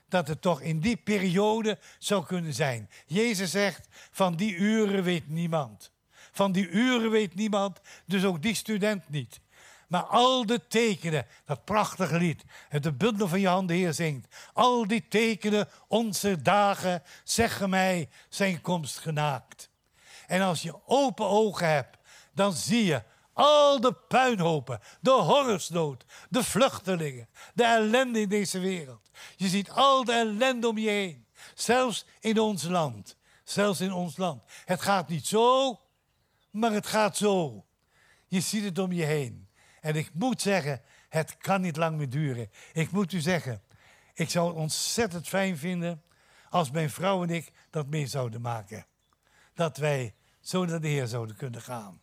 dat 0.08 0.28
het 0.28 0.42
toch 0.42 0.60
in 0.60 0.80
die 0.80 0.96
periode 0.96 1.78
zou 1.98 2.24
kunnen 2.24 2.54
zijn. 2.54 2.90
Jezus 3.06 3.50
zegt, 3.50 3.88
van 4.10 4.36
die 4.36 4.54
uren 4.54 5.02
weet 5.02 5.28
niemand. 5.28 5.90
Van 6.32 6.52
die 6.52 6.68
uren 6.68 7.10
weet 7.10 7.34
niemand, 7.34 7.80
dus 8.04 8.24
ook 8.24 8.42
die 8.42 8.54
student 8.54 9.08
niet. 9.08 9.40
Maar 9.88 10.02
al 10.02 10.46
de 10.46 10.66
tekenen, 10.66 11.26
dat 11.44 11.64
prachtige 11.64 12.18
lied, 12.18 12.44
het 12.68 12.82
de 12.82 12.92
bundel 12.92 13.28
van 13.28 13.40
je 13.40 13.48
handen 13.48 13.76
Heer 13.76 13.92
zingt. 13.92 14.34
Al 14.52 14.86
die 14.86 15.08
tekenen, 15.08 15.68
onze 15.88 16.42
dagen, 16.42 17.02
zeggen 17.24 17.70
mij 17.70 18.08
zijn 18.28 18.60
komst 18.60 18.98
genaakt. 18.98 19.70
En 20.26 20.40
als 20.40 20.62
je 20.62 20.86
open 20.86 21.26
ogen 21.26 21.68
hebt, 21.68 21.96
dan 22.40 22.52
zie 22.52 22.84
je 22.84 23.02
al 23.32 23.80
de 23.80 23.92
puinhopen, 23.92 24.80
de 25.00 25.10
hongersnood, 25.10 26.04
de 26.28 26.44
vluchtelingen, 26.44 27.28
de 27.54 27.64
ellende 27.64 28.20
in 28.20 28.28
deze 28.28 28.58
wereld. 28.58 29.10
Je 29.36 29.48
ziet 29.48 29.70
al 29.70 30.04
de 30.04 30.12
ellende 30.12 30.68
om 30.68 30.78
je 30.78 30.88
heen. 30.88 31.26
Zelfs 31.54 32.06
in 32.20 32.38
ons 32.38 32.62
land. 32.62 33.16
Zelfs 33.44 33.80
in 33.80 33.92
ons 33.92 34.16
land. 34.16 34.42
Het 34.64 34.82
gaat 34.82 35.08
niet 35.08 35.26
zo, 35.26 35.80
maar 36.50 36.72
het 36.72 36.86
gaat 36.86 37.16
zo. 37.16 37.64
Je 38.26 38.40
ziet 38.40 38.64
het 38.64 38.78
om 38.78 38.92
je 38.92 39.04
heen. 39.04 39.48
En 39.80 39.96
ik 39.96 40.10
moet 40.14 40.42
zeggen, 40.42 40.82
het 41.08 41.36
kan 41.36 41.60
niet 41.60 41.76
lang 41.76 41.96
meer 41.96 42.10
duren. 42.10 42.50
Ik 42.72 42.90
moet 42.90 43.12
u 43.12 43.20
zeggen, 43.20 43.62
ik 44.14 44.30
zou 44.30 44.48
het 44.48 44.56
ontzettend 44.56 45.28
fijn 45.28 45.58
vinden 45.58 46.02
als 46.50 46.70
mijn 46.70 46.90
vrouw 46.90 47.22
en 47.22 47.30
ik 47.30 47.52
dat 47.70 47.86
mee 47.86 48.06
zouden 48.06 48.40
maken. 48.40 48.86
Dat 49.54 49.76
wij 49.76 50.14
zo 50.40 50.64
naar 50.64 50.80
de 50.80 50.88
Heer 50.88 51.06
zouden 51.06 51.36
kunnen 51.36 51.62
gaan. 51.62 52.00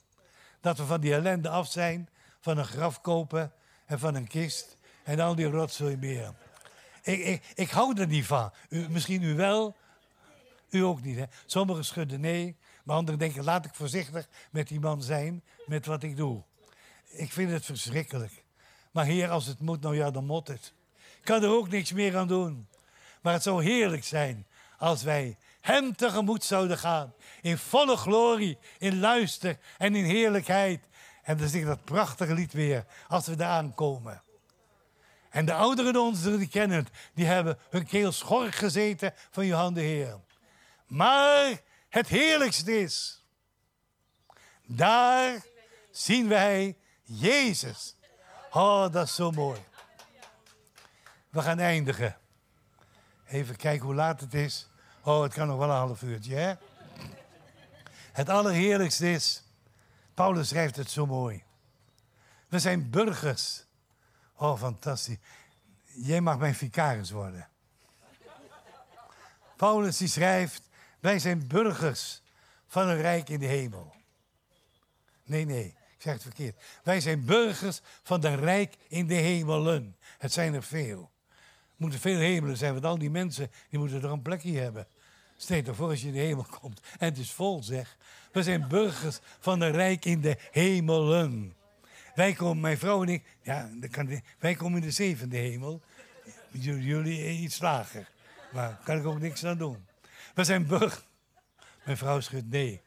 Dat 0.62 0.78
we 0.78 0.86
van 0.86 1.02
die 1.02 1.14
ellende 1.14 1.50
af 1.50 1.72
zijn, 1.72 2.10
van 2.40 2.58
een 2.58 2.66
graf 2.66 3.02
kopen 3.02 3.52
en 3.86 4.00
van 4.00 4.16
een 4.16 4.28
kist 4.28 4.78
en 5.04 5.20
al 5.20 5.36
die 5.36 5.46
rotzooi 5.46 5.98
meer. 5.98 6.34
Ik, 7.04 7.20
ik, 7.20 7.44
ik 7.56 7.70
hou 7.70 8.00
er 8.00 8.08
niet 8.08 8.26
van. 8.26 8.52
U, 8.70 8.90
misschien 8.90 9.24
u 9.24 9.36
wel, 9.36 9.76
u 10.70 10.84
ook 10.84 11.02
niet. 11.02 11.18
Hè? 11.18 11.24
Sommigen 11.46 11.86
schudden 11.86 12.20
nee, 12.20 12.58
maar 12.84 12.96
anderen 12.96 13.20
denken, 13.20 13.44
laat 13.44 13.66
ik 13.66 13.74
voorzichtig 13.74 14.28
met 14.52 14.68
die 14.68 14.80
man 14.80 15.02
zijn, 15.02 15.44
met 15.66 15.86
wat 15.86 16.04
ik 16.04 16.18
doe. 16.18 16.44
Ik 17.06 17.32
vind 17.32 17.52
het 17.52 17.66
verschrikkelijk. 17.66 18.44
Maar 18.92 19.06
heer, 19.06 19.30
als 19.30 19.46
het 19.46 19.60
moet, 19.60 19.82
nou 19.82 19.96
ja, 19.96 20.12
dan 20.12 20.26
moet 20.26 20.48
het. 20.48 20.74
Ik 21.18 21.24
kan 21.24 21.44
er 21.44 21.50
ook 21.50 21.70
niks 21.70 21.92
meer 21.92 22.18
aan 22.18 22.28
doen. 22.28 22.68
Maar 23.22 23.34
het 23.34 23.44
zou 23.44 23.64
heerlijk 23.64 24.04
zijn 24.04 24.48
als 24.78 25.04
wij 25.04 25.38
hem 25.68 25.96
tegemoet 25.96 26.44
zouden 26.44 26.78
gaan. 26.78 27.14
In 27.42 27.58
volle 27.58 27.98
glorie, 27.98 28.58
in 28.78 29.00
luister 29.00 29.58
en 29.78 29.96
in 29.96 30.06
heerlijkheid. 30.06 30.84
En 31.24 31.38
dan 31.38 31.48
zingt 31.48 31.68
dat 31.68 31.84
prachtige 31.84 32.34
lied 32.34 32.54
weer, 32.54 32.86
als 33.08 33.28
we 33.28 33.36
daar 33.36 33.50
aankomen. 33.50 34.22
En 35.30 35.46
de 35.46 35.54
ouderen 35.54 36.02
ons 36.02 36.24
die 36.24 36.48
kennen 36.48 36.78
het, 36.78 36.90
die 37.14 37.26
hebben 37.26 37.58
hun 37.70 37.86
keel 37.86 38.12
schor 38.12 38.52
gezeten 38.52 39.14
van 39.32 39.46
je 39.46 39.54
handen, 39.54 39.84
Heer. 39.84 40.20
Maar 40.88 41.62
het 41.90 42.08
heerlijkste 42.08 42.80
is, 42.80 43.24
daar 44.66 45.42
zien 45.92 46.28
wij 46.28 46.78
Jezus. 47.04 47.96
Oh, 48.52 48.92
dat 48.92 49.06
is 49.06 49.16
zo 49.16 49.32
mooi. 49.32 49.60
We 51.30 51.42
gaan 51.42 51.60
eindigen. 51.60 52.18
Even 53.26 53.56
kijken 53.56 53.86
hoe 53.86 53.96
laat 53.96 54.20
het 54.20 54.34
is. 54.34 54.67
Oh, 55.08 55.22
het 55.22 55.34
kan 55.34 55.48
nog 55.48 55.58
wel 55.58 55.70
een 55.70 55.76
half 55.76 56.02
uurtje, 56.02 56.36
hè? 56.36 56.54
Het 58.12 58.30
allerheerlijkste 58.30 59.12
is, 59.12 59.44
Paulus 60.14 60.48
schrijft 60.48 60.76
het 60.76 60.92
zo 60.92 61.06
mooi. 61.06 61.44
We 62.48 62.60
zijn 62.60 62.90
burgers. 62.90 63.66
Oh, 64.36 64.58
fantastisch. 64.58 65.18
Jij 65.86 66.22
mag 66.22 66.38
mijn 66.38 66.56
vicaris 66.56 67.12
worden. 67.12 67.50
Paulus 69.56 69.98
die 69.98 70.08
schrijft, 70.08 70.70
wij 71.00 71.20
zijn 71.20 71.48
burgers 71.48 72.22
van 72.68 72.88
een 72.88 73.02
rijk 73.02 73.30
in 73.30 73.40
de 73.40 73.46
hemel. 73.46 73.96
Nee, 75.24 75.46
nee, 75.46 75.66
ik 75.66 76.02
zeg 76.02 76.14
het 76.14 76.22
verkeerd. 76.22 76.64
Wij 76.84 77.02
zijn 77.02 77.26
burgers 77.26 77.82
van 78.04 78.24
een 78.24 78.40
rijk 78.40 78.76
in 78.88 79.08
de 79.08 79.14
hemelen. 79.14 79.98
Het 80.18 80.34
zijn 80.34 80.54
er 80.54 80.64
veel. 80.64 81.12
Er 81.30 81.84
moeten 81.84 82.00
veel 82.00 82.20
hemelen 82.20 82.58
zijn, 82.58 82.74
want 82.74 82.86
al 82.86 82.98
die 82.98 83.10
mensen 83.10 83.52
die 83.70 83.80
moeten 83.80 84.04
er 84.04 84.12
een 84.12 84.22
plekje 84.22 84.60
hebben. 84.60 84.88
Stel 85.38 85.58
je 85.58 85.74
voor 85.74 85.90
als 85.90 86.02
je 86.02 86.08
in 86.08 86.14
de 86.14 86.20
hemel 86.20 86.46
komt 86.60 86.82
en 87.00 87.10
het 87.10 87.18
is 87.18 87.32
vol, 87.32 87.64
zeg. 87.64 87.98
We 88.32 88.44
zijn 88.44 88.68
burgers 88.68 89.20
van 89.40 89.62
een 89.62 89.72
rijk 89.72 90.06
in 90.06 90.22
de 90.22 90.38
hemelen. 90.52 91.56
Wij 92.16 92.34
komen, 92.34 92.60
mijn 92.60 92.78
vrouw 92.78 93.02
en 93.02 93.10
ik, 93.10 93.24
ja, 93.42 93.70
kan, 93.92 94.22
wij 94.40 94.56
komen 94.56 94.82
in 94.82 94.88
de 94.88 94.92
zevende 94.92 95.38
hemel. 95.38 95.82
Jullie 96.52 97.38
iets 97.38 97.60
lager. 97.60 98.10
Maar 98.52 98.70
daar 98.70 98.80
kan 98.84 98.98
ik 98.98 99.06
ook 99.06 99.20
niks 99.20 99.46
aan 99.46 99.58
doen. 99.58 99.86
We 100.36 100.44
zijn 100.44 100.68
burgers. 100.68 101.06
Mijn 101.86 101.98
vrouw 101.98 102.20
schudt 102.20 102.50
nee. 102.50 102.82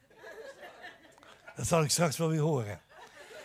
Dat 1.56 1.66
zal 1.66 1.82
ik 1.82 1.90
straks 1.90 2.16
wel 2.16 2.28
weer 2.28 2.40
horen. 2.40 2.80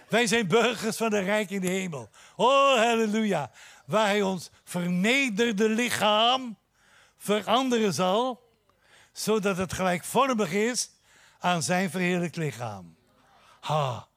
Wij 0.09 0.27
zijn 0.27 0.47
burgers 0.47 0.97
van 0.97 1.09
de 1.09 1.19
rijk 1.19 1.49
in 1.49 1.61
de 1.61 1.69
hemel. 1.69 2.09
Oh, 2.35 2.75
halleluja. 2.75 3.51
Waar 3.85 4.05
hij 4.05 4.21
ons 4.21 4.51
vernederde 4.63 5.69
lichaam 5.69 6.57
veranderen 7.17 7.93
zal, 7.93 8.44
zodat 9.17 9.57
het 9.57 9.73
gelijkvormig 9.73 10.51
is 10.51 10.91
aan 11.39 11.63
zijn 11.63 11.89
verheerlijk 11.89 12.35
lichaam. 12.35 12.95
Ha. 13.59 14.07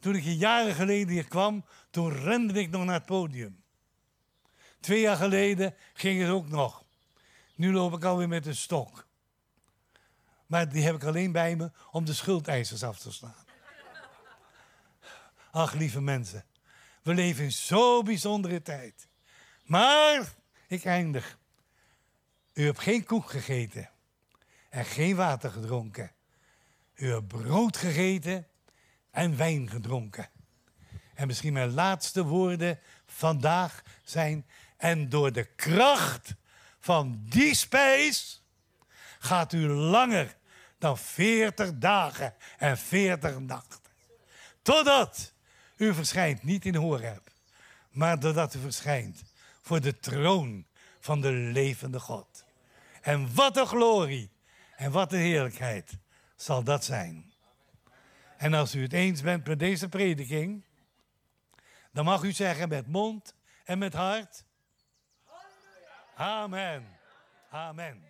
Toen 0.00 0.14
ik 0.14 0.22
jaren 0.24 0.74
geleden 0.74 1.08
hier 1.08 1.28
kwam, 1.28 1.64
toen 1.90 2.12
rende 2.12 2.60
ik 2.60 2.70
nog 2.70 2.84
naar 2.84 2.94
het 2.94 3.06
podium. 3.06 3.64
Twee 4.80 5.00
jaar 5.00 5.16
geleden 5.16 5.74
ging 5.94 6.20
het 6.20 6.30
ook 6.30 6.48
nog. 6.48 6.84
Nu 7.54 7.72
loop 7.72 7.94
ik 7.94 8.04
alweer 8.04 8.28
met 8.28 8.46
een 8.46 8.56
stok. 8.56 9.06
Maar 10.46 10.68
die 10.68 10.84
heb 10.84 10.94
ik 10.94 11.04
alleen 11.04 11.32
bij 11.32 11.56
me 11.56 11.70
om 11.90 12.04
de 12.04 12.14
schuldeisers 12.14 12.82
af 12.82 12.98
te 12.98 13.12
slaan. 13.12 13.44
Ach, 15.50 15.72
lieve 15.72 16.00
mensen, 16.00 16.44
we 17.02 17.14
leven 17.14 17.44
in 17.44 17.52
zo'n 17.52 18.04
bijzondere 18.04 18.62
tijd. 18.62 19.08
Maar, 19.64 20.34
ik 20.68 20.84
eindig. 20.84 21.38
U 22.52 22.64
hebt 22.64 22.80
geen 22.80 23.04
koek 23.04 23.30
gegeten 23.30 23.90
en 24.76 24.84
geen 24.84 25.16
water 25.16 25.50
gedronken. 25.50 26.12
U 26.94 27.10
hebt 27.10 27.28
brood 27.28 27.76
gegeten 27.76 28.46
en 29.10 29.36
wijn 29.36 29.70
gedronken. 29.70 30.30
En 31.14 31.26
misschien 31.26 31.52
mijn 31.52 31.74
laatste 31.74 32.24
woorden 32.24 32.78
vandaag 33.06 33.82
zijn. 34.02 34.46
En 34.76 35.08
door 35.08 35.32
de 35.32 35.44
kracht 35.44 36.34
van 36.78 37.22
die 37.28 37.54
spijs 37.54 38.42
gaat 39.18 39.52
u 39.52 39.68
langer 39.68 40.36
dan 40.78 40.98
40 40.98 41.72
dagen 41.74 42.34
en 42.58 42.78
40 42.78 43.38
nachten. 43.38 43.80
Totdat 44.62 45.32
u 45.76 45.94
verschijnt 45.94 46.42
niet 46.42 46.64
in 46.64 46.74
Horeb, 46.74 47.30
maar 47.90 48.20
doordat 48.20 48.54
u 48.54 48.58
verschijnt 48.58 49.22
voor 49.62 49.80
de 49.80 49.98
troon 49.98 50.66
van 51.00 51.20
de 51.20 51.30
levende 51.32 52.00
God. 52.00 52.44
En 53.02 53.34
wat 53.34 53.56
een 53.56 53.66
glorie 53.66 54.34
en 54.76 54.90
wat 54.90 55.12
een 55.12 55.18
heerlijkheid 55.18 55.98
zal 56.36 56.62
dat 56.62 56.84
zijn. 56.84 57.32
En 58.36 58.54
als 58.54 58.74
u 58.74 58.82
het 58.82 58.92
eens 58.92 59.22
bent 59.22 59.46
met 59.46 59.58
deze 59.58 59.88
prediking, 59.88 60.64
dan 61.92 62.04
mag 62.04 62.22
u 62.22 62.32
zeggen 62.32 62.68
met 62.68 62.86
mond 62.86 63.34
en 63.64 63.78
met 63.78 63.92
hart. 63.92 64.44
Amen. 66.16 66.98
Amen. 67.50 68.05